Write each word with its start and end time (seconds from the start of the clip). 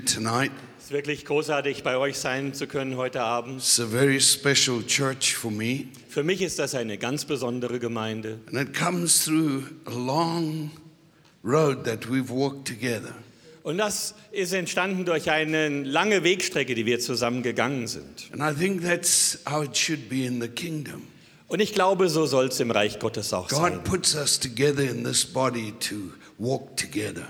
tonight. 0.00 0.50
Es 0.78 0.84
ist 0.86 0.92
wirklich 0.92 1.26
großartig, 1.26 1.82
bei 1.82 1.98
euch 1.98 2.16
sein 2.16 2.54
zu 2.54 2.66
können 2.66 2.96
heute 2.96 3.20
Abend. 3.20 3.58
It's 3.58 3.78
a 3.78 3.86
very 3.86 4.18
special 4.22 4.82
church 4.86 5.34
for 5.36 5.50
me, 5.50 5.84
Für 6.08 6.22
mich 6.22 6.40
ist 6.40 6.58
das 6.58 6.74
eine 6.74 6.96
ganz 6.96 7.26
besondere 7.26 7.78
Gemeinde. 7.78 8.38
and 8.50 8.58
it 8.58 8.74
comes 8.74 9.22
through 9.22 9.64
a 9.84 9.90
long 9.90 10.70
road 11.44 11.84
that 11.84 12.08
we've 12.10 12.30
walked 12.30 12.66
together. 12.66 13.14
Und 13.64 13.76
das 13.76 14.14
ist 14.30 14.54
entstanden 14.54 15.04
durch 15.04 15.30
eine 15.30 15.68
lange 15.82 16.24
Wegstrecke, 16.24 16.74
die 16.74 16.86
wir 16.86 16.98
zusammen 16.98 17.42
gegangen 17.42 17.86
sind. 17.86 18.30
And 18.32 18.40
I 18.40 18.58
think 18.58 18.82
that's 18.82 19.40
how 19.46 19.62
it 19.62 19.76
should 19.76 20.08
be 20.08 20.24
in 20.24 20.40
the 20.40 20.48
kingdom. 20.48 21.02
Und 21.48 21.60
ich 21.60 21.74
glaube, 21.74 22.08
so 22.08 22.24
soll 22.24 22.46
es 22.46 22.58
im 22.60 22.70
Reich 22.70 22.98
Gottes 22.98 23.34
auch 23.34 23.50
sein. 23.50 23.74
God 23.74 23.84
puts 23.84 24.14
us 24.14 24.40
together 24.40 24.84
in 24.90 25.04
this 25.04 25.26
body 25.26 25.74
to 25.80 25.96
walk 26.38 26.78
together 26.78 27.26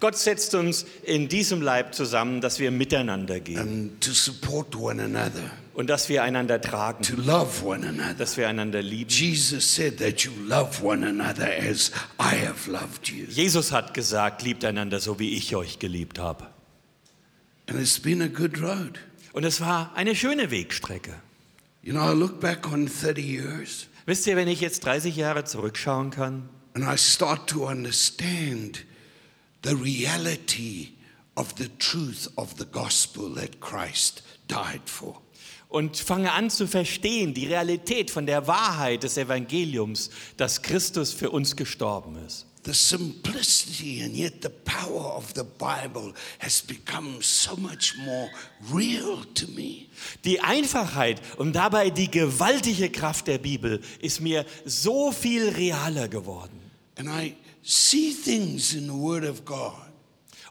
Gott 0.00 0.16
setzt 0.16 0.54
uns 0.54 0.84
in 1.02 1.28
diesem 1.28 1.62
Leib 1.62 1.94
zusammen, 1.94 2.40
dass 2.40 2.58
wir 2.58 2.70
miteinander 2.70 3.40
gehen 3.40 3.58
and 3.58 4.00
to 4.00 4.12
support 4.12 4.74
one 4.76 5.02
another, 5.02 5.50
und 5.74 5.88
dass 5.88 6.08
wir 6.08 6.22
einander 6.22 6.60
tragen, 6.60 7.02
to 7.02 7.16
love 7.16 7.64
one 7.64 7.86
another. 7.86 8.14
dass 8.14 8.36
wir 8.36 8.48
einander 8.48 8.82
lieben. 8.82 9.10
Jesus 9.10 9.74
said 9.74 9.98
that 9.98 10.20
you 10.20 10.32
love 10.46 10.84
one 10.84 11.06
another 11.06 11.48
as 11.48 11.90
I 12.18 12.46
have 12.46 12.70
loved 12.70 13.08
you. 13.08 13.26
Jesus 13.28 13.72
hat 13.72 13.94
gesagt, 13.94 14.42
liebt 14.42 14.64
einander 14.64 15.00
so, 15.00 15.18
wie 15.18 15.36
ich 15.36 15.54
euch 15.56 15.78
geliebt 15.78 16.18
habe. 16.18 16.46
And 17.66 17.80
it's 17.80 17.98
been 17.98 18.20
a 18.20 18.28
good 18.28 18.60
road. 18.60 18.98
Und 19.32 19.44
es 19.44 19.60
war 19.60 19.92
eine 19.94 20.14
schöne 20.14 20.50
Wegstrecke. 20.50 21.14
You 21.82 21.92
know, 21.92 22.10
I 22.10 22.14
look 22.14 22.40
back 22.40 22.70
on 22.72 22.86
30 22.86 23.18
years 23.22 23.88
Wisst 24.06 24.26
ihr, 24.26 24.36
wenn 24.36 24.48
ich 24.48 24.60
jetzt 24.60 24.84
30 24.84 25.16
Jahre 25.16 25.44
zurückschauen 25.44 26.10
kann, 26.10 26.48
and 26.74 26.84
I 26.84 26.98
start 26.98 27.48
to 27.48 27.66
understand 27.66 28.84
the 29.64 29.76
reality 29.76 30.90
of 31.36 31.56
the 31.56 31.68
truth 31.78 32.28
of 32.36 32.56
the 32.58 32.66
gospel 32.66 33.34
that 33.34 33.60
Christ 33.60 34.22
died 34.46 34.82
for. 34.86 35.20
und 35.74 35.96
fange 35.96 36.30
an 36.30 36.50
zu 36.50 36.68
verstehen 36.68 37.34
die 37.34 37.48
Realität 37.48 38.12
von 38.12 38.26
der 38.26 38.46
Wahrheit 38.46 39.02
des 39.02 39.16
Evangeliums, 39.16 40.08
dass 40.36 40.62
Christus 40.62 41.12
für 41.12 41.30
uns 41.30 41.56
gestorben 41.56 42.16
ist. 42.24 42.46
The 42.64 42.72
simplicity 42.72 44.02
and 44.04 44.14
yet 44.14 44.34
the 44.42 44.50
power 44.64 45.16
of 45.16 45.32
the 45.34 45.42
Bible 45.42 46.14
has 46.38 46.62
become 46.62 47.20
so 47.20 47.56
much 47.56 47.94
more 47.98 48.30
real 48.72 49.24
to 49.34 49.46
me. 49.48 49.86
Die 50.24 50.40
Einfachheit 50.40 51.20
und 51.38 51.54
dabei 51.54 51.90
die 51.90 52.10
gewaltige 52.10 52.88
Kraft 52.88 53.26
der 53.26 53.38
Bibel 53.38 53.82
ist 54.00 54.20
mir 54.20 54.46
so 54.64 55.10
viel 55.10 55.48
realer 55.48 56.06
geworden. 56.06 56.63
And 56.96 57.08
I 57.08 57.36
see 57.62 58.12
things 58.12 58.74
in 58.74 58.86
the 58.86 58.94
Word 58.94 59.24
of 59.24 59.44
God. 59.44 59.72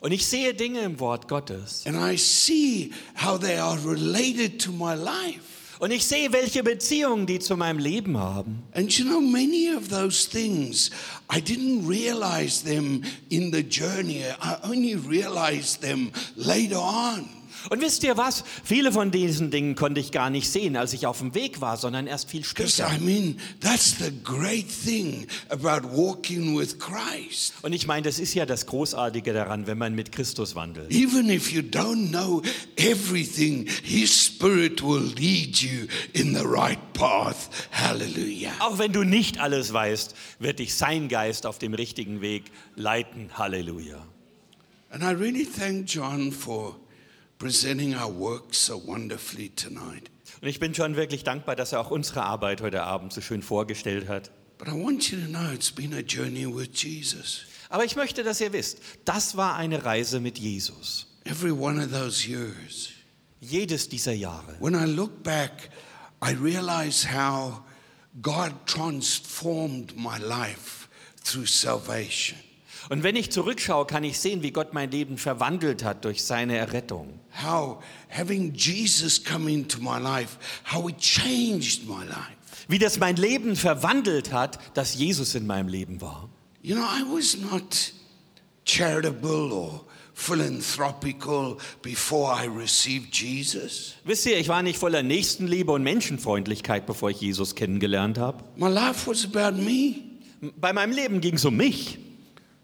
Und 0.00 0.12
ich 0.12 0.26
sehe 0.26 0.52
Dinge 0.52 0.80
im 0.80 1.00
Wort 1.00 1.28
Gottes. 1.28 1.86
And 1.86 1.96
I 1.96 2.16
see 2.18 2.92
how 3.14 3.38
they 3.38 3.56
are 3.56 3.78
related 3.84 4.60
to 4.62 4.70
my 4.72 4.94
life. 4.94 5.54
Und 5.80 5.90
ich 5.90 6.04
sehe, 6.04 6.32
welche 6.32 6.62
Beziehungen 6.62 7.26
die 7.26 7.38
zu 7.38 7.56
meinem 7.56 7.78
Leben 7.78 8.16
haben. 8.18 8.62
And 8.74 8.92
you 8.96 9.04
know, 9.04 9.20
many 9.20 9.74
of 9.74 9.88
those 9.88 10.28
things, 10.28 10.90
I 11.30 11.40
didn't 11.40 11.86
realize 11.88 12.62
them 12.62 13.02
in 13.30 13.50
the 13.50 13.62
journey. 13.62 14.24
I 14.40 14.56
only 14.62 14.94
realized 14.94 15.80
them 15.80 16.12
later 16.36 16.78
on. 16.78 17.28
Und 17.70 17.80
wisst 17.80 18.04
ihr 18.04 18.16
was? 18.16 18.44
Viele 18.62 18.92
von 18.92 19.10
diesen 19.10 19.50
Dingen 19.50 19.74
konnte 19.74 20.00
ich 20.00 20.12
gar 20.12 20.30
nicht 20.30 20.50
sehen, 20.50 20.76
als 20.76 20.92
ich 20.92 21.06
auf 21.06 21.18
dem 21.18 21.34
Weg 21.34 21.60
war, 21.60 21.76
sondern 21.76 22.06
erst 22.06 22.30
viel 22.30 22.44
später. 22.44 22.90
I 22.90 22.98
mean, 22.98 23.38
that's 23.60 23.96
the 23.98 24.12
great 24.22 24.66
thing 24.84 25.26
about 25.48 25.88
walking 25.96 26.58
with 26.58 26.78
Christ. 26.78 27.54
Und 27.62 27.72
ich 27.72 27.86
meine, 27.86 28.02
das 28.02 28.18
ist 28.18 28.34
ja 28.34 28.46
das 28.46 28.66
Großartige 28.66 29.32
daran, 29.32 29.66
wenn 29.66 29.78
man 29.78 29.94
mit 29.94 30.12
Christus 30.12 30.54
wandelt. 30.54 30.90
Even 30.92 31.30
if 31.30 31.50
you 31.52 31.62
don't 31.62 32.10
know 32.10 32.42
everything, 32.76 33.66
His 33.82 34.26
Spirit 34.26 34.82
will 34.82 35.12
lead 35.16 35.56
you 35.56 35.86
in 36.12 36.34
the 36.34 36.44
right 36.44 36.78
path. 36.92 37.48
Hallelujah. 37.72 38.52
Auch 38.60 38.78
wenn 38.78 38.92
du 38.92 39.04
nicht 39.04 39.38
alles 39.38 39.72
weißt, 39.72 40.14
wird 40.38 40.58
dich 40.58 40.74
sein 40.74 41.08
Geist 41.08 41.46
auf 41.46 41.58
dem 41.58 41.74
richtigen 41.74 42.20
Weg 42.20 42.44
leiten. 42.76 43.30
Halleluja. 43.34 44.06
And 44.90 45.02
I 45.02 45.10
really 45.10 45.44
thank 45.44 45.88
John 45.88 46.30
for 46.30 46.76
presenting 47.38 47.94
our 47.94 48.12
work 48.12 48.54
so 48.54 48.80
wonderfully 48.86 49.50
tonight. 49.50 50.10
Und 50.40 50.48
ich 50.48 50.60
bin 50.60 50.74
schon 50.74 50.96
wirklich 50.96 51.24
dankbar, 51.24 51.56
dass 51.56 51.72
er 51.72 51.80
auch 51.80 51.90
unsere 51.90 52.22
Arbeit 52.22 52.60
heute 52.60 52.82
Abend 52.82 53.12
so 53.12 53.20
schön 53.20 53.42
vorgestellt 53.42 54.08
hat. 54.08 54.30
But 54.58 54.68
I 54.68 54.72
want 54.72 55.10
you 55.10 55.18
to 55.18 55.26
know 55.26 55.52
it's 55.52 55.72
been 55.72 55.94
a 55.94 56.00
journey 56.00 56.46
with 56.46 56.70
Jesus. 56.74 57.46
Aber 57.68 57.84
ich 57.84 57.96
möchte, 57.96 58.22
dass 58.22 58.40
ihr 58.40 58.52
wisst, 58.52 58.78
das 59.04 59.36
war 59.36 59.56
eine 59.56 59.84
Reise 59.84 60.20
mit 60.20 60.38
Jesus. 60.38 61.06
Every 61.24 61.50
one 61.50 61.82
of 61.82 61.90
those 61.90 62.28
years. 62.28 62.90
Jedes 63.40 63.88
dieser 63.88 64.12
Jahre. 64.12 64.56
When 64.60 64.74
I 64.74 64.86
look 64.86 65.22
back, 65.22 65.70
I 66.22 66.32
realize 66.32 67.06
how 67.06 67.64
God 68.22 68.52
transformed 68.66 69.96
my 69.96 70.18
life 70.18 70.88
through 71.24 71.46
salvation. 71.46 72.38
Und 72.88 73.02
wenn 73.02 73.16
ich 73.16 73.30
zurückschaue, 73.30 73.86
kann 73.86 74.04
ich 74.04 74.18
sehen, 74.18 74.42
wie 74.42 74.50
Gott 74.50 74.74
mein 74.74 74.90
Leben 74.90 75.18
verwandelt 75.18 75.84
hat 75.84 76.04
durch 76.04 76.24
seine 76.24 76.56
Errettung. 76.56 77.20
How 77.42 77.82
having 78.08 78.52
Jesus 78.54 79.22
come 79.22 79.50
into 79.50 79.80
my 79.80 79.98
life, 79.98 80.36
how 80.72 80.88
it 80.88 80.98
changed 80.98 81.86
my 81.86 82.04
life. 82.04 82.36
Wie 82.68 82.78
das 82.78 82.98
mein 82.98 83.16
Leben 83.16 83.56
verwandelt 83.56 84.32
hat, 84.32 84.58
dass 84.76 84.94
Jesus 84.94 85.34
in 85.34 85.46
meinem 85.46 85.68
Leben 85.68 86.00
war. 86.00 86.28
You 86.62 86.76
know, 86.76 86.84
I 86.84 87.02
was 87.02 87.36
not 87.36 87.92
charitable 88.64 89.52
or 89.52 89.84
philanthropical 90.14 91.58
before 91.82 92.32
I 92.32 92.46
received 92.46 93.14
Jesus. 93.14 93.94
Wisst 94.04 94.26
ihr, 94.26 94.38
ich 94.38 94.48
war 94.48 94.62
nicht 94.62 94.78
voller 94.78 95.02
Nächstenliebe 95.02 95.72
und 95.72 95.82
Menschenfreundlichkeit, 95.82 96.86
bevor 96.86 97.10
ich 97.10 97.20
Jesus 97.20 97.54
kennengelernt 97.54 98.16
habe. 98.16 98.42
My 98.56 98.68
life 98.68 99.10
was 99.10 99.24
about 99.24 99.60
me, 99.60 99.96
Bei 100.56 100.72
meinem 100.72 100.92
Leben 100.92 101.20
ging 101.20 101.34
es 101.34 101.44
um 101.44 101.56
mich, 101.56 101.98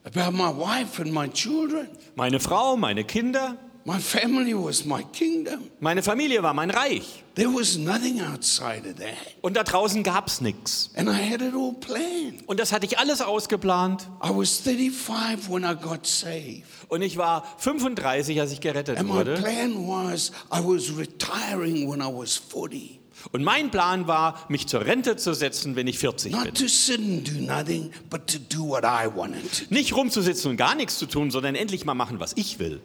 about 0.05 0.33
my 0.33 0.49
wife 0.50 1.00
and 1.00 1.12
my 1.12 1.28
children. 1.28 1.88
meine 2.15 2.41
Frau, 2.41 2.77
meine 2.77 3.05
Kinder. 3.05 3.56
My 3.87 3.99
family 3.99 4.53
was 4.55 4.84
my 4.84 5.03
kingdom. 5.05 5.62
Meine 5.81 6.03
Familie 6.03 6.43
war 6.43 6.53
mein 6.53 6.69
Reich. 6.71 7.25
There 7.34 7.49
was 7.49 7.78
nothing 7.78 8.21
outside 8.21 8.83
of 8.87 8.97
that. 8.97 9.16
Und 9.41 9.56
da 9.56 9.62
draußen 9.65 10.03
gab 10.03 10.27
es 10.27 10.43
nichts. 10.43 10.91
And 10.97 11.09
I 11.09 11.12
had 11.15 11.41
it 11.41 11.55
all 11.55 11.72
planned. 11.72 12.47
Und 12.47 12.60
das 12.60 12.72
hatte 12.72 12.84
ich 12.84 12.99
alles 12.99 13.22
ausgeplant. 13.22 14.06
I 14.22 14.28
was 14.37 14.59
35 14.59 15.49
when 15.50 15.65
I 15.65 15.75
got 15.75 16.06
saved. 16.06 16.65
Und 16.89 17.00
ich 17.00 17.16
war 17.16 17.43
35, 17.56 18.39
als 18.39 18.53
ich 18.53 18.60
gerettet 18.60 18.99
And 18.99 19.09
my 19.09 19.15
wurde. 19.15 19.34
plan 19.37 19.72
was 19.89 20.31
I 20.53 20.60
was 20.62 20.94
retiring 20.99 21.91
when 21.91 22.00
I 22.03 22.12
was 22.12 22.37
40. 22.37 23.00
Und 23.33 23.43
mein 23.43 23.71
Plan 23.71 24.07
war, 24.07 24.47
mich 24.49 24.67
zur 24.67 24.85
Rente 24.85 25.17
zu 25.17 25.35
setzen, 25.35 25.77
wenn 25.77 25.87
ich 25.87 25.99
40 25.99 26.33
bin. 26.33 26.41
Not 26.43 26.57
to 26.57 26.67
sit 26.69 26.99
and 26.99 27.29
do 27.29 27.41
nothing, 27.41 27.91
but 28.09 28.27
to 28.27 28.39
do 28.39 28.67
what 28.67 28.85
I 28.85 29.09
wanted 29.15 29.43
to. 29.59 29.65
Nicht 29.71 29.95
rumzusitzen 29.95 30.51
und 30.51 30.57
gar 30.57 30.75
nichts 30.75 30.99
zu 30.99 31.07
tun, 31.07 31.31
sondern 31.31 31.55
endlich 31.55 31.85
mal 31.85 31.95
machen, 31.95 32.21
was 32.21 32.33
ich 32.37 32.59
will. 32.59 32.81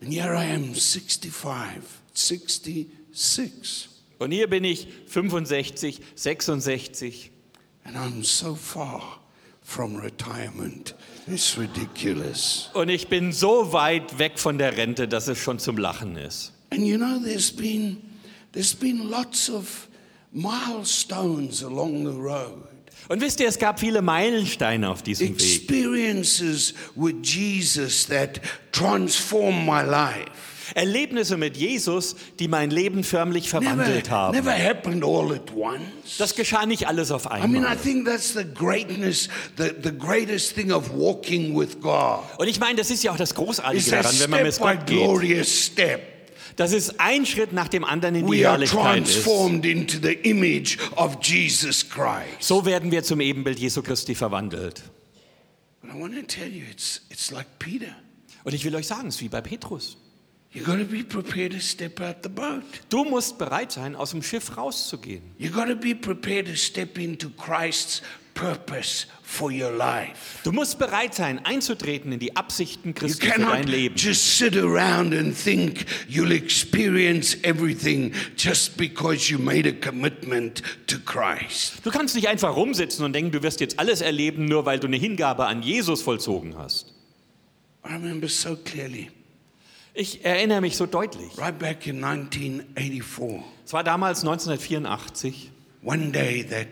And 0.00 0.12
here 0.12 0.34
I 0.34 0.52
am, 0.54 0.74
65, 0.74 1.32
66. 2.12 3.88
Und 4.18 4.30
hier 4.30 4.48
bin 4.48 4.64
ich 4.64 4.88
65, 5.06 6.00
66. 6.14 7.30
And 7.84 7.96
I'm 7.96 8.22
so 8.24 8.54
far 8.54 9.20
from 9.62 9.96
retirement. 9.96 10.94
It's 11.26 11.56
ridiculous. 11.56 12.70
Und 12.74 12.88
ich 12.88 13.08
bin 13.08 13.32
so 13.32 13.72
weit 13.72 14.18
weg 14.18 14.38
von 14.38 14.58
der 14.58 14.76
Rente, 14.76 15.08
dass 15.08 15.28
es 15.28 15.38
schon 15.38 15.58
zum 15.58 15.76
Lachen 15.76 16.16
ist. 16.16 16.52
And 16.70 16.86
you 16.86 16.96
know, 16.96 17.18
there's 17.22 17.52
been, 17.52 17.98
there's 18.52 18.74
been 18.74 19.08
lots 19.10 19.48
of 19.50 19.88
milestones 20.32 21.62
along 21.62 22.04
the 22.04 22.18
road. 22.18 22.68
Und 23.08 23.20
wisst 23.20 23.40
ihr, 23.40 23.48
es 23.48 23.58
gab 23.58 23.80
viele 23.80 24.00
Meilensteine 24.00 24.88
auf 24.88 25.02
diesem 25.02 25.28
Weg. 25.30 25.34
Experiences 25.40 26.72
with 26.94 27.16
Jesus 27.22 28.06
that 28.06 28.40
transformed 28.70 29.66
my 29.66 29.82
life. 29.82 30.30
Erlebnisse 30.74 31.36
mit 31.36 31.56
Jesus, 31.56 32.14
die 32.38 32.48
mein 32.48 32.70
Leben 32.70 33.04
förmlich 33.04 33.52
Never, 33.52 33.62
verwandelt 33.66 34.08
haben. 34.10 34.34
never 34.34 34.52
happened 34.52 35.04
all 35.04 35.32
at 35.34 35.52
once. 35.54 36.16
Das 36.18 36.34
geschah 36.34 36.64
nicht 36.64 36.86
alles 36.86 37.10
auf 37.10 37.26
I 37.26 37.40
mean, 37.46 37.64
I 37.64 37.66
einmal. 37.66 37.76
think 37.76 38.06
that's 38.06 38.32
the 38.32 38.44
greatness, 38.44 39.28
the, 39.58 39.72
the 39.82 39.92
greatest 39.92 40.54
thing 40.54 40.72
of 40.72 40.90
walking 40.94 41.58
with 41.58 41.78
God. 41.80 42.20
Und 42.38 42.48
ich 42.48 42.58
meine, 42.60 42.76
das 42.76 42.90
ist 42.90 43.02
ja 43.02 43.12
auch 43.12 43.18
das 43.18 43.34
Großartige 43.34 43.90
daran, 43.90 44.14
wenn 44.20 44.30
man 44.30 44.42
mit 44.44 44.58
Gott 44.58 44.86
geht. 44.86 44.96
glorious 44.98 45.66
step. 45.66 46.00
Das 46.56 46.72
ist 46.72 47.00
ein 47.00 47.24
Schritt 47.26 47.52
nach 47.52 47.68
dem 47.68 47.84
anderen 47.84 48.14
in 48.14 48.26
die 48.26 48.32
We 48.40 48.46
are 48.48 48.52
Herrlichkeit 48.52 49.02
ist. 49.04 49.22
transformed 49.24 49.64
into 49.64 49.98
the 50.02 50.12
image 50.28 50.78
of 50.96 51.18
Jesus 51.22 51.88
Christ. 51.88 52.40
So 52.40 52.64
werden 52.66 52.90
wir 52.90 53.02
zum 53.02 53.20
Ebenbild 53.20 53.58
Jesu 53.58 53.82
Christi 53.82 54.14
verwandelt. 54.14 54.82
But 55.80 55.90
I 55.94 56.00
want 56.00 56.14
to 56.14 56.22
tell 56.22 56.48
you, 56.48 56.64
it's, 56.70 57.02
it's 57.10 57.30
like 57.30 57.46
Peter. 57.58 57.94
Und 58.44 58.54
ich 58.54 58.64
will 58.64 58.74
euch 58.74 58.86
sagen, 58.86 59.08
es 59.08 59.16
ist 59.16 59.20
wie 59.22 59.28
bei 59.28 59.40
Petrus. 59.40 59.96
You 60.54 60.62
got 60.64 60.78
to 60.78 60.84
be 60.84 61.02
prepared 61.02 61.52
to 61.52 61.60
step 61.60 61.98
out 62.00 62.16
the 62.22 62.28
boat. 62.28 62.62
Du 62.90 63.04
musst 63.04 63.38
bereit 63.38 63.72
sein, 63.72 63.96
aus 63.96 64.10
dem 64.10 64.22
Schiff 64.22 64.54
rauszugehen. 64.56 65.22
You 65.38 65.50
got 65.50 65.66
to 65.68 65.74
be 65.74 65.94
prepared 65.94 66.46
to 66.46 66.54
step 66.56 66.98
into 66.98 67.30
Christ's 67.30 68.02
purpose 68.34 69.06
for 69.22 69.50
your 69.50 69.70
life. 69.70 70.38
Du 70.44 70.52
musst 70.52 70.78
bereit 70.78 71.14
sein, 71.14 71.44
einzutreten 71.44 72.12
in 72.12 72.18
die 72.18 72.34
Absichten 72.36 72.88
You 72.90 72.94
Christi 72.94 73.26
für 73.28 73.40
dein 73.40 73.66
Leben. 73.66 73.94
just 73.96 74.38
sit 74.38 74.56
around 74.56 75.14
and 75.14 75.34
think 75.36 75.84
you'll 76.08 76.32
experience 76.32 77.36
everything 77.42 78.12
just 78.36 78.76
because 78.76 79.30
you 79.32 79.38
made 79.38 79.68
a 79.68 79.72
commitment 79.72 80.62
to 80.86 80.98
Christ. 80.98 81.74
Du 81.84 81.90
kannst 81.90 82.14
nicht 82.14 82.28
einfach 82.28 82.54
rumsitzen 82.56 83.04
und 83.04 83.12
denken, 83.14 83.30
du 83.32 83.42
wirst 83.42 83.60
jetzt 83.60 83.78
alles 83.78 84.00
erleben, 84.00 84.44
nur 84.46 84.64
weil 84.66 84.78
du 84.80 84.86
eine 84.86 84.96
Hingabe 84.96 85.46
an 85.46 85.62
Jesus 85.62 86.02
vollzogen 86.02 86.56
hast. 86.58 86.92
I 87.84 87.92
remember 87.94 88.28
so 88.28 88.56
clearly, 88.56 89.10
Ich 89.94 90.24
erinnere 90.24 90.60
mich 90.60 90.76
so 90.76 90.86
deutlich. 90.86 91.36
right 91.38 91.58
back 91.58 91.86
in 91.86 92.02
1984, 92.04 93.42
Es 93.64 93.72
war 93.72 93.84
damals 93.84 94.20
1984. 94.24 95.50
one 95.84 96.10
day 96.12 96.42
that 96.44 96.68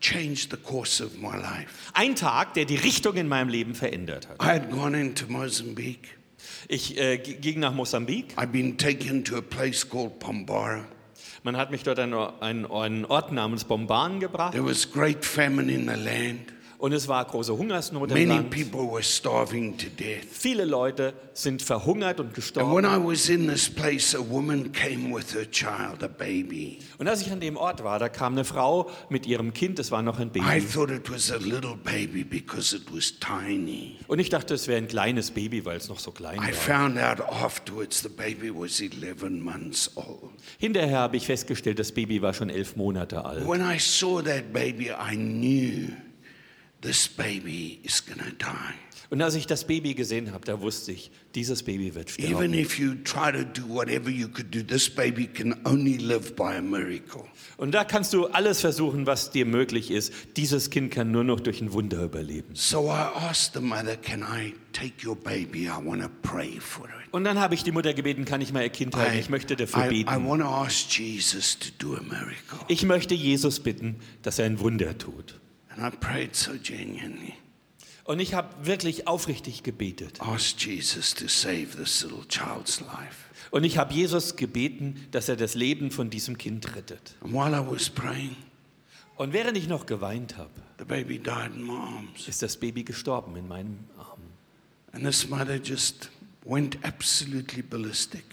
changed 0.00 0.50
the 0.50 0.56
course 0.56 1.02
of 1.02 1.18
my 1.18 1.36
life. 1.36 1.90
Ein 1.94 2.16
Tag, 2.16 2.54
der 2.54 2.64
die 2.64 2.76
Richtung 2.76 3.16
in 3.16 3.28
meinem 3.28 3.48
Leben 3.48 3.74
verändert 3.74 4.28
hat. 4.28 4.42
I 4.42 4.46
had 4.46 4.70
gone 4.70 4.98
into 4.98 5.26
Mozambique. 5.28 6.08
Ich 6.68 6.98
äh, 6.98 7.18
ging 7.18 7.60
nach 7.60 7.74
Mosambik. 7.74 8.36
I'd 8.36 8.52
been 8.52 8.76
taken 8.76 9.24
to 9.24 9.36
a 9.36 9.40
place 9.40 9.88
called 9.88 10.18
Pombara. 10.18 10.84
Man 11.42 11.56
hat 11.56 11.70
mich 11.70 11.82
dort 11.82 11.98
an 11.98 12.12
einen, 12.14 12.66
einen 12.66 13.04
Ort 13.06 13.32
namens 13.32 13.64
Bomban 13.64 14.20
gebracht. 14.20 14.52
There 14.52 14.64
was 14.64 14.90
great 14.90 15.24
famine 15.24 15.72
in 15.72 15.88
the 15.88 15.96
land. 15.96 16.52
Und 16.80 16.92
es 16.94 17.06
war 17.08 17.22
große 17.26 17.54
Hungersnot 17.54 18.10
im 18.10 18.14
Many 18.14 18.26
Land. 18.40 18.50
people 18.50 18.90
were 18.90 19.02
starving 19.02 19.76
to 19.76 19.84
death. 19.98 20.24
Viele 20.30 20.64
Leute 20.64 21.12
sind 21.34 21.60
verhungert 21.60 22.20
und 22.20 22.32
gestorben. 22.32 22.74
when 22.74 22.84
I 22.86 22.96
was 22.96 23.28
in 23.28 23.46
this 23.48 23.68
place, 23.68 24.14
a 24.14 24.18
woman 24.18 24.72
came 24.72 25.14
with 25.14 25.34
her 25.34 25.44
child, 25.50 26.02
a 26.02 26.08
baby. 26.08 26.78
Und 26.96 27.06
als 27.06 27.20
ich 27.20 27.30
an 27.30 27.40
dem 27.40 27.58
Ort 27.58 27.84
war, 27.84 27.98
da 27.98 28.08
kam 28.08 28.32
eine 28.32 28.44
Frau 28.44 28.88
mit 29.10 29.26
ihrem 29.26 29.52
Kind, 29.52 29.78
das 29.78 29.90
war 29.90 30.00
noch 30.00 30.18
ein 30.18 30.28
I 30.34 30.40
Baby. 30.40 30.60
thought 30.72 30.90
it 30.90 31.10
was 31.12 31.30
a 31.30 31.36
little 31.36 31.76
baby 31.76 32.24
because 32.24 32.74
it 32.74 32.84
was 32.90 33.12
tiny. 33.20 33.98
Und 34.08 34.18
ich 34.18 34.30
dachte, 34.30 34.54
es 34.54 34.66
wäre 34.66 34.78
ein 34.78 34.88
kleines 34.88 35.32
Baby, 35.32 35.66
weil 35.66 35.76
es 35.76 35.90
noch 35.90 35.98
so 35.98 36.12
klein 36.12 36.38
I 36.38 36.46
war. 36.46 36.52
found 36.54 36.98
out 36.98 37.20
afterwards 37.20 38.00
the 38.02 38.08
baby 38.08 38.50
was 38.50 38.80
11 38.80 39.28
months 39.42 39.90
old. 39.96 40.30
Hinterher 40.58 40.98
habe 41.00 41.18
ich 41.18 41.26
festgestellt, 41.26 41.78
das 41.78 41.92
Baby 41.92 42.22
war 42.22 42.32
schon 42.32 42.48
elf 42.48 42.76
Monate 42.76 43.22
alt. 43.22 43.46
When 43.46 43.60
I 43.60 43.78
saw 43.78 44.22
that 44.22 44.50
baby, 44.54 44.86
I 44.90 45.14
knew 45.14 45.88
this 46.80 47.08
baby 47.08 47.80
is 47.82 48.00
to 48.04 48.14
die. 48.14 48.90
Und 49.10 49.20
als 49.22 49.34
ich 49.34 49.48
das 49.48 49.66
Baby 49.66 49.94
gesehen 49.94 50.32
habe, 50.32 50.44
da 50.44 50.60
wusste 50.60 50.92
ich, 50.92 51.10
dieses 51.34 51.64
Baby 51.64 51.96
wird 51.96 52.10
sterben. 52.10 52.32
Even 52.32 52.54
if 52.54 52.78
you 52.78 52.94
try 53.02 53.32
to 53.32 53.42
do 53.42 53.68
whatever 53.68 54.08
you 54.08 54.28
could 54.28 54.54
do, 54.54 54.62
this 54.62 54.88
baby 54.88 55.26
can 55.26 55.56
only 55.64 55.96
live 55.96 56.36
by 56.36 56.54
a 56.56 56.62
miracle. 56.62 57.24
Und 57.56 57.72
da 57.72 57.82
kannst 57.82 58.12
du 58.12 58.26
alles 58.26 58.60
versuchen, 58.60 59.06
was 59.06 59.32
dir 59.32 59.46
möglich 59.46 59.90
ist. 59.90 60.12
Dieses 60.36 60.70
Kind 60.70 60.92
kann 60.92 61.10
nur 61.10 61.24
noch 61.24 61.40
durch 61.40 61.60
ein 61.60 61.72
Wunder 61.72 62.04
überleben. 62.04 62.54
So 62.54 62.86
I 62.86 63.08
asked 63.28 63.54
the 63.54 63.60
mother, 63.60 63.96
Can 63.96 64.22
I 64.22 64.54
take 64.72 65.04
your 65.04 65.16
baby? 65.16 65.64
I 65.64 65.84
want 65.84 66.02
to 66.02 66.08
pray 66.22 66.60
for 66.60 66.84
it. 66.84 66.92
Und 67.10 67.24
dann 67.24 67.40
habe 67.40 67.56
ich 67.56 67.64
die 67.64 67.72
Mutter 67.72 67.92
gebeten, 67.92 68.24
kann 68.24 68.40
ich 68.40 68.52
mal 68.52 68.62
ihr 68.62 68.68
Kind 68.68 68.94
halten? 68.94 69.18
Ich 69.18 69.28
möchte 69.28 69.56
dafür 69.56 69.86
I, 69.90 70.02
I 70.02 70.04
beten. 70.04 70.28
want 70.28 70.40
to 70.40 70.48
ask 70.48 70.88
Jesus 70.96 71.58
to 71.58 71.70
do 71.80 71.96
a 71.96 72.00
miracle. 72.02 72.60
Ich 72.68 72.84
möchte 72.84 73.14
Jesus 73.14 73.58
bitten, 73.58 73.96
dass 74.22 74.38
er 74.38 74.46
ein 74.46 74.60
Wunder 74.60 74.96
tut. 74.96 75.39
And 75.76 75.86
I 75.86 75.96
prayed 75.96 76.34
so 76.34 76.52
genuinely. 76.62 77.34
Und 78.04 78.18
ich 78.18 78.34
habe 78.34 78.48
wirklich 78.66 79.06
aufrichtig 79.06 79.62
gebetet. 79.62 80.20
Ask 80.20 80.60
Jesus 80.60 81.14
to 81.14 81.28
save 81.28 81.76
this 81.76 82.02
little 82.02 82.26
child's 82.28 82.80
life. 82.80 83.26
Und 83.50 83.64
ich 83.64 83.78
habe 83.78 83.92
Jesus 83.94 84.36
gebeten, 84.36 85.06
dass 85.10 85.28
er 85.28 85.36
das 85.36 85.54
Leben 85.54 85.90
von 85.90 86.10
diesem 86.10 86.36
Kind 86.38 86.74
rettet. 86.74 87.14
And 87.20 87.32
while 87.32 87.52
I 87.52 87.64
was 87.64 87.88
praying, 87.88 88.36
Und 89.16 89.32
während 89.32 89.56
ich 89.58 89.68
noch 89.68 89.86
geweint 89.86 90.36
habe, 90.38 90.50
the 90.78 90.84
baby 90.84 91.18
died 91.18 91.54
in 91.54 91.64
my 91.64 91.74
arms. 91.74 92.26
ist 92.26 92.42
das 92.42 92.56
Baby 92.56 92.84
gestorben 92.84 93.36
in 93.36 93.46
meinem 93.46 93.78
Arm. 93.98 94.20
And 94.92 95.04
this 95.04 95.28
mother 95.28 95.56
just 95.56 96.10
went 96.44 96.82
absolutely 96.84 97.62
ballistic. 97.62 98.24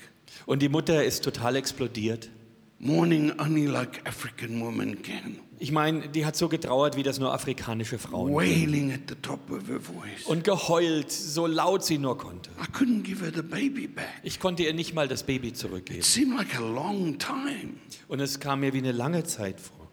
Und 0.45 0.61
die 0.61 0.69
Mutter 0.69 1.03
ist 1.03 1.23
total 1.23 1.55
explodiert. 1.57 2.29
Mourning 2.79 3.31
only 3.39 3.65
like 3.65 4.01
African 4.07 4.61
women 4.61 5.01
can, 5.01 5.39
Ich 5.59 5.71
meine, 5.71 6.09
die 6.09 6.27
hat 6.27 6.35
so 6.35 6.47
getrauert, 6.47 6.95
wie 6.95 7.01
das 7.01 7.17
nur 7.19 7.33
afrikanische 7.33 7.97
Frauen. 7.97 8.31
wailing 8.33 8.91
at 8.91 9.01
the 9.09 9.15
top 9.15 9.49
of 9.49 9.67
her 9.67 9.79
voice. 9.79 10.25
Und 10.25 10.43
geheult, 10.43 11.11
so 11.11 11.47
laut 11.47 11.83
sie 11.83 11.97
nur 11.97 12.19
konnte. 12.19 12.51
I 12.61 12.71
couldn't 12.71 13.01
give 13.01 13.25
her 13.25 13.31
the 13.33 13.41
baby 13.41 13.87
back. 13.87 14.21
Ich 14.21 14.39
konnte 14.39 14.61
ihr 14.63 14.73
nicht 14.75 14.93
mal 14.93 15.07
das 15.07 15.23
Baby 15.23 15.53
zurückgeben. 15.53 15.99
It 15.99 16.05
seemed 16.05 16.37
like 16.37 16.55
a 16.55 16.61
long 16.61 17.17
time. 17.17 17.73
Und 18.07 18.19
es 18.19 18.39
kam 18.39 18.59
mir 18.59 18.73
wie 18.73 18.77
eine 18.77 18.91
lange 18.91 19.23
Zeit 19.23 19.59
vor. 19.59 19.87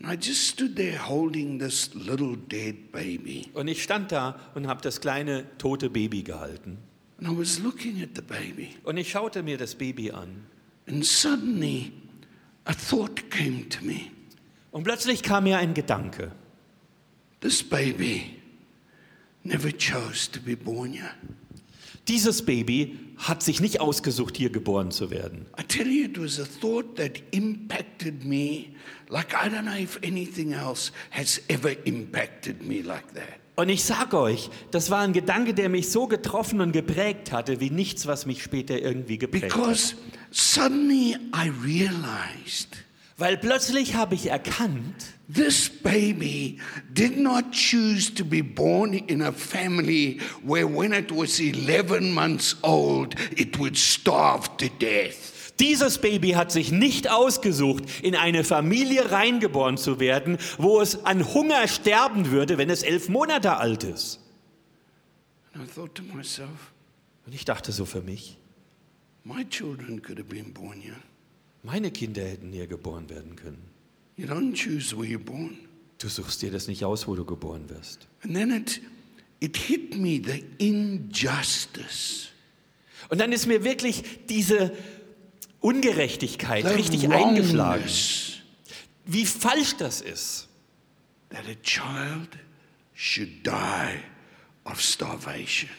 And 0.00 0.12
I 0.12 0.16
just 0.16 0.46
stood 0.46 0.76
there 0.76 1.08
holding 1.08 1.58
this 1.58 1.90
little 1.94 2.36
dead 2.36 2.92
baby. 2.92 3.48
Und 3.54 3.66
ich 3.66 3.82
stand 3.82 4.12
da 4.12 4.38
und 4.54 4.68
habe 4.68 4.80
das 4.82 5.00
kleine 5.00 5.44
tote 5.58 5.90
Baby 5.90 6.22
gehalten. 6.22 6.78
And 7.18 7.28
I 7.28 7.36
was 7.36 7.58
looking 7.58 8.00
at 8.00 8.10
the 8.14 8.22
baby. 8.22 8.70
Und 8.84 8.96
ich 8.98 9.10
schaute 9.10 9.42
mir 9.42 9.58
das 9.58 9.74
Baby 9.74 10.12
an. 10.12 10.46
And 10.88 11.04
suddenly, 11.04 11.92
a 12.64 12.72
thought 12.72 13.30
came 13.30 13.68
to 13.68 13.84
me. 13.84 14.10
Und 14.70 14.84
plötzlich 14.84 15.22
kam 15.22 15.44
mir 15.44 15.58
ein 15.58 15.74
Gedanke. 15.74 16.32
This 17.40 17.62
baby 17.62 18.40
never 19.42 19.70
chose 19.70 20.30
to 20.30 20.40
be 20.40 20.56
born 20.56 20.92
here. 20.92 21.14
Dieses 22.08 22.44
Baby 22.44 22.98
hat 23.18 23.42
sich 23.42 23.60
nicht 23.60 23.80
ausgesucht, 23.80 24.36
hier 24.36 24.50
geboren 24.50 24.90
zu 24.90 25.10
werden. 25.10 25.46
I 25.58 25.62
tell 25.62 25.86
you, 25.86 26.06
it 26.06 26.18
was 26.18 26.40
a 26.40 26.44
thought 26.44 26.96
that 26.96 27.22
impacted 27.30 28.24
me 28.24 28.74
like 29.08 29.34
I 29.34 29.48
don't 29.48 29.64
know 29.64 29.78
if 29.78 29.98
anything 30.02 30.52
else 30.52 30.92
has 31.10 31.40
ever 31.48 31.76
impacted 31.84 32.62
me 32.62 32.82
like 32.82 33.14
that. 33.14 33.39
Und 33.56 33.68
ich 33.68 33.84
sage 33.84 34.18
euch, 34.18 34.48
das 34.70 34.90
war 34.90 35.00
ein 35.00 35.12
Gedanke, 35.12 35.52
der 35.52 35.68
mich 35.68 35.90
so 35.90 36.06
getroffen 36.06 36.60
und 36.60 36.72
geprägt 36.72 37.32
hatte, 37.32 37.60
wie 37.60 37.70
nichts, 37.70 38.06
was 38.06 38.24
mich 38.24 38.42
später 38.42 38.80
irgendwie 38.80 39.18
geprägt 39.18 39.54
hat. 39.54 39.60
Because 39.60 39.94
suddenly 40.30 41.16
I 41.34 41.50
realized 41.62 42.76
Weil 43.20 43.36
plötzlich 43.36 43.96
habe 43.96 44.14
ich 44.14 44.30
erkannt, 44.30 44.94
this 45.28 45.68
baby 45.68 46.58
did 46.90 47.18
not 47.18 47.52
choose 47.52 48.14
to 48.14 48.24
be 48.24 48.42
born 48.42 48.94
in 48.94 49.20
a 49.20 49.30
family 49.30 50.18
where 50.42 50.66
when 50.66 50.94
it 50.94 51.14
was 51.14 51.38
11 51.38 52.14
months 52.14 52.56
old, 52.62 53.14
it 53.36 53.58
would 53.58 53.76
starve 53.76 54.48
to 54.56 54.68
death. 54.80 55.39
Dieses 55.60 55.98
Baby 55.98 56.30
hat 56.30 56.50
sich 56.50 56.72
nicht 56.72 57.10
ausgesucht, 57.10 57.84
in 58.02 58.16
eine 58.16 58.42
Familie 58.44 59.12
reingeboren 59.12 59.76
zu 59.76 60.00
werden, 60.00 60.38
wo 60.58 60.80
es 60.80 61.04
an 61.04 61.32
Hunger 61.34 61.68
sterben 61.68 62.30
würde, 62.30 62.58
wenn 62.58 62.70
es 62.70 62.82
elf 62.82 63.08
Monate 63.08 63.56
alt 63.58 63.84
ist. 63.84 64.20
And 65.52 65.64
I 65.68 65.72
thought 65.72 65.94
to 65.96 66.02
myself, 66.02 66.72
Und 67.26 67.34
ich 67.34 67.44
dachte 67.44 67.72
so 67.72 67.84
für 67.84 68.00
mich, 68.02 68.36
my 69.24 69.44
children 69.48 70.00
could 70.02 70.18
have 70.18 70.28
been 70.28 70.52
born 70.52 70.80
here. 70.80 70.96
meine 71.62 71.90
Kinder 71.90 72.22
hätten 72.22 72.52
hier 72.52 72.66
geboren 72.66 73.10
werden 73.10 73.36
können. 73.36 73.58
You 74.16 74.26
don't 74.26 74.54
choose 74.54 74.96
where 74.96 75.06
you're 75.08 75.18
born. 75.18 75.58
Du 75.98 76.08
suchst 76.08 76.40
dir 76.42 76.50
das 76.50 76.66
nicht 76.66 76.84
aus, 76.84 77.06
wo 77.06 77.14
du 77.14 77.24
geboren 77.24 77.68
wirst. 77.68 78.06
And 78.22 78.34
then 78.34 78.50
it, 78.50 78.80
it 79.40 79.56
hit 79.56 79.96
me 79.98 80.20
the 80.24 80.44
injustice, 80.58 82.28
Und 83.08 83.18
dann 83.20 83.32
ist 83.32 83.46
mir 83.46 83.64
wirklich 83.64 84.02
diese 84.28 84.72
Ungerechtigkeit 85.60 86.64
richtig 86.64 87.10
eingeschlagen. 87.10 87.84
Wie 89.04 89.26
falsch 89.26 89.76
das 89.76 90.00
ist. 90.00 90.48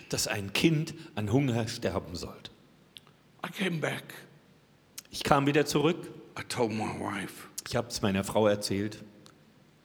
dass 0.10 0.28
ein 0.28 0.54
Kind 0.54 0.94
an 1.16 1.32
Hunger 1.32 1.68
sterben 1.68 2.16
sollte. 2.16 2.52
I 3.46 3.50
came 3.52 3.78
back. 3.78 4.04
Ich 5.10 5.24
kam 5.24 5.46
wieder 5.46 5.66
zurück. 5.66 6.10
I 6.40 6.44
told 6.48 6.72
my 6.72 6.86
wife 7.00 7.48
Ich 7.68 7.76
habe 7.76 7.88
es 7.90 8.02
meiner 8.02 8.24
Frau 8.24 8.48
erzählt, 8.48 9.04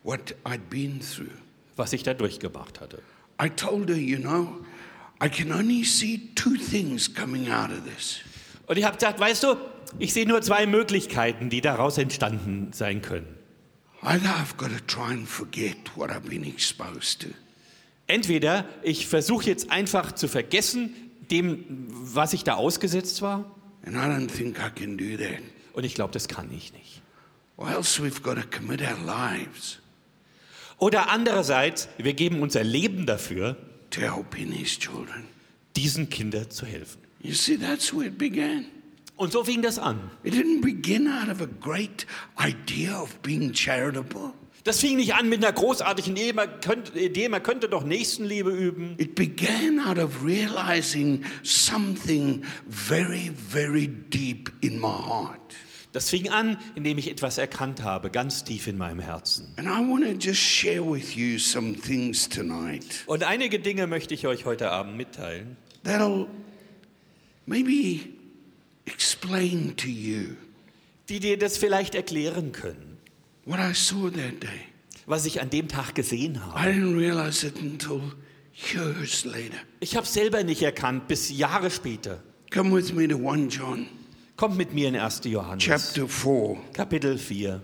what 0.02 0.34
I'd 0.44 0.68
been 0.70 1.00
through. 1.00 1.30
was 1.76 1.92
ich 1.92 2.02
da 2.02 2.14
durchgemacht 2.14 2.80
hatte. 2.80 3.02
I 3.42 3.50
told 3.50 3.88
her, 3.88 3.96
you 3.96 4.18
know, 4.18 4.60
I 5.22 5.28
can 5.28 5.52
only 5.52 5.84
see 5.84 6.30
two 6.34 6.56
things 6.56 7.12
coming 7.12 7.50
out 7.50 7.70
of 7.70 7.84
this. 7.84 8.18
Und 8.66 8.76
ich 8.78 8.84
habe 8.84 8.96
gesagt, 8.96 9.18
weißt 9.20 9.42
du, 9.44 9.56
ich 9.98 10.12
sehe 10.12 10.26
nur 10.26 10.42
zwei 10.42 10.66
Möglichkeiten, 10.66 11.50
die 11.50 11.60
daraus 11.60 11.98
entstanden 11.98 12.72
sein 12.72 13.02
können. 13.02 13.26
Either 14.02 14.28
I've 14.28 14.56
got 14.56 14.68
to 14.68 14.80
try 14.86 15.12
and 15.12 15.28
forget 15.28 15.76
what 15.96 16.10
I've 16.10 16.28
been 16.28 16.44
exposed 16.44 17.22
to, 17.22 17.28
Entweder 18.08 18.64
ich 18.82 19.08
versuche 19.08 19.46
jetzt 19.46 19.70
einfach 19.70 20.12
zu 20.12 20.28
vergessen, 20.28 20.94
dem, 21.30 21.64
was 21.88 22.32
ich 22.34 22.44
da 22.44 22.54
ausgesetzt 22.54 23.20
war, 23.20 23.56
and 23.84 23.96
I 23.96 24.00
don't 24.00 24.28
think 24.28 24.58
I 24.58 24.70
can 24.70 24.96
do 24.96 25.16
that. 25.16 25.40
und 25.72 25.84
ich 25.84 25.94
glaube, 25.94 26.12
das 26.12 26.28
kann 26.28 26.52
ich 26.52 26.72
nicht. 26.72 27.02
Or 27.56 27.68
else 27.70 28.00
we've 28.00 28.22
got 28.22 28.36
to 28.36 28.46
commit 28.48 28.80
our 28.82 28.98
lives 29.04 29.80
Oder 30.78 31.08
andererseits, 31.08 31.88
wir 31.96 32.12
geben 32.12 32.42
unser 32.42 32.62
Leben 32.62 33.06
dafür, 33.06 33.56
diesen 35.74 36.10
Kindern 36.10 36.50
zu 36.50 36.66
helfen. 36.66 37.00
You 37.22 37.32
see, 37.32 37.56
that's 37.56 37.92
where 37.94 38.06
it 38.06 38.18
began. 38.18 38.66
Und 39.16 39.32
so 39.32 39.44
fing 39.44 39.62
das 39.62 39.78
an. 39.78 40.10
It 40.22 40.34
didn't 40.34 40.60
begin 40.60 41.08
out 41.08 41.28
of 41.28 41.40
a 41.40 41.46
great 41.46 42.06
idea 42.38 43.00
of 43.00 43.20
being 43.22 43.52
charitable. 43.52 44.34
Das 44.64 44.80
fing 44.80 44.96
nicht 44.96 45.14
an 45.14 45.28
mit 45.28 45.44
einer 45.44 45.52
großartigen 45.52 46.16
Idee, 46.16 46.32
man 46.32 46.60
könnte, 46.60 46.98
Idee, 46.98 47.28
man 47.28 47.42
könnte 47.42 47.68
doch 47.68 47.84
Nächstenliebe 47.84 48.50
üben. 48.50 48.96
It 48.98 49.14
began 49.14 49.78
out 49.78 49.96
of 49.96 50.24
realizing 50.24 51.24
something 51.44 52.42
very, 52.68 53.30
very 53.48 53.86
deep 53.86 54.50
in 54.60 54.80
my 54.80 54.88
heart. 54.88 55.54
Das 55.92 56.10
fing 56.10 56.28
an, 56.28 56.58
indem 56.74 56.98
ich 56.98 57.08
etwas 57.08 57.38
erkannt 57.38 57.82
habe, 57.84 58.10
ganz 58.10 58.44
tief 58.44 58.66
in 58.66 58.76
meinem 58.76 58.98
Herzen. 58.98 59.54
And 59.56 59.68
I 59.68 59.88
want 59.88 60.04
to 60.04 60.10
just 60.10 60.40
share 60.40 60.82
with 60.82 61.14
you 61.14 61.38
some 61.38 61.74
things 61.74 62.28
tonight 62.28 62.84
Und 63.06 63.22
einige 63.22 63.60
Dinge 63.60 63.86
möchte 63.86 64.14
ich 64.14 64.26
euch 64.26 64.44
heute 64.44 64.72
Abend 64.72 64.96
mitteilen, 64.96 65.56
that'll 65.84 66.26
maybe 67.46 68.15
explain 68.86 69.76
to 69.76 69.88
you 69.88 70.36
die 71.08 71.20
dir 71.20 71.38
das 71.38 71.56
vielleicht 71.56 71.94
erklären 71.94 72.50
können, 72.52 72.98
what 73.44 73.60
I 73.60 73.72
saw 73.74 74.10
that 74.10 74.42
day. 74.42 74.60
was 75.06 75.24
ich 75.24 75.40
an 75.40 75.50
dem 75.50 75.68
Tag 75.68 75.94
gesehen 75.94 76.34
I 76.36 76.38
habe. 76.40 76.70
didn't 76.70 76.96
realize 76.98 77.46
it 77.46 77.56
until 77.60 78.00
years 78.72 79.24
later. 79.24 79.58
Ich 79.80 79.94
habe 79.94 80.04
es 80.04 80.12
selber 80.14 80.42
nicht 80.42 80.62
erkannt, 80.62 81.06
bis 81.06 81.30
Jahre 81.30 81.70
später. 81.70 82.22
Come 82.52 82.74
with 82.74 82.92
me 82.92 83.06
to 83.08 83.16
1 83.28 83.54
John 83.54 83.86
Kommt 84.36 84.56
mit 84.58 84.74
mir 84.74 84.88
in 84.88 84.96
1. 84.96 85.22
Johannes, 85.24 85.64
chapter 85.64 86.06
4. 86.08 86.58
Kapitel 86.74 87.16
4. 87.18 87.60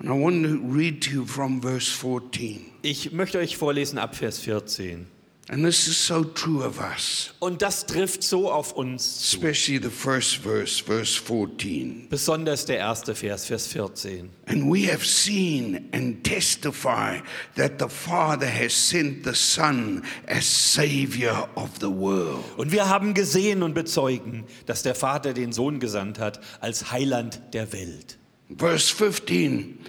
And 0.00 0.08
I 0.08 0.12
want 0.12 0.44
to 0.44 0.58
read 0.70 1.02
to 1.04 1.10
you 1.10 1.26
from 1.26 1.62
verse 1.62 1.90
14. 1.90 2.60
Ich 2.82 3.12
möchte 3.12 3.38
euch 3.38 3.56
vorlesen 3.56 3.98
ab 3.98 4.16
Vers 4.16 4.38
14. 4.40 5.06
And 5.52 5.64
this 5.64 5.88
is 5.88 5.96
so 5.96 6.22
true 6.22 6.64
of 6.64 6.78
us, 6.78 7.34
Und 7.40 7.60
das 7.60 7.84
trifft 7.84 8.22
so 8.22 8.52
auf 8.52 8.72
uns 8.72 9.30
zu. 9.30 9.36
especially 9.36 9.82
the 9.82 9.90
first 9.90 10.36
verse, 10.36 10.80
verse 10.80 11.20
14. 11.20 12.06
Besonders 12.08 12.66
der 12.66 12.76
erste 12.78 13.16
Vers, 13.16 13.46
Vers 13.46 13.66
14. 13.66 14.30
And 14.46 14.72
we 14.72 14.86
have 14.88 15.04
seen 15.04 15.88
and 15.92 16.22
testify 16.22 17.18
that 17.56 17.80
the 17.80 17.88
Father 17.88 18.46
has 18.46 18.72
sent 18.72 19.24
the 19.24 19.34
Son 19.34 20.04
as 20.28 20.44
Savior 20.46 21.48
of 21.56 21.70
the 21.80 21.90
world. 21.90 22.44
Und 22.56 22.70
wir 22.70 22.88
haben 22.88 23.12
gesehen 23.12 23.64
und 23.64 23.74
bezeugen, 23.74 24.44
dass 24.66 24.84
der 24.84 24.94
Vater 24.94 25.32
den 25.34 25.52
Sohn 25.52 25.80
gesandt 25.80 26.20
hat 26.20 26.40
als 26.60 26.92
Heiland 26.92 27.40
der 27.54 27.72
Welt. 27.72 28.18
Verse 28.56 28.94
15 28.94 29.80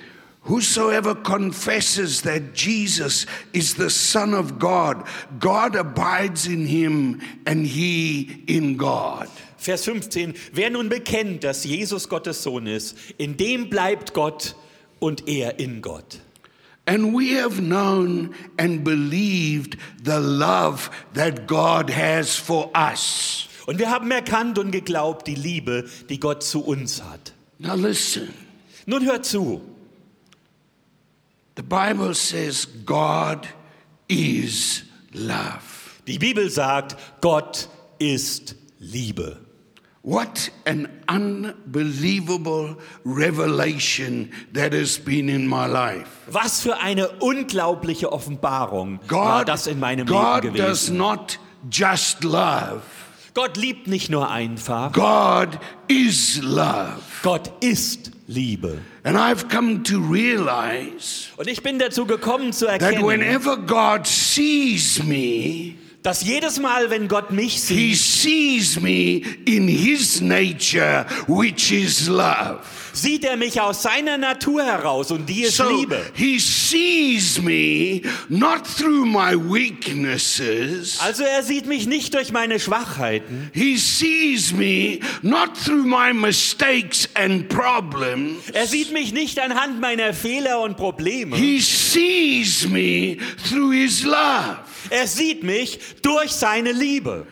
Whosoever 0.44 1.14
confesses 1.14 2.24
that 2.24 2.54
Jesus 2.54 3.28
is 3.54 3.76
the 3.76 3.90
Son 3.90 4.34
of 4.34 4.58
God, 4.58 5.06
God 5.40 5.76
abides 5.76 6.48
in 6.48 6.66
him 6.66 7.22
and 7.46 7.66
he 7.66 8.44
in 8.48 8.76
God. 8.76 9.30
Vers 9.58 9.86
15. 9.86 10.34
Wer 10.54 10.72
nun 10.72 10.90
bekennt, 10.90 11.44
dass 11.44 11.64
Jesus 11.64 12.10
Gottes 12.10 12.42
Sohn 12.42 12.66
ist, 12.66 12.98
in 13.20 13.38
dem 13.38 13.70
bleibt 13.70 14.16
Gott 14.16 14.56
und 15.00 15.28
er 15.28 15.60
in 15.60 15.82
Gott. 15.82 16.20
And 16.88 17.14
we 17.14 17.36
have 17.40 17.62
known 17.62 18.34
and 18.58 18.84
believed 18.84 19.78
the 20.04 20.20
love 20.20 20.90
that 21.14 21.46
God 21.46 21.92
has 21.92 22.36
for 22.36 22.72
us. 22.76 23.48
Und 23.68 23.78
wir 23.78 23.92
haben 23.92 24.10
erkannt 24.10 24.58
und 24.58 24.72
geglaubt 24.72 25.28
die 25.28 25.36
Liebe, 25.36 25.88
die 26.10 26.20
Gott 26.20 26.42
zu 26.42 26.62
uns 26.62 27.04
hat. 27.04 27.34
Now 27.60 27.76
listen, 27.76 28.34
Nun 28.88 29.06
hört 29.06 29.26
zu. 29.26 29.62
The 31.56 31.64
Bible 31.64 32.14
says 32.14 32.66
God 32.86 33.48
is 34.08 34.84
love. 35.14 36.02
Die 36.08 36.18
Bibel 36.18 36.50
sagt, 36.50 36.96
Gott 37.22 37.68
ist 38.00 38.56
Liebe. 38.80 39.38
What 40.04 40.50
an 40.66 40.88
unbelievable 41.08 42.76
revelation 43.06 44.32
that 44.54 44.74
has 44.74 44.98
been 44.98 45.30
in 45.30 45.46
my 45.46 45.68
life. 45.68 46.08
Was 46.28 46.62
für 46.62 46.78
eine 46.80 47.08
unglaubliche 47.20 48.12
Offenbarung 48.12 49.00
war 49.08 49.40
God, 49.42 49.50
das 49.50 49.68
in 49.68 49.80
meinem 49.80 50.08
God 50.08 50.44
Leben 50.44 50.58
does 50.58 50.88
gewesen. 50.88 50.98
not 50.98 51.40
just 51.70 52.24
love, 52.24 52.82
Gott 53.34 53.56
liebt 53.56 53.88
nicht 53.88 54.10
nur 54.10 54.30
einfach, 54.30 54.92
God 54.92 55.58
is 55.88 56.42
love. 56.44 57.00
Gott 57.24 57.52
ist 57.64 58.12
Liebe. 58.28 58.80
And 59.04 59.18
I've 59.18 59.48
come 59.50 59.84
to 59.84 60.00
realize 60.00 61.30
Und 61.38 61.48
ich 61.48 61.64
bin 61.64 61.80
dazu 61.80 62.06
gekommen 62.06 62.54
zu 62.54 62.66
that 62.66 62.82
erkennen, 62.82 63.08
whenever 63.08 63.58
God 63.58 64.06
sees 64.06 65.02
me, 65.04 65.76
dass 66.04 66.24
jedes 66.24 66.60
Mal, 66.60 66.90
wenn 66.90 67.08
Gott 67.08 67.32
mich 67.32 67.54
He 67.64 67.94
sieht, 67.94 67.98
sees 67.98 68.80
me 68.82 69.22
in 69.46 69.68
His 69.68 70.20
nature, 70.22 71.06
which 71.28 71.72
is 71.72 72.08
love. 72.08 72.60
Sieht 72.94 73.24
er 73.24 73.38
mich 73.38 73.60
aus 73.62 73.82
seiner 73.84 74.18
Natur 74.18 74.64
heraus 74.64 75.12
und 75.12 75.28
die 75.28 75.44
ist 75.44 75.58
So 75.58 75.70
Liebe. 75.70 76.02
He 76.14 76.40
sees 76.40 77.42
me 77.42 78.02
not 78.30 78.64
through 78.78 79.06
my 79.06 79.36
weaknesses. 79.36 81.00
Also 81.00 81.24
er 81.24 81.44
sieht 81.44 81.66
mich 81.66 81.88
nicht 81.88 82.14
durch 82.14 82.32
meine 82.32 82.60
Schwachheiten, 82.60 83.50
He 83.54 83.78
sees 83.78 84.52
me 84.54 85.00
not 85.22 85.52
through 85.64 85.86
my 85.86 86.14
mistakes 86.14 87.08
and 87.16 87.48
problems. 87.50 88.50
er 88.54 88.68
sieht 88.68 88.92
mich 88.92 89.14
nicht 89.14 89.40
anhand 89.40 89.80
meiner 89.80 90.14
Fehler 90.14 90.62
und 90.62 90.78
Probleme, 90.78 91.36
He 91.36 91.60
sees 91.60 92.68
me 92.68 93.18
through 93.50 93.72
His 93.74 94.04
love. 94.04 94.58
er 94.90 95.08
sieht 95.08 95.44
mich 95.44 95.80
durch 96.02 96.32
seine 96.32 96.72
Liebe. 96.72 97.26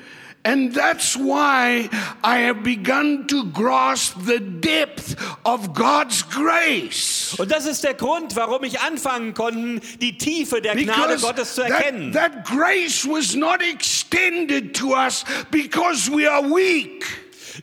And 0.46 0.74
that's 0.74 1.18
why 1.18 1.90
I 2.24 2.38
have 2.40 2.64
begun 2.64 3.28
to 3.28 3.44
grasp 3.52 4.16
the 4.26 4.40
depth 4.40 5.18
of 5.46 5.74
God's 5.74 6.24
grace. 6.24 7.36
Und 7.38 7.52
das 7.52 7.66
ist 7.66 7.84
der 7.84 7.94
Grund, 7.94 8.36
warum 8.38 8.64
ich 8.64 8.80
anfangen 8.80 9.34
konnte, 9.34 9.82
die 9.98 10.18
Tiefe 10.18 10.62
der 10.62 10.76
Gnade 10.76 11.18
Because 11.18 11.22
Gottes 11.22 11.56
zu 11.56 11.62
that, 11.64 12.14
that 12.14 12.46
grace 12.46 13.06
was 13.06 13.36
not 13.36 13.62
extended 13.62 14.74
to 14.76 14.94
us 14.96 15.26
because 15.52 16.10
we 16.10 16.26
are 16.30 16.42
weak. 16.42 17.06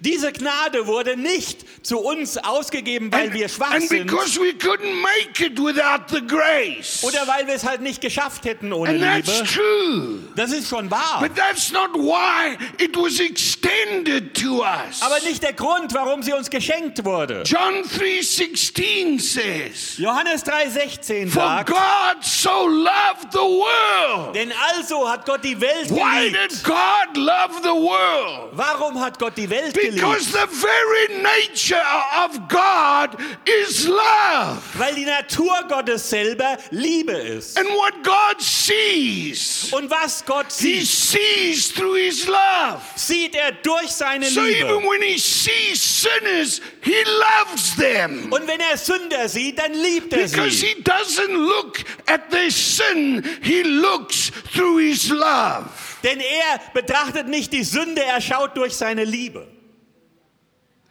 Diese 0.00 0.32
Gnade 0.32 0.86
wurde 0.86 1.16
nicht 1.16 1.64
zu 1.84 1.98
uns 1.98 2.36
ausgegeben, 2.38 3.12
weil 3.12 3.26
And, 3.26 3.34
wir 3.34 3.48
schwach 3.48 3.78
sind 3.80 4.06
because 4.06 4.38
we 4.40 4.50
couldn't 4.52 4.94
make 5.00 5.44
it 5.44 5.58
without 5.58 6.04
the 6.14 6.20
grace. 6.26 7.02
oder 7.02 7.26
weil 7.26 7.46
wir 7.46 7.54
es 7.54 7.64
halt 7.64 7.80
nicht 7.80 8.00
geschafft 8.00 8.44
hätten 8.44 8.72
ohne 8.72 8.90
And 8.90 9.00
that's 9.02 9.28
Liebe. 9.28 9.48
true. 9.48 10.18
Das 10.36 10.52
ist 10.52 10.68
schon 10.68 10.90
wahr. 10.90 11.18
But 11.20 11.34
that's 11.36 11.70
not 11.72 11.94
why 11.94 12.56
it 12.78 12.96
was 12.96 13.20
extended 13.20 14.34
to 14.34 14.62
us. 14.62 15.00
Aber 15.02 15.18
nicht 15.20 15.42
der 15.42 15.52
Grund, 15.52 15.92
warum 15.94 16.22
sie 16.22 16.32
uns 16.32 16.50
geschenkt 16.50 17.04
wurde. 17.04 17.42
John 17.46 17.82
3:16 17.84 19.18
says, 19.20 19.98
Johannes 19.98 20.42
3,16 20.44 21.28
"For 21.30 21.42
sagt, 21.42 21.70
God 21.70 22.22
so 22.24 22.66
loved 22.68 23.32
the 23.32 23.38
world." 23.38 24.34
denn 24.34 24.52
also 24.74 25.08
hat 25.08 25.24
Gott 25.26 25.42
die 25.44 25.58
Welt 25.60 25.90
Why 25.90 26.30
geliebt. 26.30 26.52
did 26.52 26.64
God 26.64 27.16
love 27.16 27.54
the 27.62 27.68
world? 27.68 28.50
Warum 28.52 29.00
hat 29.00 29.18
Gott 29.18 29.36
die 29.36 29.48
Welt 29.48 29.74
geliebt? 29.74 29.85
Because 29.94 30.26
the 30.32 30.46
very 30.48 31.22
nature 31.22 31.82
of 32.24 32.48
God 32.48 33.16
is 33.62 33.86
love. 33.86 34.60
Weil 34.78 34.94
die 34.94 35.04
Natur 35.04 35.64
Gottes 35.68 36.08
selber 36.10 36.56
Liebe 36.70 37.12
ist. 37.12 37.58
And 37.58 37.68
what 37.70 37.94
God 38.02 38.40
sees, 38.40 39.72
Und 39.72 39.90
was 39.90 40.24
Gott 40.24 40.46
He 40.52 40.80
sieht, 40.80 40.86
sees 40.86 41.72
through 41.74 41.96
His 41.96 42.26
love. 42.26 42.80
sieht 42.96 43.34
er 43.34 43.52
durch 43.52 43.88
seine 43.88 44.26
So 44.26 44.40
even 44.42 44.68
Liebe. 44.68 44.88
when 44.88 45.02
He 45.02 45.18
sees 45.18 45.80
sinners, 46.02 46.60
He 46.82 46.94
loves 47.04 47.76
them. 47.76 48.32
Und 48.32 48.46
wenn 48.46 48.60
er 48.60 48.76
Sünder 48.76 49.28
sieht, 49.28 49.58
dann 49.58 49.72
liebt 49.74 50.12
er 50.12 50.26
Because 50.28 50.50
sie. 50.50 50.66
He 50.66 50.82
doesn't 50.82 51.32
look 51.34 51.78
at 52.06 52.30
their 52.30 52.50
sin, 52.50 53.22
He 53.42 53.62
looks 53.62 54.30
through 54.54 54.78
His 54.78 55.08
love. 55.08 55.68
Denn 56.02 56.20
er 56.20 56.60
betrachtet 56.74 57.26
nicht 57.28 57.52
die 57.52 57.64
Sünde, 57.64 58.02
er 58.02 58.20
schaut 58.20 58.56
durch 58.56 58.74
seine 58.74 59.04
Liebe. 59.04 59.46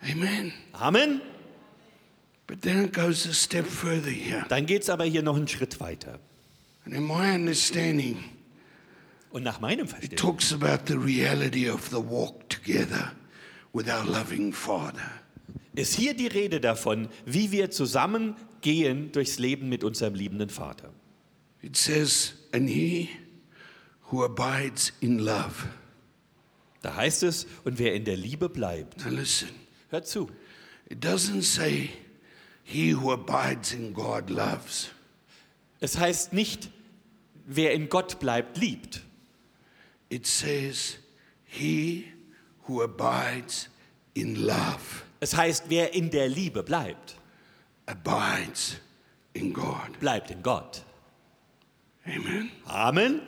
Amen. 0.10 0.54
Amen. 0.74 1.22
But 2.48 2.62
then 2.62 2.86
it 2.86 2.94
goes 2.94 3.26
a 3.26 3.34
step 3.34 3.66
further 3.66 4.12
here. 4.12 4.46
Dann 4.50 4.66
geht 4.66 4.84
es 4.84 4.90
aber 4.90 5.06
hier 5.06 5.24
noch 5.24 5.36
einen 5.36 5.48
Schritt 5.48 5.80
weiter. 5.80 6.20
And 6.86 6.94
in 6.94 7.04
my 7.04 7.34
understanding, 7.34 8.24
Und 9.32 9.44
nach 9.44 9.60
meinem 9.60 9.88
Verständnis 9.88 10.22
talks 10.22 10.54
about 10.54 10.86
the 10.88 10.94
reality 10.98 11.70
of 11.70 11.90
the 11.90 11.98
walk 11.98 12.48
together 12.50 13.12
with 13.74 13.88
our 13.88 14.06
loving 14.06 14.54
Father. 14.54 15.12
ist 15.74 15.96
hier 15.96 16.14
die 16.14 16.28
Rede 16.28 16.62
davon, 16.62 17.10
wie 17.26 17.52
wir 17.52 17.72
zusammen 17.72 18.36
gehen 18.62 19.12
durchs 19.12 19.40
Leben 19.40 19.68
mit 19.68 19.84
unserem 19.84 20.14
liebenden 20.14 20.50
Vater. 20.50 20.94
It 21.62 21.76
says, 21.76 22.36
and 22.54 22.70
he 22.70 23.10
who 24.12 24.24
abides 24.24 24.94
in 25.02 25.20
love. 25.20 25.68
Da 26.82 26.96
heißt 26.96 27.24
es, 27.24 27.48
und 27.64 27.80
wer 27.80 27.96
in 27.96 28.06
der 28.06 28.16
Liebe 28.16 28.48
bleibt, 28.50 29.04
Now 29.04 29.12
listen, 29.12 29.50
hört 29.90 30.08
zu. 30.08 30.30
it 30.90 31.04
doesn't 31.04 31.44
say 31.44 31.90
he 32.64 32.92
who 32.94 33.12
abides 33.12 33.74
in 33.74 33.94
God 33.94 34.30
loves. 34.30 34.90
Es 35.80 35.98
heißt 35.98 36.34
nicht, 36.34 36.70
wer 37.46 37.74
in 37.74 37.90
Gott 37.90 38.20
bleibt, 38.20 38.58
liebt. 38.58 39.02
It 40.10 40.26
says 40.26 40.98
he 41.46 42.06
who 42.68 42.82
abides 42.82 43.70
in 44.14 44.36
love 44.36 45.04
Es 45.20 45.36
heißt, 45.36 45.66
wer 45.70 45.94
in 45.94 46.10
der 46.10 46.28
Liebe 46.28 46.64
bleibt. 46.64 47.16
abides 47.86 48.78
in 49.34 49.54
God. 49.54 50.00
bleibt 50.00 50.32
in 50.32 50.42
Gott. 50.42 50.84
Amen. 52.06 52.52
Amen. 52.68 53.22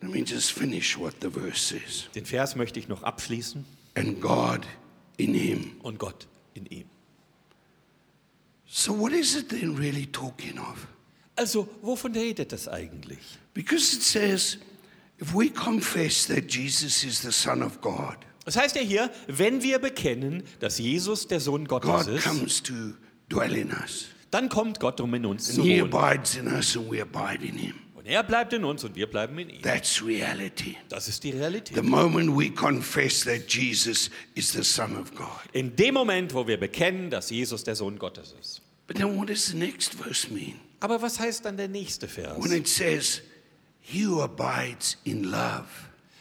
Let 0.00 0.10
me 0.10 0.20
just 0.22 0.52
finish 0.52 0.98
what 0.98 1.14
the 1.22 1.30
verse 1.30 1.58
says. 1.58 2.08
Den 2.14 2.26
Vers 2.26 2.56
möchte 2.56 2.78
ich 2.78 2.88
noch 2.88 3.02
abschließen. 3.02 3.64
And 3.94 4.20
God 4.20 4.66
in 5.16 5.34
him. 5.34 5.72
Und 5.82 5.98
Gott 5.98 6.26
in 6.54 6.66
ihm. 6.66 6.84
So, 8.66 8.92
what 8.98 9.12
is 9.12 9.36
it 9.36 9.48
then 9.50 9.76
really 9.76 10.06
talking 10.06 10.58
of? 10.58 10.86
Also, 11.36 11.68
wovon 11.82 12.12
redet 12.14 12.52
das 12.52 12.68
eigentlich? 12.68 13.18
Because 13.54 13.94
it 13.96 14.02
says, 14.02 14.58
if 15.20 15.34
we 15.34 15.48
confess 15.50 16.26
that 16.26 16.50
Jesus 16.52 17.04
is 17.04 17.20
the 17.22 17.32
Son 17.32 17.62
of 17.62 17.80
God, 17.80 18.16
Das 18.44 18.56
heißt 18.56 18.76
ja 18.76 18.82
hier, 18.82 19.10
wenn 19.26 19.62
wir 19.62 19.78
bekennen, 19.78 20.42
dass 20.60 20.78
Jesus 20.78 21.26
der 21.26 21.40
Sohn 21.40 21.66
Gottes 21.66 22.06
God 22.06 22.08
ist, 22.08 22.24
comes 22.24 22.62
to 22.62 22.74
dwell 23.30 23.56
in 23.56 23.70
us. 23.72 24.06
dann 24.30 24.48
kommt 24.48 24.80
Gott, 24.80 25.00
um 25.00 25.14
in 25.14 25.24
uns 25.24 25.46
zu 25.54 25.62
And 25.62 25.70
He 25.70 25.80
wohnen. 25.80 25.94
abides 25.94 26.34
in 26.36 26.46
us 26.48 26.76
and 26.76 26.90
we 26.90 27.00
abide 27.00 27.42
in 27.44 27.56
Him. 27.56 27.74
Und 28.04 28.10
er 28.10 28.22
bleibt 28.22 28.52
in 28.52 28.64
uns 28.64 28.84
und 28.84 28.94
wir 28.96 29.06
bleiben 29.08 29.38
in 29.38 29.48
ihm. 29.48 29.62
That's 29.62 30.04
reality. 30.04 30.76
Das 30.90 31.08
ist 31.08 31.24
die 31.24 31.32
The 31.32 31.38
Realität. 31.38 31.82
moment 31.82 32.36
we 32.36 32.50
confess 32.50 33.24
that 33.24 33.50
Jesus 33.50 34.10
is 34.34 34.52
the 34.52 34.62
Son 34.62 34.94
of 34.98 35.14
God. 35.14 35.28
In 35.54 35.74
dem 35.74 35.94
Moment, 35.94 36.34
wo 36.34 36.46
wir 36.46 36.58
bekennen, 36.60 37.08
dass 37.08 37.30
Jesus 37.30 37.64
der 37.64 37.74
Sohn 37.76 37.98
Gottes 37.98 38.34
ist. 38.38 38.60
But 38.86 38.98
then 38.98 39.16
what 39.18 39.30
does 39.30 39.46
the 39.46 39.56
next 39.56 39.94
verse 39.94 40.30
mean? 40.30 40.60
Aber 40.80 41.00
was 41.00 41.18
heißt 41.18 41.46
dann 41.46 41.56
der 41.56 41.68
nächste 41.68 42.06
Vers? 42.06 42.36
When 42.38 42.52
it 42.52 42.68
says, 42.68 43.22
He 43.80 44.06
who 44.06 44.20
abides 44.22 44.98
in 45.04 45.24
love 45.24 45.64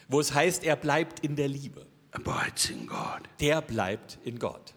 Wo 0.08 0.22
es 0.22 0.34
heißt, 0.34 0.64
er 0.64 0.78
bleibt 0.78 1.20
in 1.20 1.36
der 1.36 1.50
Liebe. 1.50 1.86
abides 2.12 2.70
in 2.70 2.88
God. 2.88 3.24
Der 3.42 3.62
bleibt 3.62 4.20
in 4.24 4.40
Gott. 4.40 4.74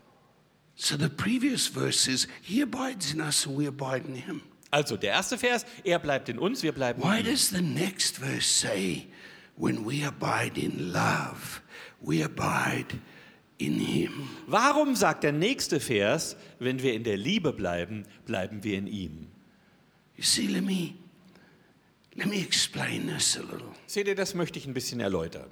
So 0.74 0.96
the 0.96 1.08
previous 1.08 1.68
verse 1.68 2.00
says, 2.00 2.26
He 2.42 2.62
abides 2.62 3.12
in 3.12 3.20
us 3.20 3.46
and 3.46 3.56
we 3.56 3.68
abide 3.68 4.06
in 4.08 4.16
Him. 4.16 4.42
Also 4.76 4.98
der 4.98 5.12
erste 5.12 5.38
Vers, 5.38 5.64
er 5.84 5.98
bleibt 5.98 6.28
in 6.28 6.38
uns, 6.38 6.62
wir 6.62 6.72
bleiben 6.72 7.02
Why 7.02 7.20
in 7.20 7.24
ihm. 7.24 7.30
does 7.32 7.48
the 7.48 7.62
next 7.62 8.18
verse 8.18 8.46
say, 8.46 9.06
When 9.56 9.86
we 9.86 10.06
abide 10.06 10.60
in 10.60 10.92
love, 10.92 11.62
we 12.02 12.22
abide 12.22 12.98
in 13.56 13.78
Him? 13.78 14.28
Warum 14.46 14.94
sagt 14.94 15.24
der 15.24 15.32
nächste 15.32 15.80
Vers, 15.80 16.36
wenn 16.58 16.82
wir 16.82 16.92
in 16.92 17.04
der 17.04 17.16
Liebe 17.16 17.54
bleiben, 17.54 18.04
bleiben 18.26 18.64
wir 18.64 18.76
in 18.76 18.86
ihm? 18.86 19.28
You 20.18 20.24
see, 20.24 20.46
let 20.46 20.62
me, 20.62 20.92
let 22.14 22.26
me 22.26 22.38
explain 22.38 23.08
this 23.08 23.34
a 23.38 23.40
little. 23.40 23.72
Seht 23.86 24.08
ihr, 24.08 24.14
das 24.14 24.34
möchte 24.34 24.58
ich 24.58 24.66
ein 24.66 24.74
bisschen 24.74 25.00
erläutern. 25.00 25.48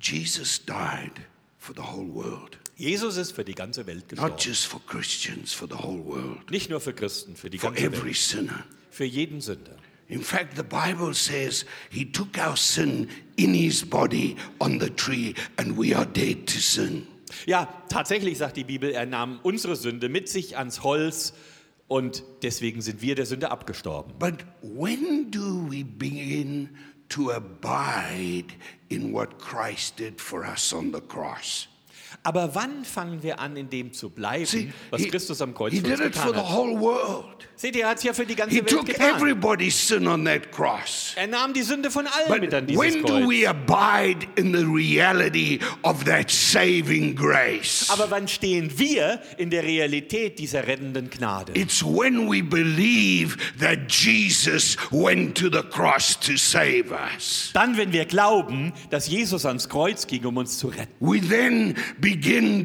Jesus 0.00 0.64
died 0.64 1.12
for 1.58 1.74
the 1.74 1.82
whole 1.82 2.08
world, 2.08 2.56
Jesus 2.76 3.16
ist 3.16 3.32
für 3.32 3.44
die 3.44 3.54
ganze 3.54 3.86
Welt 3.86 4.12
not 4.12 4.36
gestorben. 4.36 4.36
just 4.38 4.66
for 4.66 4.80
Christians, 4.86 5.52
for 5.54 5.66
the 5.68 5.74
whole 5.76 6.04
world, 6.04 6.50
Nicht 6.50 6.68
nur 6.70 6.80
für 6.80 6.92
Christen, 6.92 7.34
für 7.34 7.48
die 7.50 7.58
for 7.58 7.70
ganze 7.70 7.86
every 7.86 8.06
Welt. 8.08 8.16
sinner. 8.16 8.64
Für 8.90 9.04
jeden 9.04 9.40
Sünder. 9.40 9.76
In 10.08 10.22
fact, 10.22 10.56
the 10.56 10.62
Bible 10.62 11.12
says 11.14 11.64
he 11.90 12.04
took 12.04 12.36
our 12.38 12.56
sin 12.56 13.08
in 13.36 13.52
his 13.54 13.84
body 13.84 14.36
on 14.60 14.78
the 14.78 14.90
tree, 14.90 15.34
and 15.56 15.76
we 15.76 15.96
are 15.96 16.06
dead 16.06 16.46
to 16.46 16.58
sin. 16.60 17.06
Ja, 17.46 17.66
tatsächlich 17.88 18.38
sagt 18.38 18.56
die 18.56 18.62
Bibel, 18.64 18.90
er 18.92 19.04
nahm 19.06 19.40
unsere 19.42 19.74
Sünde 19.74 20.08
mit 20.08 20.28
sich 20.28 20.56
ans 20.56 20.82
Holz 20.84 21.32
und 21.88 22.22
deswegen 22.42 22.82
sind 22.82 23.02
wir 23.02 23.14
der 23.16 23.26
Sünde 23.26 23.50
abgestorben. 23.50 24.14
But 24.18 24.44
when 24.62 25.30
do 25.30 25.66
we 25.68 25.82
begin 25.84 26.68
to 27.08 27.32
abide 27.32 28.54
in 28.88 29.12
what 29.12 29.38
Christ 29.40 29.98
did 29.98 30.20
for 30.20 30.42
us 30.46 30.72
on 30.72 30.92
the 30.92 31.00
cross? 31.00 31.68
Aber 32.26 32.56
wann 32.56 32.84
fangen 32.84 33.22
wir 33.22 33.38
an, 33.38 33.56
in 33.56 33.70
dem 33.70 33.92
zu 33.92 34.10
bleiben, 34.10 34.46
See, 34.46 34.72
was 34.90 35.00
he, 35.02 35.08
Christus 35.08 35.40
am 35.40 35.54
Kreuz 35.54 35.72
he 35.72 35.80
für 35.80 35.86
uns 35.86 35.96
did 35.98 36.06
it 36.08 36.16
for 36.16 36.32
the 36.34 36.40
hat? 36.40 36.48
whole 36.50 36.80
world. 36.80 37.46
Seht 37.54 37.76
ihr, 37.76 37.84
er 37.84 37.90
hat 37.90 37.98
es 37.98 38.02
ja 38.04 38.12
für 38.12 38.26
die 38.26 38.34
ganze 38.34 38.54
He 38.56 38.60
Welt 38.60 38.68
took 38.68 38.84
getan. 38.86 39.14
everybody's 39.16 39.74
sin 39.88 40.06
on 40.08 40.24
that 40.24 40.50
cross. 40.50 41.12
Er 41.16 41.28
nahm 41.28 41.52
die 41.54 41.62
Sünde 41.62 41.90
von 41.90 42.06
allen 42.06 42.28
But 42.28 42.40
mit 42.40 42.52
an 42.52 42.66
dieses 42.66 42.82
when 42.82 43.02
do 43.02 43.06
Kreuz. 43.20 43.28
we 43.28 43.48
abide 43.48 44.26
in 44.36 44.52
the 44.52 44.64
reality 44.64 45.60
of 45.82 46.04
that 46.04 46.30
saving 46.30 47.14
grace? 47.14 47.86
Aber 47.90 48.10
wann 48.10 48.26
stehen 48.28 48.76
wir 48.76 49.22
in 49.38 49.48
der 49.50 49.62
Realität 49.62 50.38
dieser 50.40 50.66
rettenden 50.66 51.08
Gnade? 51.08 51.52
It's 51.54 51.82
when 51.82 52.28
we 52.28 52.42
believe 52.42 53.36
that 53.60 53.90
Jesus 53.90 54.76
went 54.90 55.38
to 55.38 55.48
the 55.48 55.62
cross 55.62 56.18
to 56.20 56.36
save 56.36 56.86
us. 56.90 57.50
Dann, 57.54 57.76
wenn 57.76 57.92
wir 57.92 58.04
glauben, 58.04 58.72
dass 58.90 59.06
Jesus 59.06 59.46
ans 59.46 59.68
Kreuz 59.68 60.06
ging, 60.08 60.24
um 60.26 60.36
uns 60.36 60.58
zu 60.58 60.66
retten. 60.68 60.92
We 61.00 61.20
then 61.20 61.74
begin 62.00 62.15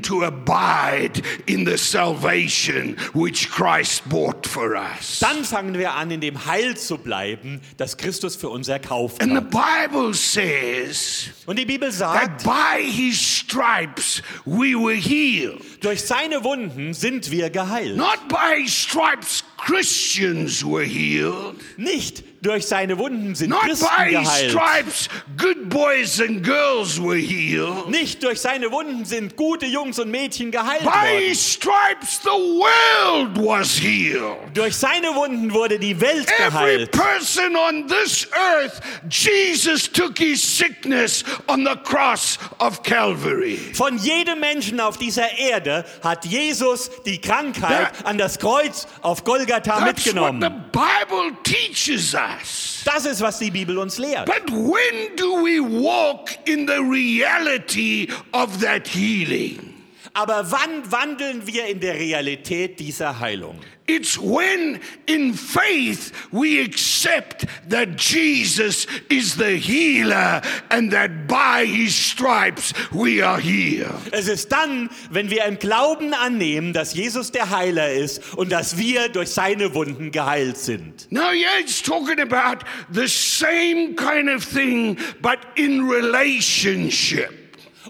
to 0.02 0.24
abide 0.24 1.22
in 1.46 1.66
the 1.66 1.78
salvation 1.78 2.96
which 3.14 3.50
Christ 3.50 4.08
bought 4.10 4.48
for 4.48 4.76
us. 4.76 5.20
Dann 5.20 5.44
fangen 5.44 5.78
wir 5.78 5.94
an, 5.94 6.12
in 6.12 6.22
dem 6.22 6.46
Heil 6.46 6.76
zu 6.78 6.98
bleiben, 6.98 7.62
das 7.78 7.98
Christus 7.98 8.36
für 8.36 8.50
uns 8.50 8.68
erkauft 8.68 9.22
And 9.22 9.32
the 9.32 9.38
hat. 9.38 9.90
Bible 9.92 10.14
says 10.14 11.30
Und 11.46 11.58
die 11.60 11.66
Bibel 11.66 11.90
that 11.90 11.98
sagt, 11.98 12.44
by 12.44 12.82
his 12.84 13.20
stripes 13.20 14.22
we 14.46 14.76
were 14.76 14.96
healed. 14.96 15.62
durch 15.82 16.02
seine 16.02 16.44
Wunden 16.44 16.94
sind 16.94 17.32
wir 17.32 17.50
geheilt. 17.50 17.98
Not 17.98 18.28
by 18.28 18.62
his 18.64 18.74
stripes 18.74 19.44
Christians 19.66 20.64
were 20.66 20.84
healed. 20.84 21.56
Nicht 21.78 22.24
durch 22.42 22.66
seine 22.66 22.98
Wunden 22.98 23.36
sind 23.36 23.52
Not 23.52 23.62
Christen 23.62 23.86
by 23.96 24.10
geheilt. 24.10 24.50
stripes 24.52 25.10
good 25.38 25.70
boys 25.70 26.20
and 26.20 26.44
girls 26.44 27.00
were 27.00 27.16
healed. 27.16 27.88
Nicht 27.90 28.24
durch 28.24 28.42
seine 28.42 28.72
Wunden 28.72 29.06
sind 29.06 29.36
gute 29.36 29.68
Jungs 29.68 30.00
und 30.00 30.10
Mädchen 30.10 30.50
geheilt 30.50 30.82
By 30.82 30.88
worden. 30.88 31.36
stripes 31.36 32.20
the 32.24 32.30
world 32.30 33.38
was 33.38 33.78
healed. 33.80 34.38
Durch 34.56 34.76
seine 34.76 35.14
Wunden 35.14 35.54
wurde 35.54 35.78
die 35.78 36.02
Welt 36.02 36.28
Every 36.40 36.50
geheilt. 36.88 36.92
person 36.92 37.56
on 37.56 37.88
this 37.88 38.28
earth, 38.34 38.82
Jesus 39.12 39.92
took 39.92 40.18
his 40.18 40.42
sickness 40.42 41.24
on 41.48 41.64
the 41.64 41.76
cross 41.84 42.40
of 42.58 42.82
Calvary. 42.82 43.58
Von 43.76 44.00
jedem 44.00 44.40
Menschen 44.40 44.80
auf 44.80 44.98
dieser 44.98 45.38
Erde 45.38 45.86
hat 46.04 46.26
Jesus 46.26 46.90
die 47.06 47.22
Krankheit 47.22 47.94
That- 48.00 48.06
an 48.08 48.18
das 48.18 48.40
Kreuz 48.40 48.88
auf 49.04 49.24
Golgatha 49.24 49.51
That's 49.60 49.68
what 49.68 49.96
mitgenommen. 49.96 50.40
the 50.40 50.50
Bible 50.72 51.36
teaches 51.44 52.16
us. 52.16 52.84
Das 52.86 53.06
ist, 53.06 53.22
was 53.22 53.40
die 53.40 53.52
Bibel 53.52 53.78
uns 53.78 53.98
lehrt. 53.98 54.26
But 54.26 54.50
when 54.50 55.16
do 55.16 55.44
we 55.44 55.60
walk 55.60 56.30
in 56.46 56.66
the 56.66 56.80
reality 56.82 58.08
of 58.34 58.62
that 58.62 58.88
healing? 58.88 59.71
Aber 60.14 60.52
wann 60.52 60.92
wandeln 60.92 61.48
wir 61.48 61.68
in 61.68 61.80
der 61.80 61.96
Realität 61.96 62.80
dieser 62.80 63.20
Heilung? 63.20 63.60
It's 63.88 64.18
when 64.18 64.80
in 65.06 65.34
faith 65.34 66.12
we 66.32 66.62
accept 66.62 67.46
that 67.70 68.00
Jesus 68.00 68.88
is 69.10 69.36
the 69.36 69.58
healer 69.58 70.42
and 70.70 70.92
that 70.92 71.28
by 71.28 71.66
his 71.66 71.94
stripes 71.94 72.74
we 72.92 73.22
are 73.22 73.40
healed. 73.40 73.92
Es 74.12 74.28
ist 74.28 74.52
dann, 74.52 74.90
wenn 75.10 75.30
wir 75.30 75.46
im 75.46 75.60
Glauben 75.60 76.14
annehmen, 76.14 76.74
dass 76.74 76.94
Jesus 76.94 77.32
der 77.32 77.50
Heiler 77.50 77.92
ist 77.92 78.34
und 78.36 78.52
dass 78.52 78.78
wir 78.78 79.10
durch 79.10 79.30
seine 79.30 79.74
Wunden 79.74 80.12
geheilt 80.12 80.58
sind. 80.58 81.12
Now, 81.12 81.32
yeah, 81.32 81.60
it's 81.60 81.82
talking 81.82 82.20
about 82.20 82.66
the 82.94 83.08
same 83.08 83.96
kind 83.96 84.30
of 84.30 84.46
thing, 84.46 84.98
but 85.22 85.40
in 85.56 85.82
relationship. 85.90 87.41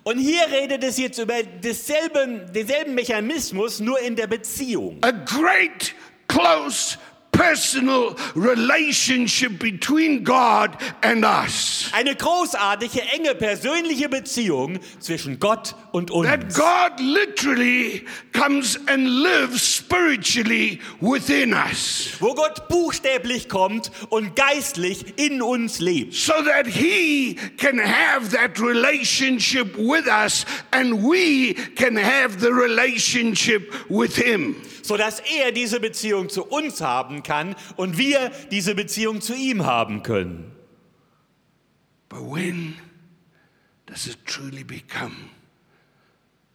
Und 0.04 0.18
hier 0.18 0.42
redet 0.52 0.84
es 0.84 0.98
jetzt 0.98 1.20
über 1.20 1.44
dasselben, 1.62 2.52
denselben 2.54 2.96
Mechanismus, 2.96 3.80
nur 3.80 4.00
in 4.00 4.16
der 4.16 4.28
Beziehung. 4.28 4.98
A 5.02 5.12
great, 5.12 5.94
close, 6.28 6.98
personal 7.32 8.16
relationship 8.36 9.60
between 9.60 10.24
God 10.24 10.78
and 11.02 11.24
us. 11.26 11.90
Eine 11.94 12.16
großartige, 12.16 13.02
enge, 13.14 13.36
persönliche 13.36 14.10
Beziehung 14.10 14.80
zwischen 15.00 15.40
Gott 15.40 15.76
und 15.92 16.12
uns. 16.12 16.28
That. 16.28 16.54
God 16.54 17.00
literally 17.00 18.06
comes 18.34 18.78
and 18.88 19.08
lives 19.08 19.62
spiritually 19.62 20.80
within 21.00 21.54
us. 21.54 22.16
Wo 22.20 22.34
Gott 22.34 22.68
buchstäblich 22.68 23.50
kommt 23.50 23.92
und 24.10 24.36
geistlich 24.36 25.18
in 25.18 25.42
uns 25.42 25.80
lebt. 25.80 26.14
So 26.14 26.34
that 26.44 26.68
He 26.68 27.38
can 27.58 27.80
have 27.80 28.30
that 28.36 28.60
relationship 28.60 29.76
with 29.78 30.08
us 30.08 30.46
and 30.72 31.04
we 31.04 31.56
can 31.76 31.96
have 31.96 32.40
the 32.40 32.52
relationship 32.52 33.74
with 33.90 34.16
Him. 34.16 34.56
Sodass 34.84 35.20
er 35.20 35.52
diese 35.52 35.80
Beziehung 35.80 36.30
zu 36.30 36.46
uns 36.46 36.82
haben 36.82 37.24
kann 37.24 37.56
und 37.76 37.98
wir 37.98 38.32
diese 38.52 38.76
Beziehung 38.76 39.22
zu 39.22 39.34
ihm 39.34 39.66
haben 39.66 40.04
können. 40.04 40.52
But 42.10 42.22
when 42.22 42.76
does 43.86 44.08
it 44.08 44.26
truly 44.26 44.64
become 44.64 45.16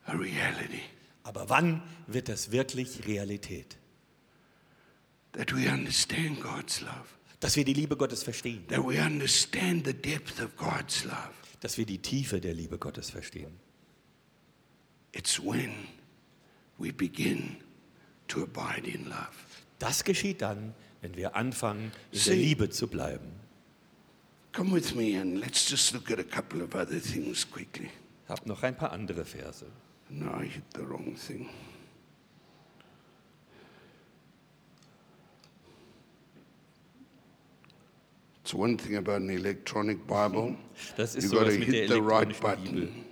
a 0.06 0.12
reality? 0.12 0.82
Aber 1.22 1.48
wann 1.48 1.82
wird 2.06 2.28
das 2.28 2.52
wirklich 2.52 3.06
Realität? 3.06 3.78
That 5.32 5.54
we 5.54 5.68
understand 5.70 6.40
God's 6.40 6.80
love, 6.80 7.08
Dass 7.40 7.56
wir 7.56 7.64
die 7.64 7.74
Liebe 7.74 7.96
Gottes 7.96 8.22
verstehen, 8.22 8.66
that 8.68 8.80
we 8.86 9.00
understand 9.02 9.86
the 9.86 9.92
depth 9.92 10.40
of 10.40 10.56
God's 10.56 11.04
love. 11.04 11.32
dass 11.60 11.78
wir 11.78 11.86
die 11.86 11.98
Tiefe 11.98 12.40
der 12.40 12.54
Liebe 12.54 12.78
Gottes 12.78 13.10
verstehen. 13.10 13.58
It's 15.12 15.40
when 15.42 15.72
we 16.78 16.92
begin 16.92 17.56
to 18.28 18.42
abide 18.42 18.88
in 18.88 19.04
love. 19.06 19.28
Das 19.78 20.04
geschieht 20.04 20.42
dann, 20.42 20.74
wenn 21.02 21.16
wir 21.16 21.36
anfangen, 21.36 21.92
in 22.12 22.18
See- 22.18 22.30
der 22.30 22.36
Liebe 22.38 22.70
zu 22.70 22.88
bleiben. 22.88 23.28
Come 24.52 24.72
with 24.74 24.94
me 24.94 25.20
and 25.20 25.36
let's 25.38 25.68
just 25.68 25.92
look 25.92 26.10
at 26.10 26.18
a 26.18 26.22
couple 26.24 26.62
of 26.62 26.74
other 26.74 26.98
things 27.00 27.46
quickly. 27.50 27.90
Hab 28.28 28.46
noch 28.46 28.62
ein 28.62 28.74
paar 28.76 28.90
andere 28.92 29.24
Verse. 29.24 29.66
No, 30.08 30.30
I 30.40 30.46
hit 30.46 30.64
the 30.74 30.80
wrong 30.86 31.14
thing. 31.16 31.48
It's 38.42 38.54
one 38.54 38.76
thing 38.76 38.96
about 38.96 39.22
an 39.22 39.30
electronic 39.30 40.06
Bible. 40.06 40.56
Das 40.96 41.14
ist 41.16 41.24
You 41.24 41.30
so 41.30 41.36
got 41.38 41.44
to 41.44 41.50
was 41.50 41.58
mit 41.58 41.68
der 41.68 41.80
hit 41.82 41.90
the 41.90 42.00
right 42.00 42.28
elektronischen 42.28 42.64
Bibel, 42.64 42.86
button. 42.86 43.04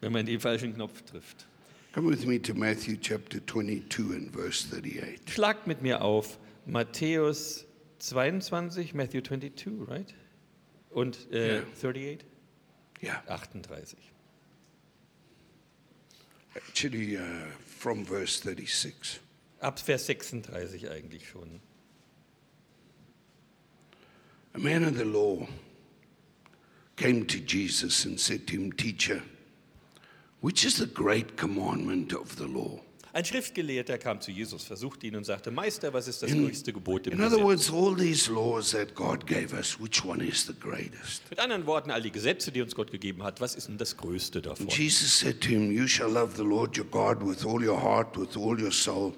wenn 0.00 0.12
man 0.12 0.26
den 0.26 0.40
falschen 0.40 0.74
Knopf 0.74 1.02
trifft. 1.02 1.46
Come 1.94 2.06
with 2.06 2.26
me 2.26 2.40
to 2.40 2.54
Matthew 2.54 2.96
chapter 2.96 3.38
22 3.38 4.14
and 4.14 4.28
verse 4.32 4.64
38. 4.64 5.30
Schlagt 5.30 5.68
mit 5.68 5.80
mir 5.80 6.02
auf 6.02 6.40
Matthäus 6.66 7.66
22, 8.00 8.94
Matthew 8.94 9.20
22, 9.20 9.86
right? 9.88 10.12
Und 10.90 11.30
äh, 11.30 11.58
Ja. 11.58 11.62
38? 11.76 12.24
Yeah, 13.00 13.22
38. 13.28 13.96
actually, 16.56 17.16
uh, 17.16 17.20
from 17.64 18.04
verse 18.04 18.40
36. 18.42 19.20
Ab 19.60 19.78
Vers 19.78 20.06
36 20.06 20.90
eigentlich 20.90 21.28
schon. 21.28 21.60
A 24.54 24.58
man 24.58 24.82
of 24.82 24.96
the 24.96 25.04
law 25.04 25.46
came 26.96 27.24
to 27.24 27.38
Jesus 27.38 28.04
and 28.04 28.18
said 28.18 28.48
to 28.48 28.54
him, 28.54 28.72
Teacher, 28.72 29.22
which 30.44 30.66
is 30.66 30.76
the 30.76 30.86
great 30.86 31.38
commandment 31.38 32.12
of 32.12 32.36
the 32.36 32.46
law? 32.46 32.78
Ein 33.14 33.24
Schriftgelehrter 33.24 33.96
kam 33.96 34.20
zu 34.20 34.30
Jesus, 34.32 34.64
versuchte 34.64 35.06
ihn 35.06 35.14
und 35.14 35.24
sagte, 35.24 35.50
Meister, 35.52 35.92
was 35.92 36.08
ist 36.08 36.22
das 36.22 36.32
größte 36.32 36.72
Gebot 36.72 37.06
im 37.06 37.12
In 37.12 37.22
other 37.22 37.40
words, 37.40 37.72
all 37.72 37.96
these 37.96 38.30
laws 38.30 38.72
that 38.72 38.94
God 38.94 39.24
gave 39.24 39.54
us, 39.54 39.80
which 39.80 40.04
one 40.04 40.22
is 40.22 40.44
the 40.44 40.52
greatest? 40.52 41.22
Mit 41.30 41.38
anderen 41.38 41.64
Worten, 41.64 41.92
all 41.92 42.02
die 42.02 42.10
Gesetze, 42.10 42.50
die 42.50 42.60
uns 42.60 42.74
Gott 42.74 42.90
gegeben 42.90 43.22
hat, 43.22 43.40
was 43.40 43.54
ist 43.54 43.68
denn 43.68 43.78
das 43.78 43.96
Größte 43.96 44.42
davon? 44.42 44.66
Jesus 44.68 45.16
said 45.16 45.40
to 45.40 45.48
him, 45.48 45.70
You 45.70 45.86
shall 45.86 46.10
love 46.10 46.34
the 46.36 46.42
Lord 46.42 46.76
your 46.76 46.86
God 46.86 47.24
with 47.24 47.46
all 47.46 47.64
your 47.64 47.80
heart, 47.80 48.18
with 48.18 48.36
all 48.36 48.60
your 48.60 48.72
soul, 48.72 49.14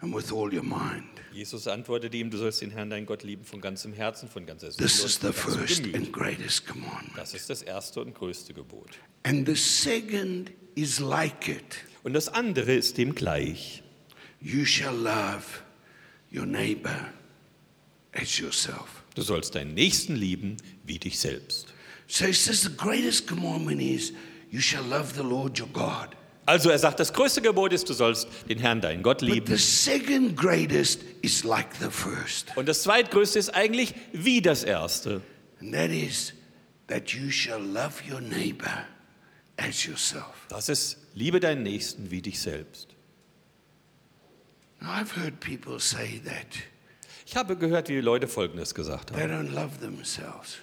and 0.00 0.14
with 0.14 0.32
all 0.32 0.54
your 0.54 0.62
mind. 0.62 1.04
Jesus 1.32 1.66
antwortete 1.66 2.16
ihm, 2.16 2.30
du 2.30 2.38
sollst 2.38 2.60
den 2.60 2.70
Herrn, 2.70 2.90
deinen 2.90 3.06
Gott 3.06 3.24
lieben 3.24 3.44
von 3.44 3.60
ganzem 3.60 3.92
Herzen, 3.92 4.28
von 4.28 4.46
ganzer 4.46 4.70
Seele 4.70 4.86
This 4.86 5.02
is 5.02 5.18
the 5.20 5.32
first 5.32 5.82
and 5.94 6.12
greatest 6.12 6.66
commandment. 6.66 7.16
Das 7.16 7.34
ist 7.34 7.50
das 7.50 7.62
erste 7.62 8.00
und 8.02 8.14
größte 8.14 8.54
Gebot. 8.54 8.90
And 9.24 9.48
the 9.48 9.54
second 9.54 10.52
is 10.74 10.98
like 11.00 11.48
it 11.48 11.84
Und 12.02 12.14
das 12.14 12.28
andere 12.28 12.74
ist 12.74 12.98
dem 12.98 13.14
gleich. 13.14 13.82
You 14.40 14.64
shall 14.64 14.94
love 14.96 15.44
your 16.34 16.46
neighbor 16.46 17.12
as 18.12 18.38
yourself. 18.38 19.02
Du 19.14 19.22
sollst 19.22 19.54
deinen 19.54 19.74
Nächsten 19.74 20.16
lieben 20.16 20.56
wie 20.84 20.98
dich 20.98 21.18
selbst. 21.18 21.68
So 22.08 22.26
he 22.26 22.32
says 22.32 22.62
the 22.62 22.70
greatest 22.76 23.26
commandment 23.28 23.80
is 23.80 24.12
you 24.50 24.60
shall 24.60 24.84
love 24.84 25.14
the 25.14 25.22
Lord 25.22 25.58
your 25.60 25.68
God. 25.68 26.08
Also 26.44 26.70
er 26.70 26.78
sagt, 26.80 26.98
das 26.98 27.12
größte 27.12 27.40
Gebot 27.40 27.72
ist, 27.72 27.88
du 27.88 27.92
sollst 27.94 28.26
den 28.48 28.58
Herrn, 28.58 28.80
deinen 28.80 29.04
Gott 29.04 29.20
But 29.20 29.28
lieben. 29.28 29.46
the 29.46 29.56
second 29.62 30.36
greatest 30.36 31.02
is 31.22 31.44
like 31.44 31.68
the 31.80 31.88
first, 31.88 32.48
Und 32.56 32.66
das 32.68 32.82
zweitgrößte 32.82 33.38
ist 33.38 33.50
eigentlich 33.50 33.94
wie 34.12 34.42
das 34.42 34.64
erste. 34.64 35.22
and 35.60 35.72
that 35.72 35.90
is 35.90 36.32
that 36.88 37.10
you 37.10 37.30
shall 37.30 37.62
love 37.62 38.02
your 38.10 38.20
neighbor 38.20 38.84
as 39.56 39.84
yourself. 39.84 40.46
Das 40.48 40.68
ist, 40.68 40.98
liebe 41.14 41.40
deinen 41.40 41.62
Nächsten 41.62 42.10
wie 42.10 42.22
dich 42.22 42.40
selbst. 42.40 42.88
Now, 44.80 44.90
I've 44.90 45.14
heard 45.16 45.38
people 45.40 45.78
say 45.78 46.20
that 46.24 46.46
Ich 47.26 47.36
habe 47.36 47.56
gehört, 47.56 47.88
wie 47.88 48.00
Leute 48.00 48.26
Folgendes 48.28 48.74
gesagt 48.74 49.12
they 49.14 49.22
haben. 49.22 49.48
don't 49.48 49.52
love 49.54 49.78
themselves, 49.78 50.56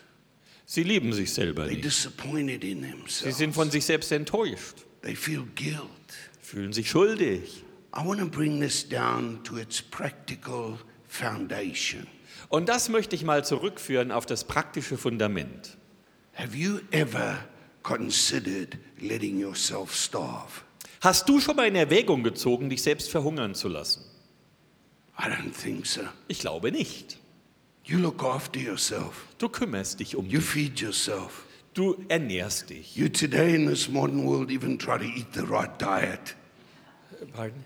Sie 0.66 0.84
lieben 0.84 1.14
sich 1.14 1.34
selber 1.34 1.64
they're 1.64 1.70
nicht. 1.72 1.86
disappointed 1.86 2.64
in 2.64 2.82
Sie 3.08 3.32
sind 3.32 3.54
von 3.54 3.70
themselves, 3.70 3.72
sich 3.72 3.86
selbst 3.86 4.12
enttäuscht, 4.12 4.86
they 5.02 5.16
feel 5.16 5.44
guilt. 5.56 5.80
fühlen 6.42 6.74
sich 6.74 6.90
schuldig. 6.90 7.64
I 7.96 8.06
want 8.06 8.20
to 8.20 8.28
bring 8.28 8.60
this 8.62 8.88
down 8.88 9.44
to 9.46 9.58
its 9.58 9.82
practical 9.82 10.78
foundation. 11.08 12.06
Und 12.50 12.70
das 12.70 12.90
möchte 12.90 13.16
ich 13.16 13.24
mal 13.24 13.44
zurückführen 13.46 14.12
auf 14.12 14.26
das 14.26 14.44
praktische 14.44 14.98
Fundament. 14.98 15.78
Have 16.34 16.56
you 16.56 16.80
ever 16.92 17.44
considered 17.98 18.78
letting 19.02 19.40
yourself 19.40 19.96
starve? 19.96 20.62
Hast 21.02 21.28
du 21.30 21.40
schon 21.40 21.56
mal 21.56 21.68
in 21.68 21.76
Erwägung 21.76 22.24
gezogen, 22.24 22.70
dich 22.70 22.82
selbst 22.84 23.10
verhungern 23.10 23.56
zu 23.56 23.68
lassen? 23.68 24.04
I 25.18 25.24
don't 25.24 25.52
think 25.54 25.86
so. 25.86 26.02
Ich 26.28 26.40
glaube 26.40 26.72
nicht. 26.72 27.18
You 27.84 27.98
look 27.98 28.24
after 28.24 28.60
yourself. 28.60 29.26
Du 29.38 29.50
kümmerst 29.50 30.00
dich 30.00 30.16
um 30.16 30.26
You 30.28 30.40
dich. 30.40 30.48
feed 30.50 30.80
yourself. 30.80 31.46
Du 31.74 31.96
ernährst 32.10 32.70
dich. 32.70 32.96
You 32.96 33.10
today 33.10 33.56
in 33.56 33.68
this 33.68 33.90
modern 33.90 34.26
world 34.26 34.52
even 34.52 34.78
try 34.78 34.98
to 34.98 35.06
eat 35.06 35.28
the 35.34 35.42
right 35.42 35.72
diet. 35.82 36.36
Pardon? 37.34 37.64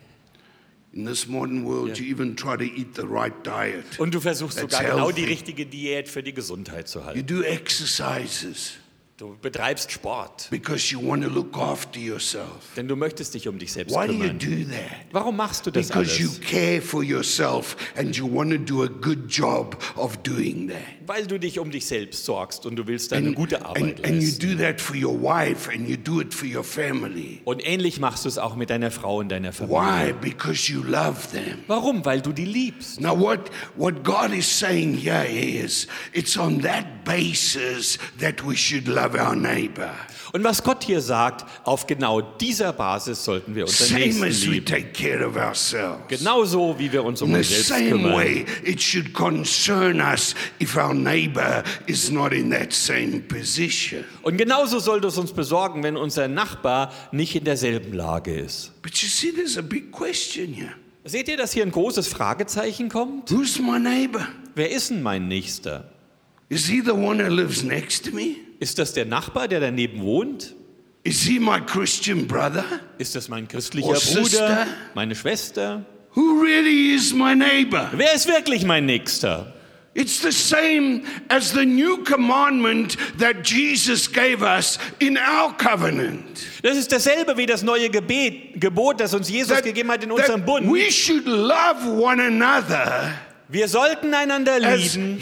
In 0.94 1.06
this 1.06 1.28
modern 1.28 1.66
world, 1.66 1.98
you 1.98 2.06
even 2.16 2.36
try 2.36 2.56
to 2.56 2.64
eat 2.64 2.96
the 2.96 3.02
right 3.08 3.34
diet. 3.44 4.00
Und 4.00 4.14
du 4.14 4.20
versuchst 4.20 4.60
That's 4.60 4.76
sogar 4.76 4.92
genau 4.92 5.06
healthy. 5.08 5.22
die 5.22 5.26
richtige 5.28 5.66
Diät 5.66 6.08
für 6.08 6.22
die 6.22 6.34
Gesundheit 6.36 6.88
zu 6.88 7.00
You 7.00 7.06
halten. 7.06 7.26
do 7.26 7.42
exercises 7.42 8.74
Du 9.24 9.38
betreibst 9.42 9.90
Sport, 9.90 10.50
because 10.50 10.92
you 10.92 11.00
want 11.00 11.24
to 11.24 11.30
look 11.30 11.58
after 11.58 11.98
yourself. 11.98 12.74
denn 12.76 12.90
du 12.90 12.98
möchtest 12.98 13.34
dich 13.34 13.48
um 13.48 13.58
dich 13.58 13.72
selbst 13.72 13.96
Why 13.96 14.06
do 14.06 14.12
you 14.12 14.20
kümmern. 14.20 14.38
do 14.38 14.72
that? 14.74 15.06
Warum 15.14 15.38
machst 15.38 15.66
du 15.66 15.72
das 15.72 15.88
Because 15.88 16.22
you 16.22 16.28
alles? 16.28 16.42
care 16.42 16.82
for 16.82 17.02
yourself 17.04 17.78
and 17.96 18.14
you 18.18 18.28
want 18.30 18.52
to 18.52 18.58
do 18.58 18.84
a 18.84 18.90
good 18.90 19.30
job 19.30 19.78
of 19.96 20.18
doing 20.24 20.68
that. 20.68 20.78
Weil 21.08 21.26
du 21.26 21.40
dich 21.40 21.58
um 21.58 21.72
dich 21.72 21.86
selbst 21.86 22.26
sorgst 22.26 22.66
und 22.66 22.76
du 22.76 22.86
willst 22.86 23.14
eine 23.14 23.32
gute 23.32 23.64
Arbeit 23.66 24.04
and, 24.04 24.06
and 24.06 24.22
you 24.24 24.32
do 24.38 24.62
that 24.62 24.82
for 24.82 24.94
your 24.94 25.18
wife 25.18 25.72
and 25.72 25.88
you 25.88 25.96
do 25.96 26.20
it 26.20 26.34
for 26.34 26.46
your 26.46 26.66
family. 26.66 27.40
Und 27.46 27.66
ähnlich 27.66 28.02
machst 28.02 28.26
du 28.26 28.28
es 28.28 28.38
auch 28.38 28.58
mit 28.58 28.72
deiner 28.72 28.92
Frau 28.92 29.20
und 29.20 29.30
deiner 29.30 29.54
Familie. 29.54 29.80
Why? 29.80 30.14
Because 30.20 30.70
you 30.70 30.84
love 30.84 31.30
them. 31.32 31.60
Warum? 31.68 32.04
Weil 32.04 32.20
du 32.20 32.34
die 32.34 32.44
liebst. 32.44 33.00
Now, 33.00 33.18
what, 33.18 33.50
what 33.78 34.04
God 34.04 34.34
is 34.34 34.60
saying 34.60 34.98
here 34.98 35.26
is 35.26 35.88
it's 36.12 36.38
on 36.38 36.62
that 36.64 37.06
basis 37.06 37.98
that 38.20 38.46
we 38.46 38.58
should 38.58 38.90
love 38.90 39.12
our 39.15 39.36
neighbor. 39.36 39.91
Und 40.32 40.43
was 40.43 40.63
Gott 40.63 40.84
hier 40.84 40.99
sagt, 41.02 41.45
auf 41.63 41.86
genau 41.86 42.21
dieser 42.21 42.73
Basis 42.73 43.23
sollten 43.23 43.54
wir 43.56 43.65
unseren 43.65 43.88
Same 43.88 43.99
Nächsten 43.99 44.23
as 44.23 44.45
we 44.45 44.52
lieben. 44.52 44.65
take 44.65 44.91
care 44.93 45.28
of 45.28 45.36
ourselves. 45.36 45.99
Genauso 46.08 46.76
wie 46.80 46.91
wir 46.91 47.04
uns 47.04 47.21
um 47.21 47.30
In 47.30 47.34
the 47.36 47.38
uns 47.39 47.49
selbst 47.49 47.67
same 47.69 47.89
kümmern. 47.91 48.15
way, 48.15 48.45
it 48.63 48.82
should 48.82 49.13
concern 49.13 50.02
us 50.02 50.34
if 50.60 50.76
our 50.76 50.93
neighbor 50.93 51.63
is 51.86 52.10
not 52.10 52.34
in 52.34 52.49
that 52.52 52.73
same 52.73 53.19
position. 53.28 54.04
Und 54.23 54.38
genauso 54.38 54.80
sollte 54.80 55.08
es 55.08 55.17
uns 55.17 55.32
besorgen, 55.34 55.84
wenn 55.84 55.97
unser 55.97 56.28
Nachbar 56.28 56.91
nicht 57.12 57.36
in 57.36 57.43
derselben 57.43 57.93
Lage 57.93 58.34
ist. 58.34 58.71
But 58.82 58.95
you 58.97 59.08
see, 59.08 59.32
there's 59.32 59.58
a 59.58 59.62
big 59.62 59.91
question 59.91 60.54
here. 60.54 60.73
Seht 61.06 61.28
ihr, 61.28 61.36
dass 61.38 61.52
hier 61.52 61.63
ein 61.63 61.71
großes 61.71 62.08
Fragezeichen 62.08 62.88
kommt? 62.89 63.30
Who's 63.30 63.60
my 63.60 63.78
neighbor? 63.78 64.26
Wer 64.56 64.71
ist 64.71 64.89
denn 64.89 65.02
mein 65.02 65.28
Nächster? 65.28 65.89
Is 66.49 66.65
he 66.67 66.82
the 66.82 66.91
one 66.91 67.21
who 67.23 67.30
lives 67.30 67.62
next 67.63 68.06
to 68.06 68.12
me? 68.12 68.36
Ist 68.60 68.80
das 68.80 68.94
der 68.94 69.06
Nachbar, 69.06 69.48
der 69.48 69.60
daneben 69.60 70.02
wohnt? 70.02 70.56
Is 71.04 71.22
he 71.22 71.39
my 71.39 71.60
Christian 71.60 72.28
brother? 72.28 72.63
Ist 72.98 73.16
das 73.16 73.28
mein 73.28 73.48
christlicher 73.48 73.88
Or 73.89 73.96
sister? 73.98 74.48
Bruder? 74.48 74.68
Meine 74.96 75.16
Schwester? 75.16 75.86
Who 76.16 76.42
really 76.42 76.96
is 76.96 77.13
my 77.13 77.36
neighbor? 77.36 77.89
Wer 77.94 78.13
ist 78.13 78.28
wirklich 78.28 78.66
mein 78.66 78.86
Nächster? 78.86 79.54
It's 79.96 80.20
the 80.22 80.32
same 80.32 81.04
as 81.30 81.52
the 81.52 81.66
new 81.66 81.98
commandment 82.04 82.98
that 83.20 83.46
Jesus 83.48 84.12
gave 84.12 84.42
us 84.42 84.80
in 85.00 85.18
our 85.18 85.56
covenant. 85.56 86.48
Das 86.63 86.78
ist 86.78 86.92
dasselbe 86.92 87.38
wie 87.38 87.46
das 87.46 87.62
neue 87.62 87.89
Gebet, 87.92 88.60
Gebot, 88.60 89.00
das 89.00 89.13
uns 89.13 89.30
Jesus 89.30 89.62
gegeben 89.62 89.92
hat 89.92 90.04
in 90.04 90.12
unserem 90.12 90.39
that 90.39 90.46
Bund. 90.48 90.72
we 90.72 90.89
should 90.92 91.26
love 91.28 91.86
one 91.86 92.20
another 92.20 93.13
Wir 93.50 93.68
sollten 93.68 94.14
einander 94.14 94.58
lieben, 94.60 95.20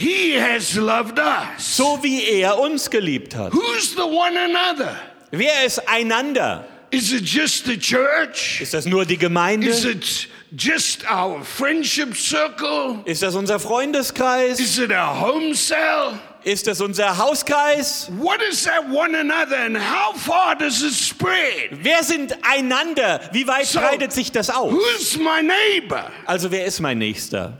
so 1.58 2.00
wie 2.04 2.24
er 2.24 2.60
uns 2.60 2.90
geliebt 2.90 3.36
hat. 3.36 3.52
Who's 3.54 3.92
the 3.92 4.02
one 4.04 4.38
another? 4.40 4.96
Wer 5.32 5.66
ist 5.66 5.88
einander? 5.90 6.66
Is 6.92 7.14
it 7.14 7.24
just 7.26 7.66
the 7.66 7.78
church? 7.80 8.60
Ist 8.62 8.74
das 8.74 8.86
nur 8.86 9.06
die 9.06 9.18
Gemeinde? 9.18 9.68
Is 9.68 9.86
it 9.86 10.28
just 10.58 11.06
our 11.10 11.42
friendship 11.44 12.16
circle? 12.16 13.00
Ist 13.06 13.24
das 13.24 13.34
unser 13.36 13.60
Freundeskreis? 13.60 14.60
Is 14.60 14.78
it 14.78 14.92
our 14.92 15.20
home 15.20 15.54
cell? 15.56 16.20
Ist 16.44 16.68
das 16.68 16.82
unser 16.82 17.18
Hauskreis? 17.18 18.10
What 18.18 18.42
is 18.42 18.64
that 18.66 18.84
one 18.92 19.18
another 19.18 19.58
and 19.58 19.78
how 19.78 20.14
far 20.20 20.56
does 20.56 20.82
it 20.84 20.94
spread? 20.94 21.70
Wer 21.72 22.04
sind 22.04 22.36
einander? 22.42 23.22
Wie 23.32 23.48
weit 23.48 23.68
So- 23.68 23.80
breitet 23.80 24.12
sich 24.12 24.32
das 24.32 24.50
aus? 24.50 24.74
Who's 24.74 25.18
my 25.18 25.42
neighbor? 25.42 26.12
Also 26.26 26.52
wer 26.52 26.66
ist 26.66 26.82
mein 26.82 26.98
Nächster? 26.98 27.54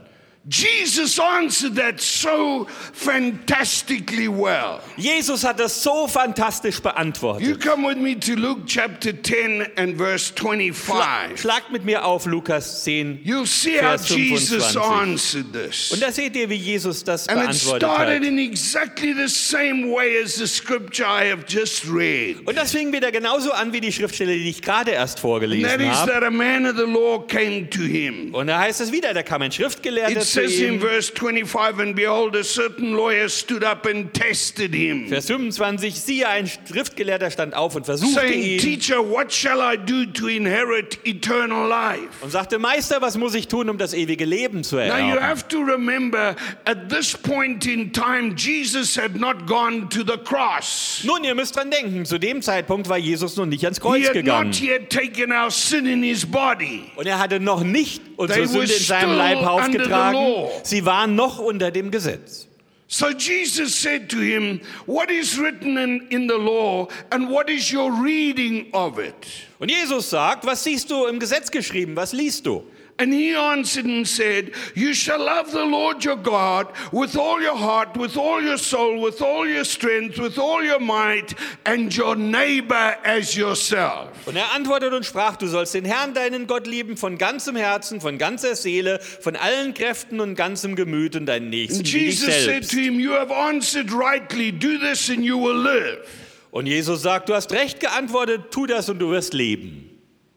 Jesus 0.48 1.20
answered 1.20 1.76
that 1.76 2.00
so 2.00 2.66
fantastically 2.92 4.26
well. 4.26 4.80
Jesus 4.96 5.44
hat 5.44 5.60
das 5.60 5.82
so 5.82 6.08
fantastisch 6.08 6.76
You 6.76 6.82
beantwortet. 6.82 7.60
come 7.60 7.84
with 7.86 7.96
me 7.96 8.16
to 8.16 8.34
Luke 8.34 8.62
chapter 8.66 9.12
10 9.12 9.72
and 9.76 9.96
verse 9.96 10.30
25. 10.34 11.38
Schlagt 11.40 11.70
mit 11.70 11.84
mir 11.84 12.04
auf 12.04 12.26
Lukas 12.26 12.82
10. 12.82 13.20
You'll 13.24 13.46
see 13.46 13.76
how 13.76 13.96
Vers 14.00 14.08
Jesus 14.08 14.72
25. 14.72 14.82
answered 14.82 15.52
this. 15.52 15.92
Und 15.92 16.02
da 16.02 16.10
seht 16.10 16.34
ihr, 16.34 16.50
wie 16.50 16.56
Jesus 16.56 17.04
das 17.04 17.28
And 17.28 17.38
it 17.38 17.44
beantwortet 17.46 17.82
started 17.88 18.22
hat. 18.22 18.28
in 18.28 18.38
exactly 18.38 19.12
the 19.14 19.28
same 19.28 19.92
way 19.94 20.20
as 20.22 20.34
the 20.34 20.46
scripture 20.48 21.06
I 21.06 21.30
have 21.30 21.44
just 21.48 21.84
read. 21.86 22.38
Und 22.46 22.56
das 22.56 22.72
fing 22.72 22.92
wieder 22.92 23.12
genauso 23.12 23.52
an 23.52 23.72
wie 23.72 23.80
die 23.80 23.92
Schriftstelle, 23.92 24.34
die 24.34 24.50
ich 24.50 24.60
gerade 24.60 24.90
erst 24.90 25.18
And 25.18 25.18
that 25.18 25.20
vorgelesen 25.20 25.80
is 25.82 25.86
habe. 25.98 26.10
that 26.10 26.24
a 26.24 26.30
man 26.30 26.66
of 26.66 26.76
the 26.76 26.82
law 26.90 27.20
came 27.20 27.70
to 27.70 27.82
him. 27.82 28.34
Und 28.34 28.48
da 28.48 28.58
heißt 28.58 28.80
es 28.80 28.90
wieder, 28.90 29.14
da 29.14 29.22
kam 29.22 29.42
ein 29.42 29.52
Schriftgelehrter 29.52 30.20
It 30.20 30.31
says 30.32 30.60
in 30.60 30.80
verse 30.80 31.10
25, 31.10 31.80
and 31.80 31.94
behold, 31.94 32.34
a 32.36 32.44
certain 32.44 32.94
lawyer 32.94 33.28
stood 33.28 33.64
up 33.64 33.86
and 33.86 34.12
tested 34.12 34.74
him, 34.74 35.08
Vers 35.08 35.26
25, 35.26 35.94
siehe, 35.94 36.28
ein 36.28 36.48
Schriftgelehrter 36.48 37.30
stand 37.30 37.54
auf 37.54 37.76
und 37.76 37.84
versuchte 37.86 38.20
saying, 38.20 38.42
ihn 38.42 38.58
Teacher, 38.58 38.98
what 39.08 39.32
shall 39.32 39.60
I 39.60 39.76
do 39.76 40.04
to 40.06 40.28
inherit 40.28 40.98
eternal 41.04 41.68
life? 41.68 42.08
und 42.22 42.30
sagte, 42.30 42.58
Meister, 42.58 43.00
was 43.00 43.16
muss 43.18 43.34
ich 43.34 43.48
tun, 43.48 43.68
um 43.68 43.78
das 43.78 43.94
ewige 43.94 44.24
Leben 44.24 44.64
zu 44.64 44.76
Now 44.76 44.98
you 44.98 45.20
have 45.20 45.46
to 45.48 45.58
remember, 45.62 46.34
at 46.64 46.88
this 46.88 47.16
point 47.16 47.66
in 47.66 47.92
time, 47.92 48.34
Jesus 48.36 48.96
had 48.96 49.16
not 49.16 49.46
gone 49.46 49.88
to 49.90 50.00
the 50.00 50.18
cross. 50.24 51.02
Nun, 51.04 51.24
ihr 51.24 51.34
müsst 51.34 51.56
dran 51.56 51.70
denken, 51.70 52.04
zu 52.04 52.18
dem 52.18 52.42
Zeitpunkt 52.42 52.88
war 52.88 52.98
Jesus 52.98 53.36
noch 53.36 53.46
nicht 53.46 53.64
ans 53.64 53.78
He 53.78 53.82
Kreuz 53.82 54.06
had 54.06 54.12
gegangen. 54.14 54.50
not 54.50 54.60
yet 54.60 54.90
taken 54.90 55.32
our 55.32 55.50
sin 55.50 55.86
in 55.86 56.02
his 56.02 56.24
body. 56.24 56.84
Und 56.96 57.06
er 57.06 57.18
hatte 57.18 57.40
noch 57.40 57.62
nicht 57.62 58.02
They 58.28 58.40
were 58.40 58.66
Sünde 58.66 58.72
in 58.72 58.82
seinem 58.82 59.16
Leib 59.16 59.38
aufgetragen. 59.38 60.48
Sie 60.62 60.84
waren 60.84 61.14
noch 61.14 61.38
unter 61.38 61.70
dem 61.70 61.90
Gesetz. 61.90 62.48
So 62.92 63.08
Jesus 63.08 63.74
said 63.74 64.10
to 64.10 64.18
him, 64.18 64.60
What 64.84 65.10
is 65.10 65.38
written 65.38 65.78
in, 65.78 66.06
in 66.10 66.28
the 66.28 66.36
law, 66.36 66.88
and 67.10 67.30
what 67.30 67.48
is 67.48 67.72
your 67.72 67.90
reading 67.90 68.66
of 68.74 68.98
it? 68.98 69.14
Und 69.58 69.70
Jesus 69.70 70.10
sagt, 70.10 70.44
was 70.44 70.62
siehst 70.62 70.90
du 70.90 71.06
im 71.06 71.18
Gesetz 71.18 71.50
geschrieben? 71.50 71.96
Was 71.96 72.12
liest 72.12 72.44
du? 72.44 72.64
And 72.98 73.12
he 73.12 73.34
answered 73.34 73.86
and 73.86 74.06
said, 74.06 74.52
You 74.74 74.94
shall 74.94 75.18
love 75.18 75.50
the 75.50 75.64
Lord 75.64 76.04
your 76.04 76.16
God 76.16 76.68
with 76.92 77.16
all 77.16 77.40
your 77.42 77.56
heart, 77.56 77.96
with 77.96 78.16
all 78.16 78.40
your 78.40 78.58
soul, 78.58 79.00
with 79.02 79.20
all 79.22 79.48
your 79.48 79.64
strength, 79.64 80.18
with 80.18 80.38
all 80.38 80.62
your 80.62 80.78
might, 80.78 81.34
and 81.64 81.92
your 81.96 82.14
neighbor 82.14 82.96
as 83.02 83.34
yourself. 83.34 84.08
Und 84.26 84.36
er 84.36 84.52
antwortete 84.54 84.94
und 84.94 85.04
sprach, 85.04 85.36
du 85.36 85.48
sollst 85.48 85.74
den 85.74 85.84
Herrn, 85.84 86.14
deinen 86.14 86.46
Gott 86.46 86.66
lieben, 86.66 86.96
von 86.96 87.18
ganzem 87.18 87.56
Herzen, 87.56 88.00
von 88.00 88.18
ganzer 88.18 88.54
Seele, 88.54 89.00
von 89.00 89.36
allen 89.36 89.74
Kräften 89.74 90.20
und 90.20 90.36
ganzem 90.36 90.76
Gemüt 90.76 91.16
und 91.16 91.26
deinen 91.26 91.50
Nächsten 91.50 91.78
And 91.78 91.92
wie 91.92 91.98
dich 91.98 92.20
Jesus 92.20 92.26
said 92.26 92.44
selbst. 92.44 92.70
to 92.72 92.76
him, 92.78 93.00
You 93.00 93.12
have 93.12 93.32
answered 93.34 93.90
rightly, 93.90 94.52
do 94.52 94.78
this 94.78 95.08
and 95.08 95.24
you 95.24 95.38
will 95.42 95.60
live. 95.60 96.06
Und 96.50 96.66
Jesus 96.66 97.02
sagt, 97.02 97.30
du 97.30 97.34
hast 97.34 97.50
recht 97.52 97.80
geantwortet, 97.80 98.50
tu 98.50 98.66
das 98.66 98.88
und 98.90 98.98
du 98.98 99.10
wirst 99.10 99.32
leben. 99.32 99.88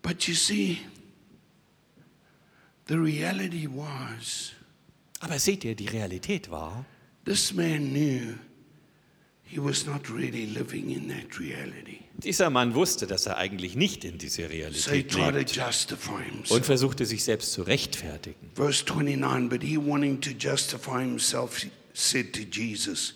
But 0.01 0.23
you 0.23 0.33
see, 0.33 0.77
the 2.87 2.95
reality 2.95 3.67
was 3.67 4.51
Aber 5.19 5.39
seht 5.39 5.63
ihr, 5.63 5.75
die 5.75 5.87
Realität 5.87 6.51
war, 6.51 6.85
this 7.25 7.53
man 7.53 7.91
knew 7.91 8.35
he 9.43 9.59
was 9.59 9.85
not 9.85 10.09
really 10.09 10.45
living 10.45 10.89
in 10.89 11.07
that 11.09 11.39
reality. 11.39 11.99
dieser 12.17 12.49
Mann 12.49 12.73
wusste, 12.75 13.07
dass 13.07 13.25
er 13.25 13.37
eigentlich 13.37 13.75
nicht 13.75 14.03
in 14.03 14.17
dieser 14.17 14.43
So 14.43 14.49
he 14.49 14.57
Realität 14.61 15.11
tried 15.11 15.31
to 15.31 15.37
lebt 15.37 15.55
justify 15.55 16.23
himself. 16.23 16.51
und 16.51 16.65
versuchte 16.65 17.05
sich 17.05 17.23
selbst 17.23 17.53
zu 17.53 17.61
rechtfertigen. 17.63 18.51
Verse 18.55 18.83
29 18.85 19.49
But 19.49 19.63
he, 19.63 19.77
wanting 19.77 20.19
to 20.21 20.31
justify 20.31 21.01
himself, 21.01 21.65
said 21.93 22.33
to 22.33 22.41
Jesus, 22.41 23.13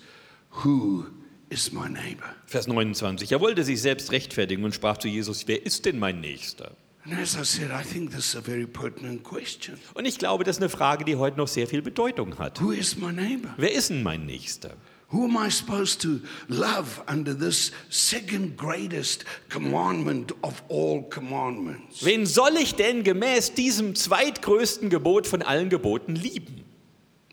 Who 0.64 1.06
is 1.50 1.72
my 1.72 1.88
neighbor? 1.90 2.36
Vers 2.46 2.68
29. 2.68 3.32
Er 3.32 3.40
wollte 3.40 3.64
sich 3.64 3.82
selbst 3.82 4.12
rechtfertigen 4.12 4.64
und 4.64 4.74
sprach 4.74 4.98
zu 4.98 5.08
Jesus, 5.08 5.48
wer 5.48 5.64
ist 5.66 5.86
denn 5.86 6.00
mein 6.00 6.22
Nächster? 6.22 6.76
And 7.06 7.14
as 7.18 7.38
I 7.38 7.44
said, 7.44 7.72
I 7.72 7.84
think 7.84 8.12
this 8.12 8.28
is 8.28 8.36
a 8.36 8.42
very 8.42 8.68
pertinent 8.68 9.24
question. 9.24 9.78
Und 9.94 10.06
ich 10.06 10.18
glaube, 10.18 10.44
das 10.44 10.58
ist 10.58 10.62
eine 10.62 10.70
Frage, 10.70 11.06
die 11.06 11.16
heute 11.16 11.38
noch 11.38 11.48
sehr 11.48 11.66
viel 11.68 11.82
Bedeutung 11.82 12.38
hat. 12.38 12.62
Who 12.62 12.72
is 12.72 12.98
my 12.98 13.12
neighbor? 13.12 13.54
Wer 13.58 13.72
ist 13.74 13.90
denn 13.90 14.04
mein 14.04 14.26
Nächster? 14.26 14.76
Who 15.12 15.24
am 15.24 15.38
I 15.38 15.50
supposed 15.50 16.02
to 16.02 16.20
love 16.50 17.02
under 17.08 17.34
this 17.34 17.72
second 17.90 18.58
greatest 18.58 19.26
commandment 19.50 20.34
of 20.44 20.62
all 20.70 21.02
commandments? 21.10 22.06
Wen 22.06 22.28
soll 22.28 22.58
ich 22.58 22.76
denn 22.76 23.04
gemäß 23.04 23.54
diesem 23.54 23.96
zweitgrößten 23.96 24.90
Gebot 24.90 25.26
von 25.26 25.42
allen 25.42 25.70
Geboten 25.70 26.16
lieben? 26.16 26.64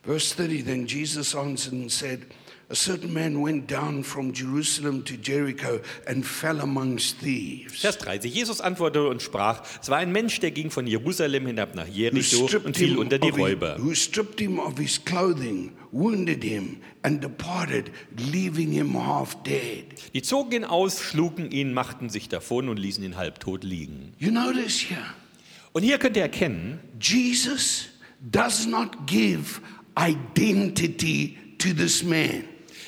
Verse 0.04 0.34
30 0.36 0.64
Then 0.64 0.86
Jesus 0.86 1.34
answered 1.34 1.74
and 1.74 1.92
said, 1.92 2.20
A 2.68 2.74
certain 2.74 3.12
man 3.12 3.40
went 3.40 3.70
down 3.70 4.02
from 4.02 4.32
Jerusalem 4.32 5.04
to 5.04 5.14
Jericho 5.14 5.78
and 6.04 6.26
fell 6.26 6.60
amongst 6.60 7.20
thieves. 7.20 7.80
Vers 7.80 7.96
30. 7.98 8.28
Jesus 8.28 8.60
antwortete 8.60 9.06
und 9.08 9.22
sprach, 9.22 9.62
es 9.80 9.88
war 9.88 9.98
ein 9.98 10.10
Mensch, 10.10 10.40
der 10.40 10.50
ging 10.50 10.72
von 10.72 10.84
Jerusalem 10.88 11.46
hinab 11.46 11.76
nach 11.76 11.86
Jericho 11.86 12.48
und 12.64 12.76
fiel 12.76 12.98
unter 12.98 13.20
die 13.20 13.28
Räuber. 13.28 13.76
who 13.78 13.94
stripped 13.94 14.40
him 14.40 14.58
of 14.58 14.76
his 14.78 14.98
clothing, 15.04 15.76
wounded 15.92 16.42
him, 16.42 16.78
and 17.02 17.22
departed, 17.22 17.92
leaving 18.32 18.72
him 18.72 18.94
half 18.94 19.40
dead. 19.44 19.84
Die 20.12 20.22
zogen 20.22 20.50
ihn 20.50 20.64
aus, 20.64 21.00
schlugen 21.00 21.52
ihn, 21.52 21.72
machten 21.72 22.08
sich 22.10 22.28
davon 22.28 22.68
und 22.68 22.78
ließen 22.80 23.04
ihn 23.04 23.16
halbtot 23.16 23.62
liegen. 23.62 24.12
You 24.18 24.32
notice 24.32 24.80
here, 24.90 25.06
Und 25.72 25.84
hier 25.84 25.98
könnt 25.98 26.16
ihr 26.16 26.22
erkennen, 26.22 26.80
Jesus 27.00 27.90
does 28.20 28.66
not 28.66 29.06
give 29.06 29.60
identity 29.96 31.36
to 31.58 31.72
this 31.72 32.02
man. 32.02 32.42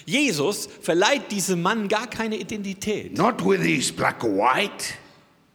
Jesus 0.09 0.69
verleiht 0.81 1.31
diesem 1.31 1.61
Mann 1.61 1.87
gar 1.87 2.09
keine 2.09 2.37
Identität. 2.37 3.17
Not 3.17 3.45
whether 3.45 3.65
he's 3.65 3.93
black 3.93 4.25
or 4.25 4.31
white, 4.31 4.95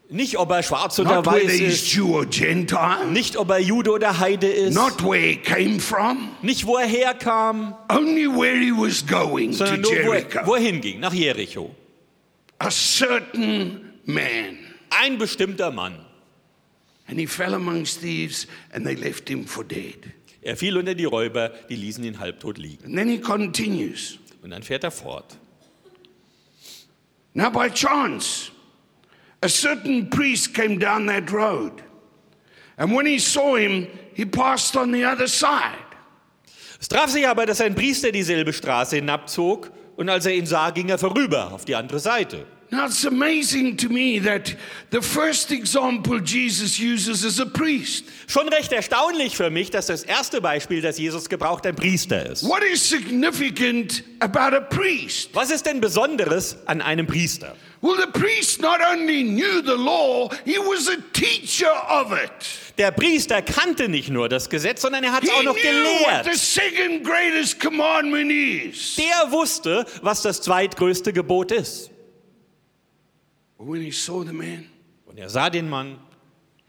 Nicht, 0.10 0.38
ob 0.38 0.52
er 0.52 0.62
schwarz 0.62 1.00
oder 1.00 1.16
not 1.16 1.26
weiß 1.26 1.60
ist, 1.60 1.98
nicht, 3.12 3.38
ob 3.38 3.50
er 3.50 3.60
Jude 3.60 3.90
oder 3.90 4.20
Heide 4.20 4.48
ist, 4.48 4.76
not 4.76 5.04
where 5.04 5.18
he 5.18 5.38
came 5.38 5.80
from, 5.80 6.30
nicht, 6.44 6.68
wo 6.68 6.78
er 6.78 6.86
herkam, 6.86 7.74
only 7.90 8.28
where 8.28 8.56
he 8.56 8.72
was 8.72 9.04
going 9.08 9.54
to 9.54 9.58
sondern 9.58 9.82
nur, 9.82 9.92
wo 9.92 10.12
er, 10.12 10.20
Jericho. 10.20 10.46
wo 10.46 10.54
er 10.54 10.62
hinging, 10.62 11.00
nach 11.00 11.14
Jericho. 11.14 11.76
A 12.60 12.70
certain 12.70 13.94
man. 14.06 14.60
Ein 14.92 15.18
bestimmter 15.18 15.72
Mann. 15.72 16.06
And 17.08 17.18
he 17.18 17.26
fell 17.26 17.56
amongst 17.56 18.02
thieves, 18.02 18.46
and 18.72 18.86
they 18.86 18.94
left 18.94 19.28
him 19.28 19.46
for 19.48 19.64
dead. 19.64 20.14
Er 20.44 20.58
fiel 20.58 20.78
unter 20.78 20.94
die 20.94 21.06
Räuber, 21.06 21.52
die 21.70 21.76
ließen 21.76 22.04
ihn 22.04 22.20
halbtot 22.20 22.58
liegen. 22.58 22.86
And 22.86 22.96
then 22.96 23.08
he 23.08 23.18
continues. 23.18 24.20
Und 24.44 24.50
dann 24.52 24.62
fährt 24.62 24.84
er 24.84 24.92
fort. 24.92 25.38
Now, 27.34 27.50
by 27.50 27.70
chance, 27.70 28.52
a 29.42 29.50
certain 29.50 30.10
priest 30.10 30.54
came 30.54 30.78
down 30.78 31.08
that 31.08 31.32
road. 31.32 31.82
And 32.78 32.96
when 32.96 33.06
he 33.06 33.20
saw 33.20 33.56
him, 33.56 33.88
he 34.14 34.26
passed 34.26 34.76
on 34.76 34.92
the 34.92 35.06
other 35.06 35.28
side. 35.28 35.80
Es 36.80 36.90
traf 36.90 37.10
sich 37.10 37.28
aber, 37.28 37.46
dass 37.46 37.62
ein 37.62 37.76
Priester 37.76 38.12
dieselbe 38.12 38.52
Straße 38.52 38.98
hinabzog 38.98 39.72
und 39.96 40.10
als 40.10 40.26
er 40.26 40.34
ihn 40.34 40.46
sah, 40.46 40.70
ging 40.72 40.90
er 40.90 40.98
vorüber 40.98 41.54
auf 41.54 41.66
die 41.66 41.76
andere 41.76 42.00
Seite. 42.00 42.46
Now, 42.74 42.88
it's 42.88 43.06
amazing 43.06 43.78
to 43.78 43.90
me 43.90 44.18
that 44.18 44.56
the 44.90 45.00
first 45.00 45.52
example 45.52 46.20
Jesus 46.20 46.80
uses 46.80 47.24
is 47.24 47.40
a 47.40 47.46
priest. 47.46 48.06
Schon 48.26 48.50
recht 48.50 48.72
erstaunlich 48.72 49.38
für 49.38 49.52
mich, 49.52 49.70
dass 49.70 49.86
das 49.86 50.02
erste 50.02 50.42
Beispiel, 50.42 50.82
das 50.82 50.98
Jesus 50.98 51.30
gebraucht, 51.30 51.68
ein 51.68 51.76
Priester 51.76 52.26
ist. 52.32 52.44
What 52.44 52.64
is 52.64 52.82
significant 52.82 54.04
about 54.22 54.58
a 54.58 54.60
priest? 54.60 55.30
Was 55.34 55.52
ist 55.52 55.68
denn 55.68 55.82
Besonderes 55.82 56.58
an 56.66 56.82
einem 56.82 57.06
Priester? 57.06 57.56
Well, 57.82 57.96
the 57.96 58.08
priest 58.20 58.60
not 58.60 58.80
only 58.92 59.22
knew 59.22 59.62
the 59.62 59.78
law, 59.78 60.32
he 60.44 60.58
was 60.58 60.88
a 60.88 60.98
teacher 61.14 61.72
of 61.92 62.12
it. 62.12 62.32
Der 62.80 62.90
Priester 62.90 63.44
kannte 63.44 63.88
nicht 63.88 64.10
nur 64.10 64.30
das 64.30 64.50
Gesetz, 64.50 64.82
sondern 64.82 65.04
er 65.04 65.12
hat 65.12 65.24
es 65.24 65.30
auch 65.30 65.44
noch 65.44 65.56
gelehrt. 65.56 66.34
second 66.34 67.04
greatest 67.04 67.60
commandment 67.60 68.32
is. 68.32 68.96
Der 68.96 69.32
wusste, 69.32 69.86
was 70.02 70.24
das 70.24 70.42
zweitgrößte 70.42 71.14
Gebot 71.14 71.52
ist. 71.52 71.92
But 71.92 71.92
when 71.92 71.92
he 71.92 71.92
saw 71.92 71.92
the 71.92 73.53
man, 73.53 73.53
Und 73.66 75.18
er 75.18 75.30
sah 75.30 75.50
den 75.50 75.70
Mann 75.70 76.00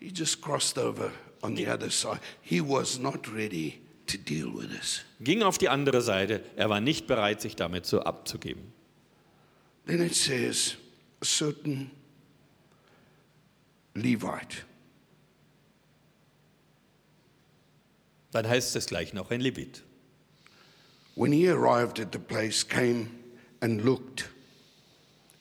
he 0.04 0.10
just 0.10 0.42
crossed 0.42 0.76
over 0.76 1.10
on 1.42 1.56
the 1.56 1.66
other 1.66 1.90
side. 1.90 2.20
He 2.42 2.60
was 2.60 2.98
not 2.98 3.26
ready 3.32 3.80
to 4.06 4.18
deal 4.18 4.50
with 4.50 4.70
this. 4.70 5.02
ging 5.22 5.42
auf 5.42 5.56
die 5.56 5.68
andere 5.68 6.02
Seite. 6.02 6.42
Er 6.56 6.68
war 6.68 6.80
nicht 6.80 7.06
bereit, 7.06 7.40
sich 7.40 7.56
damit 7.56 7.86
so 7.86 8.02
abzugeben. 8.02 8.72
Then 9.86 10.02
it 10.02 10.14
says, 10.14 10.76
a 11.22 11.24
certain 11.24 11.90
Levite. 13.94 14.64
Dann 18.32 18.46
heißt 18.46 18.76
es 18.76 18.86
gleich 18.86 19.14
noch 19.14 19.30
ein 19.30 19.40
Levit. 19.40 19.82
When 21.14 21.32
he 21.32 21.48
arrived 21.48 21.98
at 21.98 22.12
the 22.12 22.18
place, 22.18 22.66
came 22.66 23.08
and 23.60 23.84
looked 23.84 24.28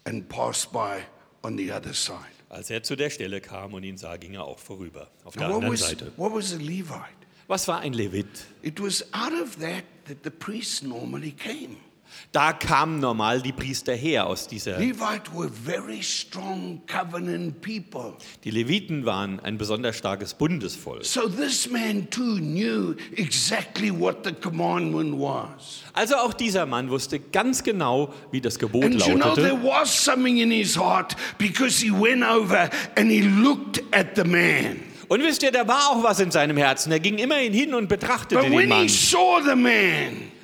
and 0.05 0.29
passed 0.29 0.71
by 0.71 1.03
on 1.43 1.57
the 1.57 1.71
other 1.71 1.93
side. 1.93 2.17
Als 2.49 2.69
er 2.69 2.83
zu 2.83 2.95
der 2.95 3.09
Stelle 3.09 3.41
kam 3.41 3.73
und 3.73 3.83
ihn 3.83 3.97
sah, 3.97 4.15
ging 4.17 4.35
er 4.35 4.43
auch 4.43 4.59
vorüber 4.59 5.09
auf 5.23 5.33
der 5.33 5.43
Now, 5.43 5.55
what 5.55 5.55
anderen 5.63 5.73
was, 5.73 5.79
Seite. 5.81 6.11
what 6.17 6.33
was 6.33 6.53
a 6.53 6.57
Levite? 6.57 7.23
Was 7.47 7.67
war 7.67 7.79
ein 7.79 7.93
Levit? 7.93 8.27
It 8.61 8.79
was 8.81 9.03
out 9.13 9.33
of 9.33 9.57
that 9.59 9.83
that 10.05 10.17
the 10.23 10.29
priests 10.29 10.81
normally 10.83 11.31
came. 11.31 11.77
Da 12.31 12.53
kamen 12.53 12.99
normal 12.99 13.41
die 13.41 13.51
Priester 13.51 13.93
her 13.93 14.27
aus 14.27 14.47
dieser. 14.47 14.79
Levite 14.79 15.31
were 15.33 15.49
very 15.49 16.01
strong 16.01 16.81
covenant 16.87 17.61
people. 17.61 18.13
Die 18.43 18.51
Leviten 18.51 19.05
waren 19.05 19.39
ein 19.39 19.57
besonders 19.57 19.97
starkes 19.97 20.33
Bundesvolk. 20.33 21.05
So 21.05 21.27
this 21.27 21.69
man 21.69 22.09
too 22.09 22.37
knew 22.37 22.95
exactly 23.15 23.91
what 23.91 24.25
the 24.25 24.33
commandment 24.33 25.13
was. 25.19 25.83
Also 25.93 26.15
auch 26.15 26.33
dieser 26.33 26.65
Mann 26.65 26.89
wusste 26.89 27.19
ganz 27.19 27.63
genau, 27.63 28.13
wie 28.31 28.41
das 28.41 28.57
Gebot 28.57 28.83
And 28.85 29.05
you 29.05 29.15
know, 29.15 29.35
there 29.35 29.49
lautete. 29.49 29.63
was 29.63 30.03
something 30.05 30.37
in 30.37 30.51
his 30.51 30.75
heart 30.77 31.15
because 31.37 31.83
he 31.83 31.91
went 31.91 32.23
over 32.23 32.69
and 32.95 33.11
he 33.11 33.21
looked 33.21 33.83
at 33.93 34.15
the 34.15 34.23
man. 34.23 34.79
Und 35.09 35.21
wisst 35.21 35.43
ihr, 35.43 35.51
da 35.51 35.67
war 35.67 35.89
auch 35.91 36.03
was 36.03 36.19
in 36.19 36.31
seinem 36.31 36.57
Herzen. 36.57 36.91
Er 36.91 36.99
ging 36.99 37.19
immerhin 37.19 37.53
hin 37.53 37.73
und 37.75 37.87
betrachtete 37.87 38.41
But 38.41 38.51
den 38.51 38.69
Mann. 38.69 38.87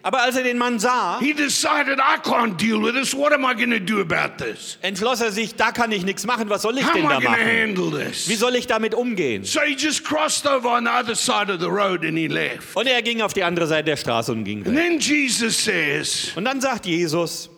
Aber 0.02 0.22
als 0.22 0.36
er 0.36 0.44
den 0.44 0.58
Mann 0.58 0.80
sah, 0.80 1.20
he 1.20 1.34
decided, 1.34 2.00
I 2.00 2.18
can't 2.22 2.56
deal 2.58 2.82
with 2.82 2.94
this. 2.94 3.14
What 3.14 3.34
am 3.34 3.44
I 3.44 3.54
going 3.54 3.72
to 3.72 3.80
do 3.80 4.00
about 4.02 4.38
this? 4.44 4.78
entschloss 4.82 5.20
er 5.22 5.32
sich, 5.32 5.56
da 5.56 5.72
kann 5.72 5.92
ich 5.92 6.04
nichts 6.04 6.26
machen. 6.26 6.50
Was 6.50 6.62
soll 6.62 6.78
ich 6.78 6.86
How 6.86 6.94
denn 6.94 7.06
am 7.06 7.12
I 7.12 7.14
da 7.16 7.20
going 7.20 7.34
to 7.38 7.44
machen? 7.44 7.62
handle 7.92 8.00
Wie 8.00 8.06
this? 8.06 8.40
soll 8.40 8.56
ich 8.56 8.68
damit 8.68 8.94
umgehen? 8.96 9.44
So 9.44 9.60
he 9.62 9.76
just 9.76 10.04
crossed 10.06 10.46
over 10.48 10.70
on 10.70 10.86
the 10.86 10.92
other 10.92 11.16
side 11.16 11.52
of 11.52 11.60
the 11.60 11.68
road 11.68 12.06
and 12.06 12.18
he 12.18 12.28
left. 12.28 12.76
Und 12.76 12.88
er 12.88 13.02
ging 13.02 13.22
auf 13.22 13.34
die 13.34 13.44
andere 13.44 13.68
Seite 13.68 13.86
der 13.86 13.98
Straße 13.98 14.32
und 14.32 14.44
ging 14.46 14.66
And 14.66 14.76
weg. 14.76 14.76
then 14.76 15.00
Jesus 15.00 15.64
says 15.64 16.32
Und 16.36 16.46
dann 16.46 16.62
sagt 16.62 16.86
Jesus 16.86 17.50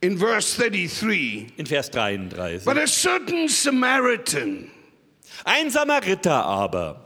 in 0.00 0.18
verse 0.18 0.56
33 0.60 1.46
in 1.56 1.64
Vers 1.66 1.90
33, 1.90 2.64
But 2.64 2.76
a 2.76 2.86
certain 2.86 3.48
Samaritan, 3.48 4.68
ein 5.44 5.70
Samariter 5.70 6.44
aber. 6.44 7.00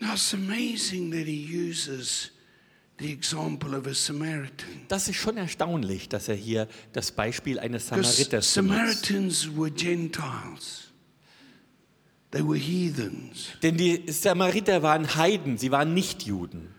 now 0.00 0.12
it's 0.12 0.32
amazing 0.34 1.10
that 1.10 1.26
he 1.26 1.32
uses 1.36 2.30
Das 4.88 5.08
ist 5.08 5.16
schon 5.16 5.36
erstaunlich, 5.36 6.08
dass 6.08 6.28
er 6.28 6.34
hier 6.34 6.68
das 6.92 7.12
Beispiel 7.12 7.58
eines 7.60 7.88
Samariters. 7.88 8.54
Samaritans 8.54 9.56
were 9.56 9.70
Gentiles, 9.70 10.92
they 12.30 12.42
were 12.42 12.58
heathens. 12.58 13.50
Denn 13.62 13.76
die 13.76 14.10
Samariter 14.10 14.82
waren 14.82 15.14
Heiden, 15.14 15.58
sie 15.58 15.70
waren 15.70 15.94
nicht 15.94 16.24
Juden. 16.24 16.74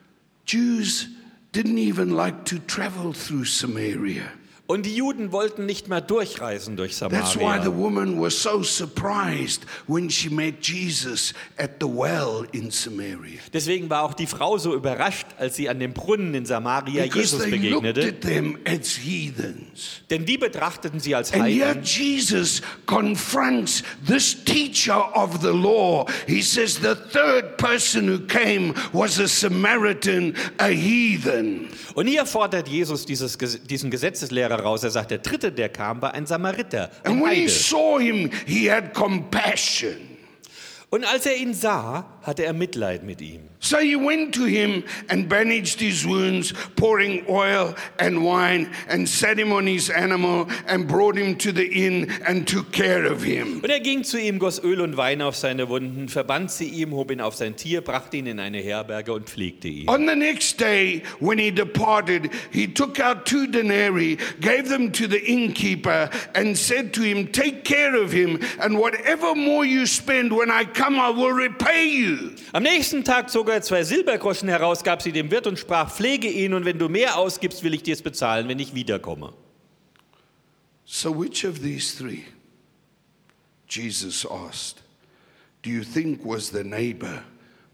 Jews 0.45 1.07
didn't 1.53 1.77
even 1.77 2.09
like 2.09 2.45
to 2.45 2.57
travel 2.67 3.13
through 3.13 3.45
Samaria. 3.45 4.25
Und 4.71 4.85
die 4.85 4.95
Juden 4.95 5.31
wollten 5.31 5.65
nicht 5.65 5.87
mal 5.87 5.99
durchreisen 5.99 6.77
durch 6.77 6.95
That's 6.95 7.35
why 7.35 7.57
the 7.57 7.63
Samaria. 7.63 7.75
woman 7.75 8.21
was 8.21 8.39
so 8.39 8.61
surprised 8.61 9.61
when 9.87 10.11
she 10.11 10.29
met 10.29 10.63
Jesus 10.63 11.33
at 11.57 11.71
the 11.81 11.87
well 11.87 12.45
in 12.51 12.69
Samaria. 12.69 13.39
Deswegen 13.51 13.89
war 13.89 14.03
auch 14.03 14.13
die 14.13 14.27
Frau 14.27 14.59
so 14.59 14.75
überrascht, 14.75 15.25
als 15.39 15.55
sie 15.55 15.69
an 15.69 15.79
dem 15.79 15.93
Brunnen 15.93 16.35
in 16.35 16.45
Samaria 16.45 17.05
Because 17.05 17.19
Jesus 17.19 17.39
they 17.41 17.57
looked 17.69 17.81
begegnete. 17.95 18.07
at 18.09 18.21
them 18.21 18.59
as 18.63 18.95
heathens. 19.03 20.01
Denn 20.11 20.23
die 20.27 20.37
betrachteten 20.37 20.99
sie 20.99 21.15
als 21.15 21.33
And 21.33 21.45
here 21.45 21.69
Heiden. 21.69 21.81
Jesus 21.83 22.61
confronts 22.85 23.81
this 24.05 24.35
teacher 24.43 25.15
of 25.17 25.41
the 25.41 25.47
law. 25.51 26.05
He 26.27 26.43
says 26.43 26.75
the 26.79 26.93
third 27.11 27.57
person 27.57 28.07
who 28.07 28.19
came 28.27 28.75
was 28.93 29.17
a 29.19 29.27
Samaritan, 29.27 30.35
a 30.59 30.67
heathen. 30.67 31.69
Und 31.95 32.05
hier 32.05 32.27
fordert 32.27 32.67
Jesus 32.67 33.07
dieses, 33.07 33.35
diesen 33.67 33.89
Gesetzeslehrer 33.89 34.58
raus. 34.59 34.83
Er 34.83 34.91
sagt, 34.91 35.11
der 35.11 35.19
dritte, 35.19 35.51
der 35.51 35.69
kam, 35.69 36.01
war 36.01 36.13
ein 36.13 36.25
Samariter, 36.25 36.89
ein 37.03 37.13
And 37.13 37.23
when 37.23 37.31
he 37.31 37.47
saw 37.47 37.99
him, 37.99 38.29
he 38.45 38.71
had 38.71 38.93
compassion. 38.93 39.97
Und 40.89 41.05
als 41.05 41.25
er 41.25 41.35
ihn 41.35 41.53
sah, 41.53 42.05
hatte 42.29 42.45
er 42.45 42.53
Mitleid 42.53 43.03
mit 43.03 43.21
ihm. 43.21 43.41
So 43.61 43.77
he 43.79 43.97
went 43.97 44.33
to 44.35 44.45
him 44.45 44.85
and 45.09 45.27
bandaged 45.27 45.81
his 45.81 46.05
wounds, 46.05 46.53
pouring 46.77 47.25
oil 47.27 47.75
and 47.99 48.23
wine, 48.23 48.71
and 48.87 49.07
set 49.07 49.37
him 49.37 49.51
on 49.51 49.67
his 49.67 49.89
animal, 49.89 50.47
and 50.65 50.87
brought 50.87 51.17
him 51.17 51.35
to 51.39 51.51
the 51.51 51.65
inn 51.65 52.09
and 52.25 52.47
took 52.47 52.71
care 52.71 53.05
of 53.05 53.21
him. 53.21 53.59
Und 53.61 53.69
er 53.69 53.81
ging 53.81 54.03
zu 54.03 54.17
ihm, 54.17 54.39
goss 54.39 54.63
Öl 54.63 54.79
und 54.79 54.95
Wein 54.95 55.21
auf 55.21 55.35
seine 55.35 55.67
Wunden, 55.67 56.07
verband 56.07 56.51
sie 56.51 56.69
ihm, 56.69 56.93
hob 56.93 57.11
ihn 57.11 57.19
auf 57.19 57.35
sein 57.35 57.57
Tier, 57.57 57.81
brachte 57.81 58.17
ihn 58.17 58.27
in 58.27 58.39
eine 58.39 58.59
Herberge 58.59 59.11
und 59.11 59.29
pflegte 59.29 59.67
ihn. 59.67 59.89
On 59.89 60.07
the 60.07 60.15
next 60.15 60.57
day, 60.59 61.01
when 61.19 61.37
he 61.37 61.51
departed, 61.51 62.29
he 62.51 62.65
took 62.65 62.99
out 62.99 63.25
two 63.25 63.45
denarii, 63.45 64.17
gave 64.39 64.69
them 64.69 64.91
to 64.93 65.05
the 65.07 65.19
innkeeper, 65.19 66.09
and 66.33 66.57
said 66.57 66.93
to 66.93 67.01
him, 67.01 67.27
Take 67.31 67.65
care 67.65 67.95
of 67.95 68.13
him, 68.13 68.39
and 68.61 68.77
whatever 68.77 69.35
more 69.35 69.65
you 69.65 69.85
spend 69.85 70.31
when 70.31 70.49
I 70.49 70.63
come, 70.63 70.97
I 70.97 71.09
will 71.09 71.33
repay 71.33 71.87
you. 71.89 72.18
Am 72.53 72.63
nächsten 72.63 73.03
Tag 73.03 73.29
zog 73.29 73.49
er 73.49 73.61
zwei 73.61 73.83
Silbergroschen 73.83 74.49
heraus, 74.49 74.83
gab 74.83 75.01
sie 75.01 75.11
dem 75.11 75.31
Wirt 75.31 75.47
und 75.47 75.59
sprach, 75.59 75.91
pflege 75.91 76.29
ihn, 76.29 76.53
und 76.53 76.65
wenn 76.65 76.79
du 76.79 76.89
mehr 76.89 77.17
ausgibst, 77.17 77.63
will 77.63 77.73
ich 77.73 77.83
dir 77.83 77.93
es 77.93 78.01
bezahlen, 78.01 78.47
wenn 78.47 78.59
ich 78.59 78.73
wiederkomme. 78.73 79.33
So, 80.85 81.17
which 81.17 81.45
of 81.45 81.59
these 81.59 81.95
three, 81.95 82.23
Jesus 83.67 84.25
asked, 84.25 84.83
do 85.61 85.69
you 85.69 85.83
think 85.83 86.25
was 86.25 86.49
the 86.49 86.63
neighbor 86.63 87.23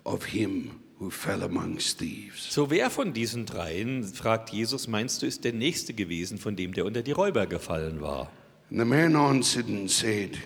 of 0.03 0.25
him 0.25 0.81
who 0.99 1.09
fell 1.09 1.43
amongst 1.43 1.99
thieves? 1.99 2.51
So 2.51 2.69
wer 2.69 2.89
von 2.89 3.13
diesen 3.13 3.45
dreien, 3.45 4.03
fragt 4.03 4.49
Jesus, 4.49 4.87
meinst 4.87 5.21
du, 5.21 5.27
ist 5.27 5.45
der 5.45 5.53
Nächste 5.53 5.93
gewesen, 5.93 6.37
von 6.37 6.55
dem 6.55 6.73
der 6.73 6.85
unter 6.85 7.03
die 7.03 7.13
Räuber 7.13 7.45
gefallen 7.45 8.01
war? 8.01 8.31
And 8.69 8.79
the 8.79 8.85
man 8.85 9.15
answered 9.15 9.67
and 9.67 9.89
said, 9.89 10.37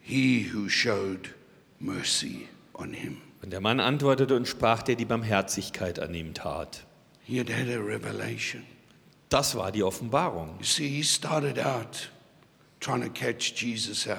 He 0.00 0.50
who 0.52 0.68
showed 0.68 1.30
mercy 1.80 2.48
on 2.74 2.92
him. 2.92 3.18
Und 3.42 3.50
der 3.52 3.60
Mann 3.60 3.80
antwortete 3.80 4.36
und 4.36 4.48
sprach, 4.48 4.82
der 4.82 4.96
die 4.96 5.04
Barmherzigkeit 5.04 5.98
an 6.00 6.14
ihm 6.14 6.34
tat. 6.34 6.84
He 7.24 7.38
had 7.38 7.48
had 7.50 7.68
a 7.68 7.78
revelation. 7.78 8.62
Das 9.28 9.56
war 9.56 9.72
die 9.72 9.82
Offenbarung. 9.82 10.56
You 10.58 10.64
see, 10.64 10.88
he 10.88 11.02
started 11.02 11.58
out 11.58 12.10
trying 12.80 13.02
to 13.02 13.10
catch 13.10 13.54
Jesus 13.56 14.06
out. 14.08 14.18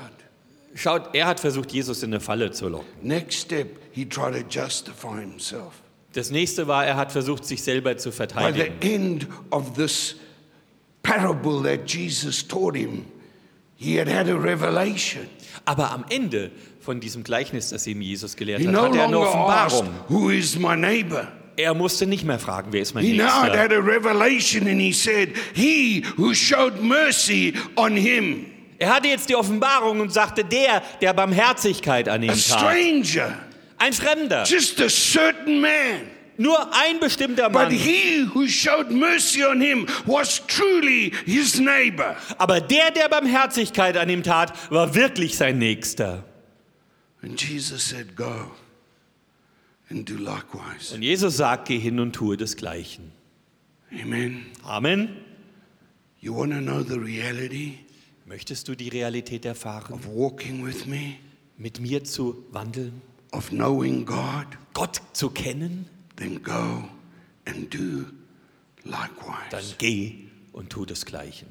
Schaut, 0.76 1.16
er 1.16 1.28
hat 1.28 1.40
versucht, 1.40 1.72
Jesus 1.72 2.04
in 2.04 2.12
eine 2.12 2.20
Falle 2.20 2.52
zu 2.52 2.68
locken. 2.68 2.88
Next 3.02 3.40
step, 3.40 3.80
he 3.94 4.06
tried 4.06 4.34
to 4.34 4.46
justify 4.48 5.22
himself. 5.22 5.82
Das 6.14 6.32
nächste 6.32 6.68
war, 6.68 6.86
er 6.86 6.98
hat 6.98 7.12
versucht, 7.12 7.46
sich 7.46 7.64
selber 7.64 7.98
zu 7.98 8.10
By 8.10 8.14
the 8.14 8.18
verteidigen. 8.18 8.82
end 8.82 9.28
of 9.52 9.74
this 9.74 10.16
parable 11.04 11.62
that 11.64 11.90
Jesus 11.90 12.46
taught 12.46 12.76
him, 12.76 13.06
he 13.76 14.00
had 14.00 14.10
had 14.10 14.28
a 14.30 14.36
revelation. 14.36 15.28
Aber 15.66 15.92
am 15.92 16.06
Ende 16.10 16.52
von 16.86 17.00
diesem 17.00 17.24
Gleichnis, 17.24 17.70
das 17.70 17.86
ihm 17.88 18.00
Jesus 18.02 18.36
gelehrt 18.36 18.62
He 18.62 18.68
hat, 18.68 18.74
no 18.74 18.84
hat 18.84 18.96
er 18.96 19.06
eine 19.06 19.20
Offenbarung. 19.20 19.90
Who 20.08 20.30
is 20.30 20.58
my 20.58 20.76
neighbor? 20.78 21.28
Er 21.58 21.74
musste 21.74 22.06
nicht 22.06 22.24
mehr 22.26 22.38
fragen, 22.40 22.72
wer 22.72 22.82
ist 22.82 22.94
mein 22.94 23.04
He 23.06 23.18
now 23.18 23.26
had 23.28 23.54
Nächster. 23.54 23.78
a 23.78 23.80
revelation 23.82 24.68
and 24.68 24.80
he 24.80 24.92
said, 24.94 25.30
He 25.54 26.04
who 26.18 26.34
showed 26.34 26.82
mercy 26.82 27.54
on 27.76 27.96
him, 27.96 28.46
Er 28.78 28.94
hatte 28.94 29.08
jetzt 29.08 29.30
die 29.30 29.36
Offenbarung 29.36 30.02
und 30.02 30.12
sagte, 30.12 30.44
der, 30.44 30.82
der 31.02 31.14
Barmherzigkeit 31.14 32.10
an 32.10 32.24
ihm 32.24 32.30
a 32.32 32.34
tat. 32.34 32.42
stranger, 32.44 33.34
Ein 33.78 33.94
Fremder. 33.94 34.44
just 34.46 34.82
a 34.82 34.90
certain 34.90 35.62
man. 35.62 35.72
Nur 36.38 36.60
ein 36.76 37.00
bestimmter 37.00 37.50
But 37.50 37.70
Mann. 37.70 37.72
he 37.72 38.28
who 38.34 38.46
showed 38.48 38.92
mercy 38.92 39.46
on 39.46 39.62
him 39.62 39.88
was 40.06 40.46
truly 40.48 41.14
his 41.26 41.58
neighbor. 41.62 42.18
Aber 42.38 42.60
der, 42.60 42.92
der 42.92 43.08
Barmherzigkeit 43.08 43.96
an 43.96 44.10
ihm 44.10 44.22
tat, 44.24 44.52
war 44.70 44.94
wirklich 44.94 45.38
sein 45.38 45.58
Nächster. 45.58 46.26
And 47.26 47.42
Jesus 47.42 47.84
said, 47.84 48.16
Go 48.16 48.52
and 49.90 50.06
do 50.06 50.16
likewise. 50.16 50.94
Und 50.94 51.02
Jesus 51.02 51.38
sagt, 51.38 51.68
geh 51.68 51.80
hin 51.80 52.00
und 52.00 52.14
tue 52.14 52.38
desgleichen. 52.38 53.12
Amen. 53.92 54.46
Amen. 54.64 55.18
You 56.22 56.36
want 56.36 56.52
to 56.54 56.60
know 56.60 56.84
the 56.84 57.00
reality 57.00 57.80
Möchtest 58.28 58.68
du 58.68 58.76
die 58.76 58.90
Realität 58.90 59.46
erfahren, 59.46 59.94
of 59.94 60.08
walking 60.08 60.66
with 60.66 60.88
me, 60.88 61.18
mit 61.58 61.80
mir 61.80 62.04
zu 62.04 62.44
wandeln, 62.52 63.02
of 63.32 63.50
knowing 63.50 64.06
God? 64.06 64.46
Gott 64.74 65.02
zu 65.14 65.30
kennen? 65.30 65.88
Then 66.16 66.42
go 66.42 66.90
and 67.46 67.72
do 67.72 68.06
Dann 68.84 68.92
likewise. 68.92 69.76
geh 69.78 70.16
und 70.54 70.72
tu 70.72 70.86
desgleichen. 70.86 71.48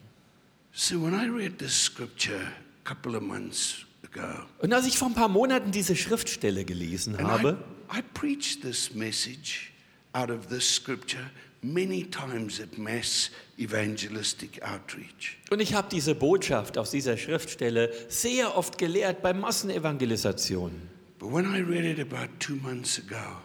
So 0.73 1.01
when 1.01 1.15
I 1.15 1.29
read 1.29 1.59
this 1.59 1.75
scripture 1.75 2.41
a 2.41 2.89
couple 2.89 3.17
of 3.17 3.23
months 3.23 3.84
ago, 4.05 4.45
Und 4.61 4.73
als 4.73 4.87
ich 4.87 4.99
vor 4.99 5.09
ein 5.09 5.15
paar 5.15 5.29
Monaten 5.29 5.71
diese 5.71 5.97
Schriftstelle 5.97 6.65
gelesen 6.65 7.17
and 7.17 7.27
habe, 7.29 7.59
I, 7.93 7.99
I 7.99 8.03
preached 8.15 8.63
this 8.63 8.95
message 8.95 9.73
out 10.13 10.31
of 10.31 10.47
this 10.49 10.77
scripture 10.77 11.31
many 11.63 12.05
times 12.05 12.61
at 12.61 12.77
mass 12.79 13.31
evangelistic 13.59 14.61
outreach. 14.63 15.39
und 15.51 15.61
ich 15.61 15.75
habe 15.75 15.89
diese 15.91 16.15
Botschaft 16.15 16.77
aus 16.79 16.91
dieser 16.91 17.17
Schriftstelle 17.17 17.91
sehr 18.09 18.57
oft 18.57 18.79
gelehrt 18.79 19.23
bei 19.23 19.33
Massenevangelisation. 19.33 20.73
But 21.19 21.33
when 21.33 21.47
I 21.55 21.61
read 21.61 21.85
it 21.85 22.01
about 22.01 22.29
two 22.39 22.57
months 22.57 22.99
ago, 22.99 23.39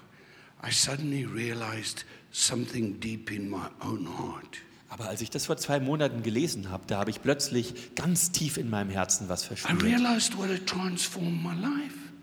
I 0.61 0.71
suddenly 0.71 1.25
realized 1.25 2.03
something 2.31 2.99
deep 2.99 3.31
in 3.31 3.49
my 3.49 3.67
own 3.81 4.05
heart. 4.05 4.57
Aber 4.89 5.07
als 5.07 5.21
ich 5.21 5.29
das 5.29 5.45
vor 5.45 5.57
zwei 5.57 5.79
Monaten 5.79 6.23
gelesen 6.23 6.71
habe, 6.71 6.83
da 6.87 6.99
habe 6.99 7.11
ich 7.11 7.21
plötzlich 7.21 7.95
ganz 7.95 8.31
tief 8.31 8.57
in 8.57 8.69
meinem 8.69 8.89
Herzen 8.89 9.29
was 9.29 9.43
verspürt. 9.43 9.83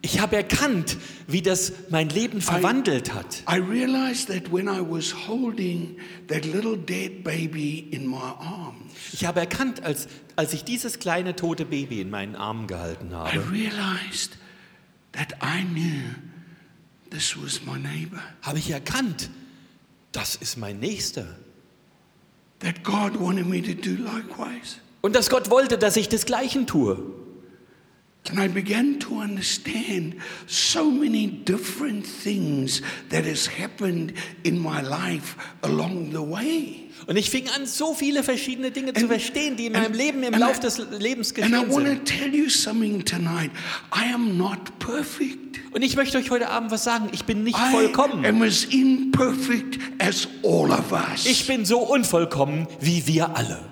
Ich 0.02 0.20
habe 0.20 0.36
erkannt, 0.36 0.98
wie 1.26 1.42
das 1.42 1.72
mein 1.90 2.08
Leben 2.08 2.40
verwandelt 2.40 3.14
hat. 3.14 3.42
I 3.50 3.56
realized 3.58 4.28
that 4.28 4.52
when 4.52 4.66
I 4.68 4.80
was 4.80 5.12
holding 5.26 5.96
that 6.28 6.44
little 6.44 6.76
dead 6.76 7.24
baby 7.24 7.88
in 7.90 8.06
my 8.06 8.16
arms, 8.16 8.92
Ich 9.12 9.24
habe 9.24 9.40
erkannt, 9.40 9.82
als, 9.82 10.08
als 10.36 10.52
ich 10.52 10.64
dieses 10.64 10.98
kleine 10.98 11.34
tote 11.34 11.64
Baby 11.64 12.00
in 12.00 12.10
meinen 12.10 12.36
Armen 12.36 12.66
gehalten 12.66 13.10
I 13.10 13.14
habe, 13.14 13.50
realized 13.50 14.36
that 15.12 15.32
I 15.42 15.64
knew 15.64 16.02
this 17.10 17.36
was 17.40 17.62
my 17.64 17.78
neighbor, 17.78 18.20
habe 18.42 18.58
ich 18.58 18.70
erkannt, 18.70 19.30
das 20.12 20.34
ist 20.36 20.56
mein 20.56 20.78
Nächster. 20.78 21.26
That 22.66 22.82
God 22.82 23.16
wanted 23.20 23.46
me 23.46 23.62
to 23.62 23.72
do 23.74 23.92
likewise. 24.02 24.78
Und 25.02 25.14
dass 25.14 25.30
Gott 25.30 25.50
wollte, 25.50 25.78
dass 25.78 25.96
ich 25.96 26.08
desgleichen 26.08 26.66
tue. 26.66 26.98
And 28.28 28.40
I 28.40 28.48
began 28.48 28.98
to 28.98 29.20
understand 29.20 30.16
so 30.48 30.90
many 30.90 31.28
different 31.28 32.04
things 32.24 32.82
that 33.10 33.24
has 33.24 33.46
happened 33.48 34.14
in 34.42 34.58
my 34.60 34.80
life 34.82 35.36
along 35.62 36.10
the 36.10 36.18
way. 36.28 36.82
Und 37.06 37.16
ich 37.16 37.30
fing 37.30 37.48
an, 37.54 37.66
so 37.66 37.94
viele 37.94 38.24
verschiedene 38.24 38.72
Dinge 38.72 38.94
zu 38.94 39.02
And- 39.02 39.08
verstehen, 39.10 39.56
die 39.56 39.66
in 39.66 39.76
and- 39.76 39.84
meinem 39.90 39.96
Leben 39.96 40.22
im 40.24 40.34
Lauf 40.34 40.56
I- 40.56 40.60
des 40.62 40.78
Lebens 40.98 41.28
And 41.36 41.38
I 41.38 41.50
geschehen 41.52 41.70
want 41.72 41.86
sind. 41.86 42.04
to 42.04 42.14
tell 42.16 42.34
you 42.34 42.48
something 42.48 43.04
tonight. 43.04 43.52
I 43.94 44.12
am 44.12 44.36
not 44.36 44.76
perfect. 44.80 45.45
Und 45.76 45.82
ich 45.82 45.94
möchte 45.94 46.16
euch 46.16 46.30
heute 46.30 46.48
Abend 46.48 46.70
was 46.70 46.84
sagen. 46.84 47.10
Ich 47.12 47.26
bin 47.26 47.42
nicht 47.42 47.58
I 47.58 47.70
vollkommen. 47.70 48.24
am 48.24 48.40
as 48.40 48.64
imperfect 48.64 49.78
as 49.98 50.26
all 50.42 50.70
of 50.70 50.90
us. 50.90 51.26
Ich 51.26 51.46
bin 51.46 51.66
so 51.66 51.80
unvollkommen 51.80 52.66
wie 52.80 53.06
wir 53.06 53.36
alle. 53.36 53.62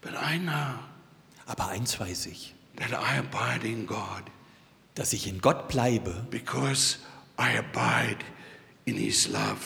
but 0.00 0.10
I 0.14 0.40
know 0.40 0.74
Aber 1.46 1.68
eins 1.68 2.00
weiß 2.00 2.26
ich, 2.26 2.56
that 2.74 2.88
I 2.90 3.18
abide 3.20 3.64
in 3.68 3.86
God 3.86 4.24
dass 4.96 5.12
ich 5.12 5.28
in 5.28 5.40
Gott 5.40 5.68
bleibe, 5.68 6.26
because 6.30 6.96
I 7.38 7.56
abide 7.58 8.18
in 8.84 8.96
His 8.96 9.28
love. 9.28 9.60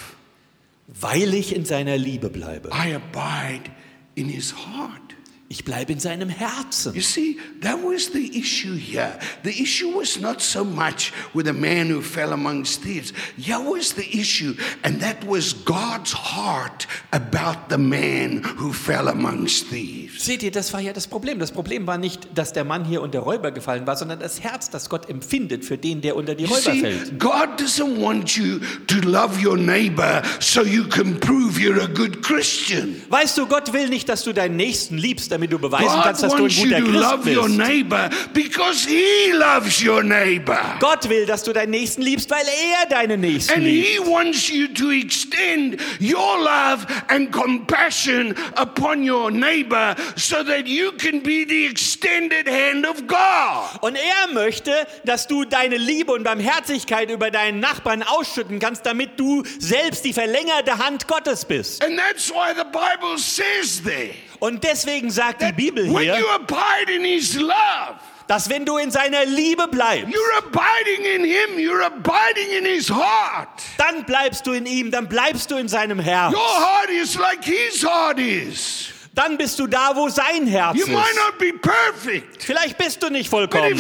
weil 0.87 1.33
ich 1.33 1.57
in 1.57 1.65
seiner 1.65 1.97
Liebe 1.97 2.29
bleibe. 2.29 2.69
I 2.69 2.95
abide 2.95 3.71
in 4.17 4.29
His 4.29 4.55
heart. 4.55 5.16
Ich 5.49 5.65
bleibe 5.65 5.93
in 5.93 6.01
seinem 6.01 6.29
Herzen. 6.29 6.93
You 6.93 7.03
see, 7.03 7.39
that 7.61 7.77
was 7.81 8.11
the 8.13 8.37
issue 8.37 8.75
here. 8.75 9.17
The 9.45 9.63
issue 9.63 9.97
was 9.97 10.19
not 10.19 10.41
so 10.41 10.65
much 10.65 11.13
with 11.35 11.47
a 11.47 11.53
man 11.53 11.89
who 11.89 12.01
fell 12.03 12.33
amongst 12.33 12.83
thieves. 12.83 13.13
Here 13.37 13.61
was 13.61 13.95
the 13.95 14.03
issue, 14.19 14.55
and 14.83 15.01
that 15.01 15.25
was 15.25 15.55
God's 15.65 16.13
heart 16.13 16.89
about 17.13 17.69
the 17.69 17.79
man 17.79 18.43
who 18.59 18.73
fell 18.73 19.07
amongst 19.07 19.69
thieves. 19.69 20.25
Seht 20.25 20.43
ihr, 20.43 20.51
das 20.51 20.73
war 20.73 20.81
ja 20.81 20.93
das 20.93 21.07
Problem. 21.07 21.39
Das 21.39 21.53
Problem 21.53 21.87
war 21.87 21.97
nicht, 21.97 22.27
dass 22.35 22.53
der 22.53 22.65
Mann 22.65 22.85
hier 22.85 23.01
unter 23.01 23.21
Räuber 23.21 23.53
gefallen 23.53 23.87
war, 23.87 23.97
sondern 23.97 24.19
das 24.19 24.41
Herz, 24.41 24.71
das 24.71 24.89
Gott 24.91 25.09
empfindet 25.09 25.65
für 25.65 25.79
den, 25.79 26.01
der 26.01 26.17
unter 26.17 26.35
die 26.35 26.45
You 26.45 26.51
Räuber 26.51 26.73
see, 26.73 26.81
fällt. 26.81 27.21
God 27.21 27.61
doesn't 27.61 28.01
want 28.01 28.37
you 28.37 28.59
to 28.89 28.97
love 29.09 29.41
your 29.47 29.57
neighbor 29.57 30.23
so 30.41 30.63
you 30.63 30.89
can 30.89 31.21
prove 31.21 31.57
you're 31.61 31.81
a 31.81 31.87
good 31.87 32.21
Christian. 32.25 32.97
Weißt 33.11 33.39
du, 33.39 33.47
Gott 33.47 33.73
will 33.73 33.89
nicht, 33.89 34.09
dass 34.09 34.25
du 34.25 34.33
deinen 34.33 34.57
Nächsten 34.57 34.99
liebst, 34.99 35.36
damit 35.37 35.53
du 35.53 35.59
beweisen 35.59 35.89
God 35.89 36.03
kannst, 36.05 36.23
dass 36.23 36.35
du 36.35 36.45
ein 36.45 36.55
guter 36.55 36.81
Christ 36.81 36.93
love 36.93 37.31
your 37.31 37.45
bist. 37.45 37.59
neighbor 37.59 38.11
because 38.33 38.89
He 38.89 39.33
loves 39.33 39.85
your 39.85 40.03
neighbor. 40.03 40.59
Gott 40.81 41.09
will, 41.09 41.27
dass 41.27 41.43
du 41.43 41.53
deinen 41.53 41.71
Nächsten 41.71 42.03
liebst, 42.03 42.31
weil 42.31 42.45
er 42.47 42.89
deinen 42.89 43.21
Nächsten 43.21 43.53
And 43.53 43.65
liebt. 43.65 43.87
He 43.87 43.99
wants 43.99 44.49
you 44.49 44.67
to 44.69 44.91
extend 44.91 45.81
your 46.01 46.39
love 46.39 46.87
and 47.09 47.31
compassion 47.31 48.35
upon 48.57 49.09
your 49.09 49.31
neighbor 49.31 49.95
so 50.17 50.43
that 50.43 50.67
you 50.67 50.93
can 50.93 51.23
be 51.23 51.45
the 51.47 51.67
extended 51.67 52.49
hand 52.49 52.87
of 52.87 53.07
God. 53.07 53.83
Und 53.83 53.97
er 53.97 54.33
möchte, 54.33 54.87
dass 55.05 55.27
du 55.27 55.45
deine 55.45 55.77
Liebe 55.77 56.13
und 56.13 56.25
Barmherzigkeit 56.25 57.11
über 57.11 57.31
deinen 57.31 57.61
Nachbarn 57.61 58.03
ausschütten 58.03 58.59
kannst, 58.59 58.87
damit 58.87 59.21
du 59.21 59.43
selbst 59.59 60.05
die 60.05 60.13
verlängerte 60.13 60.79
Hand 60.79 61.07
Gottes 61.07 61.45
bist. 61.45 61.85
And 61.85 61.99
that's 61.99 62.31
why 62.31 62.55
the 62.57 62.65
Bible 62.65 63.19
says 63.19 63.83
there 63.83 64.15
Und 64.39 64.65
deswegen 64.65 65.11
sagt 65.11 65.26
die 65.35 65.53
Bibel 65.53 65.85
when 65.93 66.05
you 66.05 66.15
hier, 66.15 66.31
abide 66.35 66.93
in 66.95 67.05
His 67.05 67.35
love, 67.37 67.99
dass 68.27 68.49
wenn 68.51 68.65
du 68.65 68.77
in 68.79 68.91
seiner 68.91 69.25
Liebe 69.25 69.69
bleibst, 69.69 70.09
you're 70.15 70.39
abiding 70.39 71.05
in 71.05 71.25
Him, 71.25 71.59
you're 71.59 71.85
abiding 71.85 72.51
in 72.59 72.65
His 72.65 72.91
heart. 72.91 73.49
dann 73.79 74.05
bleibst 74.05 74.47
du 74.47 74.53
in 74.53 74.67
ihm, 74.67 74.91
dann 74.91 75.09
bleibst 75.09 75.51
du 75.51 75.57
in 75.57 75.69
seinem 75.69 75.99
Herz. 75.99 76.33
Your 76.35 76.41
heart 76.41 76.91
is 76.91 77.15
like 77.17 77.45
His 77.45 77.85
heart 77.85 78.19
is. 78.19 78.89
Dann 79.15 79.39
bist 79.39 79.59
du 79.59 79.67
da, 79.67 79.93
wo 79.97 80.11
sein 80.11 80.47
Herz 80.47 80.77
You 80.77 80.83
ist. 80.85 80.93
might 80.93 81.15
not 81.17 81.39
be 81.39 81.53
perfect. 81.55 82.43
Vielleicht 82.43 82.77
bist 82.77 83.03
du 83.03 83.09
nicht 83.09 83.31
vollkommen. 83.31 83.79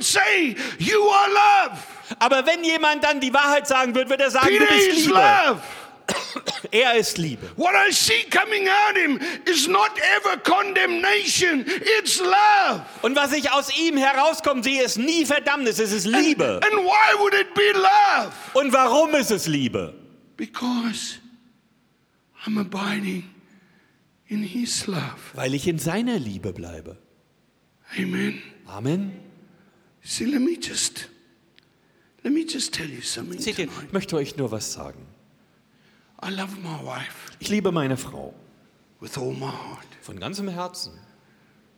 say, 0.00 0.54
You. 0.78 1.10
Aber 2.18 2.46
wenn 2.46 2.62
jemand 2.62 3.02
dann 3.02 3.20
die 3.20 3.32
Wahrheit 3.32 3.66
sagen 3.66 3.94
wird, 3.94 4.08
wird 4.08 4.20
er 4.20 4.30
sagen, 4.30 4.46
du 4.50 4.58
Peter 4.58 4.74
bist 4.74 4.88
is 4.88 4.96
Liebe. 5.06 5.14
love. 5.14 5.60
Er 6.70 6.94
ist 6.94 7.18
Liebe. 7.18 7.50
What 7.56 7.74
I 7.74 7.92
see 7.92 8.24
coming 8.30 8.68
out 8.68 8.96
him 8.96 9.20
is 9.46 9.68
not 9.68 9.90
ever 10.16 10.36
condemnation, 10.38 11.64
it's 11.98 12.18
love. 12.20 12.82
Und 13.02 13.16
was 13.16 13.32
ich 13.32 13.50
aus 13.50 13.76
ihm 13.78 13.96
herauskommt, 13.96 14.64
sehe, 14.64 14.82
ist 14.82 14.98
nie 14.98 15.24
Verdammnis, 15.24 15.78
es 15.78 15.92
ist 15.92 16.06
Liebe. 16.06 16.60
And 16.64 16.84
why 16.84 17.18
would 17.18 17.34
it 17.34 17.54
be 17.54 17.72
love? 17.74 18.32
Und 18.54 18.72
warum 18.72 19.14
ist 19.14 19.30
es 19.30 19.46
Liebe? 19.46 19.94
Because 20.36 21.18
I'm 22.44 22.58
abiding 22.58 23.24
in 24.26 24.42
his 24.42 24.86
love. 24.86 25.18
Weil 25.34 25.54
ich 25.54 25.68
in 25.68 25.78
seiner 25.78 26.18
Liebe 26.18 26.52
bleibe. 26.52 26.98
Amen. 27.96 28.42
Amen. 28.66 29.12
See, 30.02 30.24
let 30.24 30.40
me 30.40 30.56
just 30.60 31.08
let 32.22 32.32
me 32.32 32.44
just 32.46 32.74
tell 32.74 32.88
you 32.88 33.00
something. 33.00 33.40
Seht 33.40 33.58
ihr, 33.58 33.66
ich 33.66 33.92
möchte 33.92 34.16
euch 34.16 34.36
nur 34.36 34.50
was 34.50 34.72
sagen. 34.72 35.06
I 36.13 36.13
love 36.13 36.13
my 36.13 36.13
wife 36.13 36.13
Ich 37.40 37.48
liebe 37.48 37.70
meine 37.72 37.96
Frau 37.96 38.34
with 39.00 39.18
all 39.18 39.32
my 39.34 39.46
heart 39.50 39.86
von 40.00 40.18
ganzem 40.18 40.48
Herzen 40.48 40.92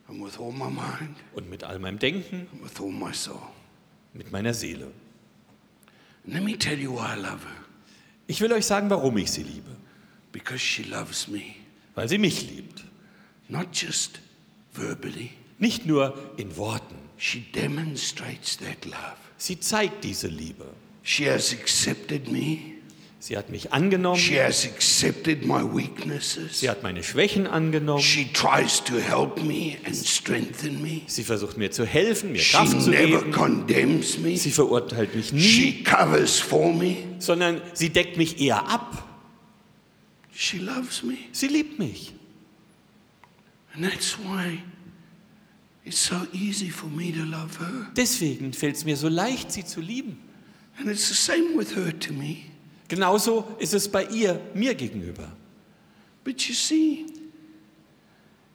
and 0.08 0.22
with 0.24 0.38
all 0.38 0.52
my 0.52 0.70
mind 0.70 1.16
und 1.34 1.50
mit 1.50 1.64
all 1.64 1.78
meinem 1.80 1.98
Denken, 1.98 2.46
and 2.52 2.62
with 2.62 2.80
all 2.80 2.90
my 2.92 3.12
soul. 3.12 3.40
mit 4.14 4.30
meiner 4.30 4.54
Seele. 4.54 4.92
And 6.24 6.34
let 6.34 6.44
me 6.44 6.56
tell 6.56 6.78
you 6.78 6.92
why 6.92 7.14
I 7.14 7.16
love 7.16 7.42
her. 7.44 7.64
Ich 8.28 8.40
will 8.40 8.52
euch 8.52 8.66
sagen, 8.66 8.88
warum 8.90 9.16
ich 9.18 9.30
sie 9.32 9.42
liebe. 9.42 9.70
Because 10.32 10.58
she 10.60 10.82
loves 10.84 11.26
me, 11.28 11.54
Weil 11.94 12.08
sie 12.08 12.18
mich 12.18 12.48
liebt. 12.48 12.84
not 13.48 13.68
just 13.72 14.20
verbally. 14.72 15.30
Nicht 15.58 15.86
nur 15.86 16.14
in 16.36 16.56
Worten. 16.56 16.96
She 17.16 17.40
demonstrates 17.52 18.56
that 18.58 18.84
love. 18.84 19.16
Sie 19.38 19.58
zeigt 19.58 20.04
diese 20.04 20.28
Liebe. 20.28 20.66
She 21.02 21.24
has 21.30 21.52
accepted 21.52 22.28
me. 22.30 22.75
Sie 23.18 23.36
hat 23.36 23.48
mich 23.50 23.72
angenommen. 23.72 24.18
She 24.20 24.38
has 24.40 24.64
accepted 24.66 25.44
my 25.46 25.62
weaknesses. 25.62 26.60
Sie 26.60 26.68
hat 26.68 26.82
meine 26.82 27.02
Schwächen 27.02 27.46
angenommen. 27.46 28.02
She 28.02 28.30
tries 28.32 28.84
to 28.84 28.98
help 29.00 29.42
me 29.42 29.78
and 29.84 29.96
strengthen 29.96 30.82
me. 30.82 31.00
Sie 31.06 31.24
versucht 31.24 31.56
mir 31.56 31.70
zu 31.70 31.86
helfen, 31.86 32.32
mir 32.32 32.38
She 32.38 32.52
Kraft 32.56 32.80
zu 32.82 32.90
never 32.90 33.20
geben. 33.20 33.32
condemns 33.32 34.18
me. 34.18 34.36
Sie 34.36 34.50
verurteilt 34.50 35.14
mich 35.16 35.32
nie, 35.32 35.40
She 35.40 35.82
covers 35.82 36.38
for 36.38 36.72
me. 36.72 36.96
sondern 37.18 37.60
sie 37.72 37.88
deckt 37.88 38.16
mich 38.18 38.38
eher 38.40 38.68
ab. 38.68 39.02
She 40.32 40.58
loves 40.58 41.02
me. 41.02 41.16
Sie 41.32 41.48
liebt 41.48 41.78
mich. 41.78 42.12
And 43.74 43.82
that's 43.90 44.16
why 44.18 44.58
it's 45.84 45.98
so 46.06 46.16
easy 46.32 46.68
for 46.70 46.88
me 46.90 47.10
to 47.12 47.24
love 47.24 47.58
her. 47.58 47.90
Deswegen 47.96 48.52
fällt 48.52 48.76
es 48.76 48.84
mir 48.84 48.96
so 48.96 49.08
leicht, 49.08 49.50
sie 49.52 49.64
zu 49.64 49.80
lieben. 49.80 50.18
And 50.78 50.88
it's 50.90 51.08
the 51.08 51.14
same 51.14 51.56
with 51.56 51.74
her 51.74 51.98
to 51.98 52.12
me. 52.12 52.44
Genauso 52.88 53.44
ist 53.58 53.74
es 53.74 53.88
bei 53.88 54.04
ihr 54.04 54.40
mir 54.54 54.74
gegenüber. 54.74 55.32
But 56.24 56.40
you 56.42 56.54
see, 56.54 57.06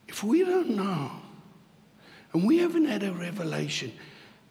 if 0.07 0.23
we 0.23 0.43
don't 0.43 0.75
know, 0.75 1.11
and 2.33 2.47
we 2.47 2.59
haven't 2.59 2.87
had 2.87 3.03
a 3.03 3.11
revelation 3.11 3.91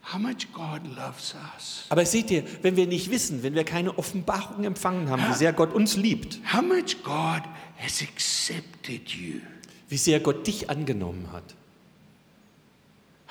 how 0.02 0.18
much 0.18 0.50
God 0.52 0.86
loves 0.96 1.34
us, 1.54 1.84
Aber 1.88 2.04
seht 2.06 2.30
ihr, 2.30 2.44
wenn 2.62 2.76
wir 2.76 2.86
nicht 2.86 3.10
wissen, 3.10 3.42
wenn 3.42 3.54
wir 3.54 3.64
keine 3.64 3.96
Offenbarung 3.98 4.64
empfangen 4.64 5.08
haben, 5.08 5.22
wie 5.28 5.34
sehr 5.34 5.52
Gott 5.52 5.72
uns 5.72 5.96
liebt, 5.96 6.40
how 6.52 6.62
much 6.62 7.02
God 7.04 7.42
has 7.78 8.02
accepted 8.02 9.08
you, 9.10 9.40
wie 9.88 9.98
sehr 9.98 10.20
Gott 10.20 10.46
dich 10.46 10.70
angenommen 10.70 11.30
hat, 11.32 11.54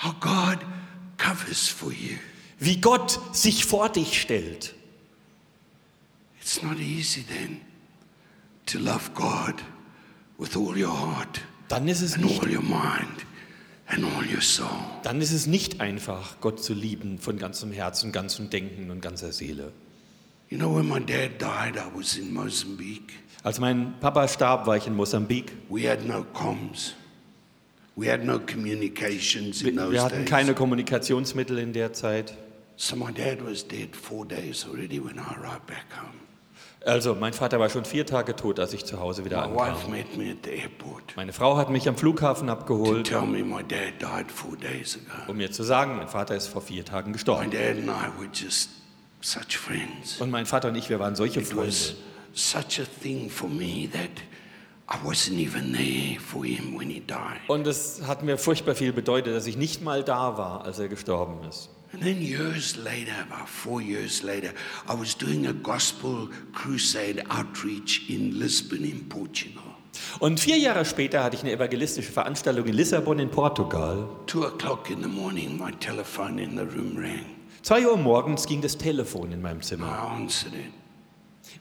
how 0.03 0.13
God 0.19 0.59
covers 1.17 1.67
for 1.67 1.91
you, 1.91 2.17
wie 2.59 2.79
Gott 2.79 3.19
sich 3.33 3.65
vor 3.65 3.89
dich 3.89 4.21
stellt, 4.21 4.75
it's 6.49 6.63
not 6.63 6.79
easy 6.79 7.21
then 7.21 7.61
to 8.65 8.79
love 8.79 9.13
God 9.13 9.61
with 10.39 10.57
all 10.57 10.75
your 10.75 10.89
heart 10.89 11.41
dann 11.67 11.87
ist 11.87 12.01
es 12.01 12.15
and 12.15 12.25
nicht, 12.25 12.41
all 12.41 12.49
your 12.49 12.63
mind 12.63 13.23
and 13.85 14.03
all 14.03 14.25
your 14.25 14.41
soul. 14.41 14.67
dann 15.03 15.21
ist 15.21 15.31
es 15.31 15.45
nicht 15.45 15.79
einfach, 15.79 16.41
Gott 16.41 16.63
zu 16.63 16.73
lieben 16.73 17.19
von 17.19 17.37
ganzem 17.37 17.71
Herzen, 17.71 18.11
ganzem 18.11 18.49
Denken 18.49 18.89
und 18.89 19.01
ganzer 19.01 19.31
Seele. 19.31 19.71
You 20.49 20.57
know, 20.57 20.75
when 20.75 20.87
my 20.87 20.99
dad 20.99 21.39
died, 21.39 21.77
I 21.77 21.95
was 21.95 22.17
in 22.17 22.33
Mozambique. 22.33 23.13
Als 23.43 23.59
mein 23.59 23.99
Papa 23.99 24.27
starb, 24.27 24.65
war 24.65 24.75
ich 24.75 24.87
in 24.87 24.95
Mosambik. 24.95 25.51
We 25.69 25.87
had 25.87 26.07
no 26.07 26.25
comms. 26.33 26.95
We 27.95 28.11
had 28.11 28.25
no 28.25 28.39
communications 28.39 29.61
in 29.61 29.75
Wir, 29.75 29.83
those 29.83 29.91
wir 29.91 30.01
hatten 30.01 30.25
keine 30.25 30.55
Kommunikationsmittel 30.55 31.59
in 31.59 31.73
der 31.73 31.93
Zeit. 31.93 32.35
So 32.75 32.95
my 32.95 33.11
dad 33.11 33.45
was 33.45 33.67
dead 33.67 33.95
four 33.95 34.25
days 34.25 34.65
already 34.65 34.99
when 34.99 35.19
I 35.19 35.35
arrived 35.39 35.67
back 35.67 35.85
home. 35.95 36.28
Also, 36.85 37.13
mein 37.13 37.33
Vater 37.33 37.59
war 37.59 37.69
schon 37.69 37.83
vier 37.83 38.05
Tage 38.05 38.35
tot, 38.35 38.57
als 38.59 38.71
ich 38.73 38.85
zu 38.85 38.99
Hause 39.01 39.25
wieder 39.25 39.45
My 39.47 39.53
wife 39.53 39.61
ankam. 39.71 39.91
met 39.91 40.17
me 40.17 40.31
at 40.31 40.37
the 40.45 40.51
airport 40.51 41.15
Meine 41.17 41.33
Frau 41.33 41.57
hat 41.57 41.69
mich 41.69 41.87
am 41.89 41.97
Flughafen 41.97 42.47
to 42.47 42.53
abgeholt, 42.53 43.05
tell 43.07 43.23
me 43.25 43.43
my 43.43 43.61
dad 43.63 43.93
died 43.99 44.31
four 44.31 44.55
days 44.55 44.95
ago. 44.97 45.29
um 45.31 45.37
mir 45.37 45.51
zu 45.51 45.63
sagen, 45.63 45.97
mein 45.97 46.07
Vater 46.07 46.35
ist 46.35 46.47
vor 46.47 46.61
vier 46.61 46.85
Tagen 46.85 47.09
My 47.09 47.13
gestorben. 47.13 47.51
dad 47.51 47.71
and 47.77 47.89
I 47.89 48.17
were 48.19 48.29
just 48.33 48.69
such 49.21 49.57
friends. 49.57 50.21
Und 50.21 50.31
mein 50.31 50.45
Vater 50.45 50.69
und 50.69 50.75
ich, 50.75 50.89
wir 50.89 50.99
waren 50.99 51.15
solche 51.17 51.41
It 51.41 51.47
Freunde. 51.47 51.67
was 51.67 51.95
such 52.33 52.79
a 52.79 52.85
thing 53.03 53.29
for 53.29 53.49
me 53.49 53.89
that 53.91 54.09
I 54.91 55.05
wasn't 55.05 55.37
even 55.37 55.73
there 55.73 56.17
for 56.21 56.45
him 56.45 56.79
when 56.79 56.89
he 56.89 57.01
died. 57.01 57.41
Und 57.49 57.67
es 57.67 58.01
hat 58.07 58.23
mir 58.23 58.37
furchtbar 58.37 58.73
viel 58.73 58.93
bedeutet, 58.93 59.35
dass 59.35 59.45
ich 59.47 59.57
nicht 59.57 59.83
mal 59.83 60.03
da 60.03 60.37
war, 60.37 60.63
als 60.63 60.79
er 60.79 60.87
gestorben 60.87 61.45
ist. 61.49 61.69
And 61.91 62.03
then 62.03 62.21
years 62.21 62.77
later, 62.77 63.13
about 63.27 63.49
four 63.49 63.81
years 63.81 64.23
later, 64.23 64.53
I 64.87 64.93
was 64.93 65.15
doing 65.15 65.47
a 65.47 65.53
gospel 65.53 66.29
crusade 66.53 67.23
outreach 67.29 68.09
in 68.09 68.37
Lisbon, 68.37 68.83
in 68.83 69.09
Portugal. 69.09 69.63
Und 70.19 70.39
vier 70.39 70.57
Jahre 70.57 70.85
später 70.85 71.23
hatte 71.23 71.35
ich 71.35 71.41
eine 71.41 71.51
evangelistische 71.51 72.11
Veranstaltung 72.11 72.65
in 72.65 72.73
Lissabon 72.73 73.19
in 73.19 73.29
Portugal. 73.29 74.07
Two 74.27 74.45
o'clock 74.45 74.89
in 74.89 75.01
the 75.01 75.09
morning, 75.09 75.57
my 75.57 75.71
telephone 75.79 76.39
in 76.39 76.55
the 76.55 76.63
room 76.63 76.95
rang. 76.97 77.25
Zwei 77.63 77.85
Uhr 77.85 77.97
morgens 77.97 78.45
ging 78.45 78.61
das 78.61 78.77
Telefon 78.77 79.31
in 79.31 79.41
meinem 79.41 79.61
Zimmer. 79.61 79.87
I 79.87 80.21
answered 80.21 80.53
it. 80.53 80.71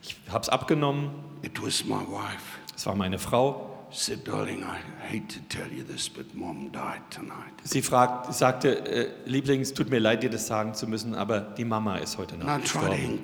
Ich 0.03 0.15
habe 0.29 0.43
es 0.43 0.49
abgenommen. 0.49 1.09
It 1.41 1.61
was 1.61 1.83
my 1.85 2.01
wife. 2.07 2.59
Es 2.75 2.85
war 2.85 2.95
meine 2.95 3.19
Frau. 3.19 3.68
She 3.91 4.11
said, 4.11 4.23
Darling, 4.23 4.63
I 4.63 4.77
hate 5.11 5.29
to 5.29 5.39
tell 5.49 5.67
you 5.71 5.83
this, 5.83 6.09
but 6.09 6.25
mom 6.35 6.71
died 6.71 7.01
tonight. 7.09 7.53
Sie 7.63 7.81
fragt, 7.81 8.31
sagte, 8.33 8.85
äh, 8.85 9.07
Lieblings, 9.25 9.73
tut 9.73 9.89
mir 9.89 9.99
leid, 9.99 10.21
dir 10.21 10.29
das 10.29 10.45
sagen 10.45 10.75
zu 10.75 10.85
müssen, 10.87 11.15
aber 11.15 11.39
die 11.39 11.65
Mama 11.65 11.97
ist 11.97 12.17
heute 12.17 12.37
Nacht 12.37 12.61
gestorben. 12.61 13.19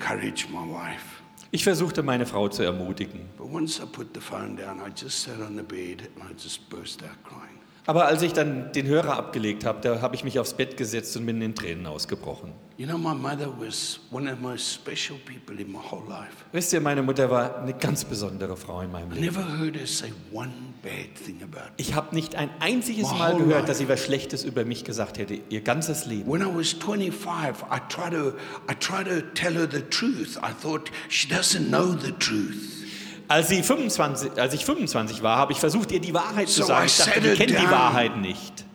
Ich 1.52 1.64
versuchte, 1.64 2.02
meine 2.02 2.26
Frau 2.26 2.48
zu 2.50 2.64
ermutigen. 2.64 3.22
But 3.38 3.54
once 3.54 3.80
I 3.80 3.86
put 3.86 4.08
the 4.16 4.20
phone 4.20 4.58
down, 4.58 4.80
I 4.80 4.90
just 4.90 5.22
sat 5.22 5.40
on 5.40 5.56
the 5.56 5.64
bed 5.64 6.10
and 6.16 6.30
I 6.30 6.34
just 6.34 6.68
burst 6.70 7.04
out 7.04 7.24
crying. 7.24 7.60
Aber 7.86 8.08
als 8.08 8.24
ich 8.24 8.34
dann 8.34 8.72
den 8.72 8.88
Hörer 8.88 9.18
abgelegt 9.18 9.64
habe, 9.64 9.80
da 9.82 10.02
habe 10.02 10.16
ich 10.16 10.24
mich 10.24 10.40
aufs 10.40 10.56
Bett 10.56 10.76
gesetzt 10.76 11.16
und 11.18 11.28
bin 11.28 11.42
in 11.42 11.54
Tränen 11.54 11.86
ausgebrochen. 11.86 12.52
You 12.78 12.86
know, 12.86 12.98
my 12.98 13.14
mother 13.14 13.50
was 13.50 14.00
one 14.12 14.28
of 14.28 14.36
the 14.38 14.42
most 14.44 14.68
special 14.74 15.18
people 15.26 15.58
in 15.58 15.72
my 15.72 15.80
whole 15.80 16.04
life. 16.10 16.44
Wisst 16.52 16.74
ihr, 16.74 16.82
meine 16.82 17.02
Mutter 17.04 17.30
war 17.32 17.60
eine 17.62 17.74
ganz 17.74 18.04
besondere 18.04 18.58
Frau 18.58 18.82
in 18.82 18.92
meinem 18.92 19.14
I 19.14 19.16
Leben. 19.16 19.26
never 19.34 19.46
heard 19.60 19.78
her 19.78 19.88
say 19.88 20.12
one 20.34 20.52
bad 20.84 21.16
thing 21.16 21.42
about 21.42 21.68
me. 21.70 21.74
Ich 21.78 21.94
habe 21.94 22.14
nicht 22.14 22.36
ein 22.36 22.50
einziges 22.60 23.10
My 23.14 23.18
Mal 23.18 23.34
whole 23.36 23.46
gehört, 23.46 23.70
dass 23.70 23.78
sie 23.78 23.88
was 23.88 24.04
Schlechtes 24.04 24.44
über 24.44 24.66
mich 24.66 24.84
gesagt 24.84 25.18
hätte, 25.18 25.40
ihr 25.50 25.62
ganzes 25.62 26.06
Leben. 26.06 26.30
When 26.30 26.42
I 26.42 26.54
was 26.54 26.74
25, 26.74 27.64
I 27.72 27.80
tried 27.88 28.12
to, 28.12 28.34
I 28.70 28.76
tried 28.78 29.06
to 29.08 29.22
tell 29.36 29.54
her 29.54 29.70
the 29.72 29.82
truth. 29.90 30.38
I 30.44 30.52
thought 30.52 30.92
she 31.08 31.30
doesn't 31.30 31.70
know 31.70 31.94
the 31.94 32.12
truth. 32.12 32.84
Als, 33.30 33.48
sie 33.48 33.64
25, 33.64 34.38
als 34.38 34.54
ich 34.54 34.66
25 34.66 35.24
war, 35.24 35.38
habe 35.38 35.54
ich 35.54 35.60
versucht, 35.60 35.94
ihr 35.94 36.02
die 36.02 36.14
Wahrheit 36.14 36.50
zu 36.50 36.62
So 36.62 36.68
sagen. 36.68 36.84
I 36.84 36.88
Ich 36.88 36.98
dachte, 36.98 37.22
her 37.22 37.36
kennt 37.36 37.50
die 37.52 37.56
down. 37.56 37.72
Wahrheit 37.72 38.18
nicht. 38.18 38.66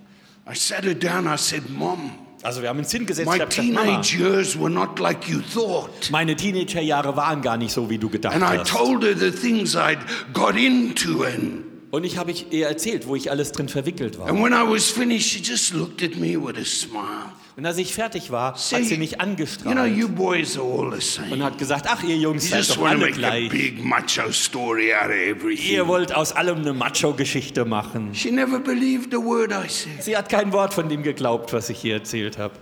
I 0.50 0.54
sat 0.54 0.84
her 0.84 0.94
down. 0.94 1.26
I 1.26 1.36
said, 1.36 1.68
Mom, 1.68 2.12
Also 2.42 2.62
wir 2.62 2.68
haben 2.70 2.78
uns 2.78 2.90
hingesetzt 2.90 3.28
my 3.30 3.38
teenage 3.46 4.16
years 4.18 4.58
were 4.58 4.70
not 4.70 4.98
like 4.98 5.28
you 5.28 5.40
thought. 5.42 6.10
meine 6.10 6.34
Teenagerjahre 6.36 7.14
waren 7.16 7.42
gar 7.42 7.56
nicht 7.58 7.72
so, 7.72 7.90
wie 7.90 7.98
du 7.98 8.08
gedacht 8.08 8.34
And 8.34 8.42
I 8.42 8.58
hast. 8.58 8.70
told 8.70 9.02
her 9.04 9.14
the 9.14 9.30
things 9.30 9.76
I'd 9.76 9.98
got 10.32 10.56
into. 10.56 11.22
And, 11.24 11.64
Und 11.90 12.04
ich 12.04 12.16
habe 12.16 12.32
ihr 12.32 12.66
erzählt, 12.68 13.06
wo 13.06 13.16
ich 13.16 13.30
alles 13.30 13.52
drin 13.52 13.68
verwickelt 13.68 14.18
war. 14.18 14.28
and 14.28 14.42
when 14.42 14.52
I 14.52 14.62
was 14.66 14.88
finished, 14.90 15.28
she 15.30 15.40
just 15.42 15.74
looked 15.74 16.02
at 16.02 16.16
me 16.16 16.36
with 16.36 16.56
a 16.56 16.64
smile. 16.64 17.32
Und 17.56 17.66
als 17.66 17.78
ich 17.78 17.92
fertig 17.92 18.30
war, 18.30 18.56
See, 18.56 18.76
hat 18.76 18.84
sie 18.84 18.96
mich 18.96 19.12
You 19.12 19.16
know, 19.18 19.24
angestrahlt 19.24 19.96
you 19.96 20.08
boys 20.08 20.56
are 20.56 20.64
all 20.64 21.00
the 21.00 21.20
und 21.32 21.42
hat 21.42 21.58
gesagt, 21.58 21.86
ach 21.88 22.02
ihr 22.02 22.16
Jungs, 22.16 22.48
seid 22.48 22.68
doch 22.70 22.84
alle 22.86 23.10
gleich. 23.10 23.50
big 23.50 23.84
macho 23.84 24.30
story 24.32 24.94
out 24.94 25.06
of 25.06 25.10
everything. 25.16 25.72
Ihr 25.72 25.86
wollt 25.88 26.14
aus 26.14 26.32
allem 26.32 26.58
eine 26.58 26.72
Macho-Geschichte 26.72 27.64
machen. 27.64 28.14
She 28.14 28.30
never 28.30 28.60
believed 28.60 29.12
a 29.14 29.18
word 29.18 29.50
I 29.52 29.68
said. 29.68 30.02
Sie 30.02 30.16
hat 30.16 30.28
kein 30.28 30.52
Wort 30.52 30.72
von 30.74 30.88
dem 30.88 31.02
geglaubt, 31.02 31.52
was 31.52 31.68
ich 31.70 31.84
ihr 31.84 31.94
erzählt 31.94 32.38
habe. 32.38 32.54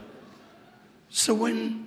So 1.10 1.38
when 1.38 1.86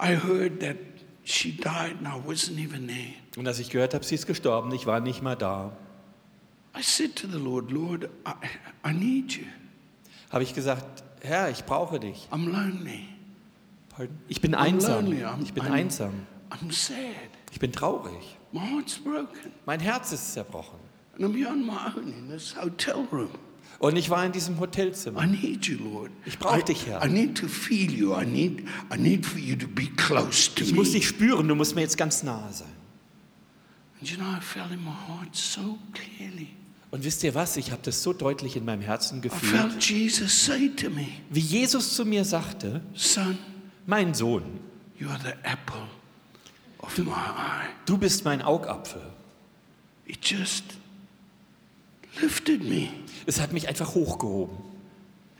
I 0.00 0.14
heard 0.16 0.60
that 0.60 0.76
she 1.24 1.52
died 1.52 1.96
and 1.98 2.06
I 2.08 2.28
wasn't 2.28 2.58
even 2.58 2.86
there, 2.86 3.14
Und 3.36 3.46
als 3.48 3.58
ich 3.58 3.70
gehört 3.70 3.94
habe, 3.94 4.04
sie 4.04 4.14
ist 4.14 4.26
gestorben, 4.26 4.72
ich 4.72 4.86
war 4.86 5.00
nicht 5.00 5.22
mal 5.22 5.34
da, 5.36 5.76
I 6.76 6.82
said 6.82 7.14
to 7.16 7.28
the 7.28 7.38
Lord, 7.38 7.70
Lord, 7.70 8.08
I, 8.26 8.88
I 8.88 8.92
need 8.92 9.32
you. 9.32 9.44
habe 10.30 10.42
ich 10.42 10.54
gesagt, 10.54 11.04
Herr, 11.24 11.50
ich 11.50 11.64
brauche 11.64 11.98
dich. 11.98 12.28
I'm 12.30 12.50
lonely. 12.50 13.08
Pardon? 13.88 14.16
Ich 14.28 14.40
bin 14.40 14.54
I'm 14.54 14.58
einsam. 14.58 15.06
lonely. 15.06 15.24
I'm, 15.24 15.42
Ich 15.42 15.52
bin 15.54 15.64
I'm- 15.64 15.72
einsam. 15.72 16.26
I'm 16.50 16.70
sad. 16.70 16.98
Ich 17.50 17.58
bin 17.58 17.72
traurig. 17.72 18.36
My 18.52 18.60
heart's 18.60 18.98
broken. 18.98 19.52
Mein 19.66 19.80
Herz 19.80 20.12
ist 20.12 20.34
zerbrochen. 20.34 20.78
And 21.16 21.24
I'm 21.24 21.34
here 21.36 21.48
on 21.50 21.64
my 21.64 21.72
own 21.96 22.12
in 22.12 22.28
this 22.28 22.54
hotel 22.54 23.06
room. 23.10 23.30
Und 23.78 23.96
ich 23.96 24.10
war 24.10 24.24
in 24.24 24.32
diesem 24.32 24.56
I 24.56 24.60
Hotelzimmer. 24.60 25.24
need 25.26 25.64
you, 25.66 25.78
Lord. 25.78 26.10
Ich 26.26 26.38
brauch 26.38 26.58
I- 26.58 26.62
dich, 26.62 26.86
Herr. 26.86 27.04
I 27.04 27.08
need 27.08 27.36
to 27.38 27.48
feel 27.48 27.90
you. 27.90 28.14
I 28.14 28.24
need, 28.26 28.66
I 28.92 28.98
need 28.98 29.24
for 29.24 29.38
you 29.38 29.56
to 29.56 29.66
be 29.66 29.86
close 29.96 30.50
to 30.54 30.62
Ich 30.62 30.70
me. 30.72 30.76
muss 30.78 30.92
dich 30.92 31.08
spüren, 31.08 31.48
du 31.48 31.54
musst 31.54 31.74
mir 31.74 31.80
jetzt 31.80 31.96
ganz 31.96 32.22
nahe 32.22 32.52
sein. 32.52 32.68
And 34.00 34.10
you 34.10 34.16
know, 34.18 34.26
I 34.26 34.40
felt 34.40 34.70
in 34.70 34.84
my 34.84 34.90
heart 34.90 35.34
so 35.34 35.78
clearly. 35.92 36.48
Und 36.94 37.02
wisst 37.02 37.24
ihr 37.24 37.34
was? 37.34 37.56
Ich 37.56 37.72
habe 37.72 37.82
das 37.82 38.04
so 38.04 38.12
deutlich 38.12 38.54
in 38.54 38.64
meinem 38.64 38.80
Herzen 38.80 39.20
gefühlt, 39.20 39.82
Jesus 39.82 40.48
me, 40.48 41.08
wie 41.28 41.40
Jesus 41.40 41.96
zu 41.96 42.04
mir 42.04 42.24
sagte, 42.24 42.82
Son, 42.94 43.36
mein 43.84 44.14
Sohn, 44.14 44.44
eye. 45.00 45.56
du 47.84 47.98
bist 47.98 48.24
mein 48.24 48.42
Augapfel. 48.42 49.02
It 50.06 50.24
just 50.24 50.62
lifted 52.20 52.62
me. 52.62 52.90
Es 53.26 53.40
hat 53.40 53.52
mich 53.52 53.66
einfach 53.66 53.96
hochgehoben 53.96 54.56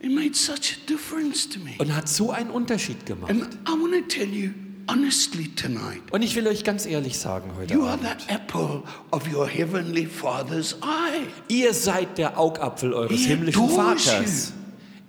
It 0.01 0.11
made 0.11 0.35
such 0.35 0.73
a 0.73 0.87
difference 0.89 1.49
to 1.49 1.61
me. 1.61 1.75
und 1.79 1.95
hat 1.95 2.09
so 2.09 2.33
einen 2.33 2.51
Unterschied 2.51 3.07
gemacht. 3.07 3.31
And 3.31 3.45
I 3.69 3.81
want 3.81 3.95
to 3.95 4.01
tell 4.09 4.29
you 4.29 4.51
honestly 4.89 5.49
tonight, 5.55 6.03
Und 6.11 6.23
ich 6.23 6.35
will 6.37 6.47
euch 6.47 6.65
ganz 6.65 6.87
ehrlich 6.87 7.19
sagen 7.19 7.51
heute 7.59 7.75
you 7.75 7.83
are 7.85 7.95
Abend, 7.95 8.17
the 8.29 8.35
apple 8.35 8.83
of 9.11 9.23
your 9.33 9.47
heavenly 9.49 10.07
Father's 10.07 10.77
eye. 10.83 11.27
ihr 11.49 11.73
seid 11.75 12.19
der 12.19 12.39
Augapfel 12.39 12.93
eures 12.93 13.13
He 13.21 13.27
himmlischen 13.29 13.69
Vaters. 13.69 14.53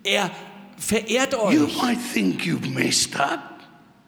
Er 0.04 0.30
verehrt 0.78 1.34
You 1.34 1.40
euch. 1.66 1.82
might 1.82 1.98
think 2.14 2.42
you've 2.44 2.70
messed 2.74 3.16
up. 3.20 3.40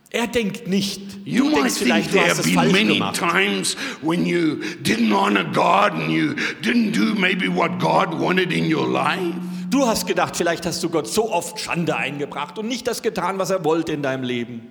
Er 0.09 0.27
denkt 0.27 0.67
nicht. 0.67 1.01
You 1.25 1.49
Du 1.49 1.57
might 1.61 1.71
think 1.73 1.77
vielleicht, 2.05 2.11
there 2.13 2.29
have 2.29 2.43
been 2.43 2.71
many 2.71 2.93
gemacht. 2.93 3.17
times 3.17 3.75
when 4.01 4.25
you 4.25 4.55
didn't 4.81 5.11
honor 5.13 5.43
God 5.43 5.91
and 5.93 6.09
you 6.11 6.33
didn't 6.63 6.93
do 6.93 7.13
maybe 7.19 7.47
what 7.53 7.77
God 7.79 8.17
wanted 8.19 8.53
in 8.53 8.73
your 8.73 8.87
life. 8.87 9.35
Du 9.69 9.85
hast 9.85 10.07
gedacht, 10.07 10.37
vielleicht 10.37 10.65
hast 10.65 10.81
du 10.81 10.89
Gott 10.89 11.09
so 11.09 11.29
oft 11.29 11.59
Schande 11.59 11.97
eingebracht 11.97 12.57
und 12.57 12.69
nicht 12.69 12.87
das 12.87 13.01
getan, 13.01 13.37
was 13.37 13.49
er 13.49 13.65
wollte 13.65 13.91
in 13.91 14.01
deinem 14.01 14.23
Leben. 14.23 14.61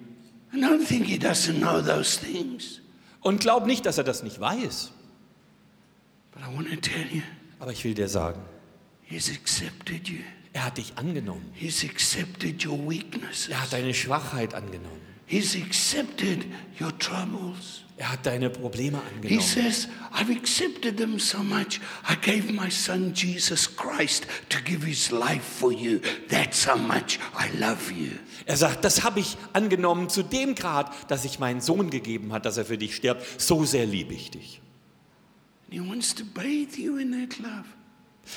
And 0.56 0.64
don't 0.64 0.86
think 0.86 1.04
He 1.04 1.18
doesn't 1.18 1.60
know 1.60 1.82
those 1.82 2.16
things. 2.18 2.80
Und 3.20 3.40
glaub 3.42 3.66
nicht, 3.66 3.84
dass 3.84 3.98
er 3.98 4.04
das 4.04 4.22
nicht 4.22 4.40
weiß. 4.40 4.90
But 6.32 6.42
I 6.44 6.54
want 6.54 6.70
to 6.70 6.76
tell 6.76 7.06
you, 7.12 7.20
Aber 7.58 7.72
ich 7.72 7.84
will 7.84 7.92
dir 7.92 8.08
sagen, 8.08 8.40
He's 9.02 9.30
accepted 9.30 10.08
you. 10.08 10.20
er 10.54 10.64
hat 10.64 10.78
dich 10.78 10.94
angenommen. 10.96 11.50
He's 11.52 11.84
accepted 11.84 12.64
your 12.64 12.78
weaknesses. 12.88 13.48
Er 13.48 13.60
hat 13.60 13.72
deine 13.74 13.92
Schwachheit 13.92 14.54
angenommen. 14.54 15.00
He's 15.26 15.54
accepted 15.54 16.46
your 16.80 16.96
troubles. 16.98 17.82
Er 17.98 18.12
hat 18.12 18.26
deine 18.26 18.50
Probleme 18.50 18.98
He 18.98 19.14
angenommen. 19.16 19.40
says, 19.42 19.88
I've 20.12 20.30
accepted 20.30 20.98
them 20.98 21.18
so 21.18 21.38
much, 21.42 21.80
I 22.06 22.14
gave 22.20 22.52
my 22.52 22.70
son 22.70 23.14
Jesus 23.14 23.74
Christ 23.74 24.26
to 24.50 24.58
give 24.62 24.84
his 24.84 25.10
life 25.10 25.42
for 25.42 25.72
you. 25.72 26.00
That's 26.28 26.66
how 26.68 26.76
much 26.76 27.18
I 27.34 27.48
love 27.58 27.90
you. 27.90 28.10
Er 28.44 28.58
sagt, 28.58 28.84
das 28.84 29.02
habe 29.02 29.20
ich 29.20 29.38
angenommen 29.54 30.10
zu 30.10 30.22
dem 30.22 30.54
Grad, 30.54 30.90
dass 31.10 31.24
ich 31.24 31.38
meinen 31.38 31.62
Sohn 31.62 31.88
gegeben 31.88 32.32
hat, 32.34 32.44
dass 32.44 32.58
er 32.58 32.66
für 32.66 32.76
dich 32.76 32.94
stirbt. 32.96 33.40
So 33.40 33.64
sehr 33.64 33.86
liebe 33.86 34.12
ich 34.12 34.30
dich. 34.30 34.60
And 35.70 35.72
he 35.72 35.80
wants 35.90 36.14
to 36.14 36.24
bathe 36.24 36.78
you 36.78 36.98
in 36.98 37.12
that 37.12 37.38
love 37.38 37.64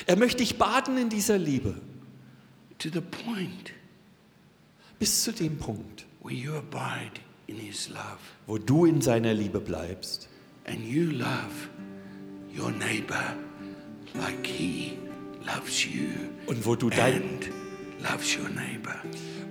Er 0.07 0.15
möchte 0.15 0.37
dich 0.37 0.57
baden 0.57 0.97
in 0.97 1.09
dieser 1.09 1.37
Liebe. 1.37 1.75
to 2.77 2.87
the 2.93 3.01
point 3.01 3.73
Bis 4.99 5.23
zu 5.23 5.33
dem 5.33 5.57
Punkt, 5.57 6.05
where 6.23 6.33
you 6.33 6.53
abide 6.55 7.19
wo 8.49 8.57
du 8.57 8.85
in 8.85 8.99
seiner 8.99 9.33
Liebe 9.33 9.59
bleibst. 9.59 10.27
And 10.65 10.83
you 10.83 11.11
love 11.11 11.69
your 12.57 12.71
neighbor 12.71 13.35
like 14.15 14.45
he 14.45 14.97
loves 15.45 15.85
you 15.85 16.09
und 16.47 16.65
wo 16.65 16.75
du 16.75 16.89
dein, 16.89 17.39
loves 17.99 18.35
your 18.35 18.49
neighbor. 18.49 18.95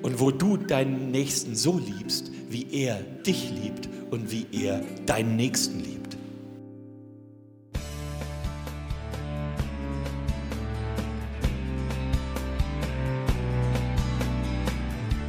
Und 0.03 0.19
wo 0.19 0.33
du 0.33 0.57
deinen 0.57 1.13
Nächsten 1.13 1.55
so 1.55 1.79
liebst, 1.79 2.33
wie 2.49 2.67
er 2.73 3.01
dich 3.25 3.51
liebt 3.51 3.89
und 4.11 4.33
wie 4.33 4.47
er 4.53 4.81
deinen 5.07 5.37
Nächsten 5.37 5.79
liebt. 5.79 6.17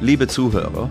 Liebe 0.00 0.26
Zuhörer, 0.26 0.90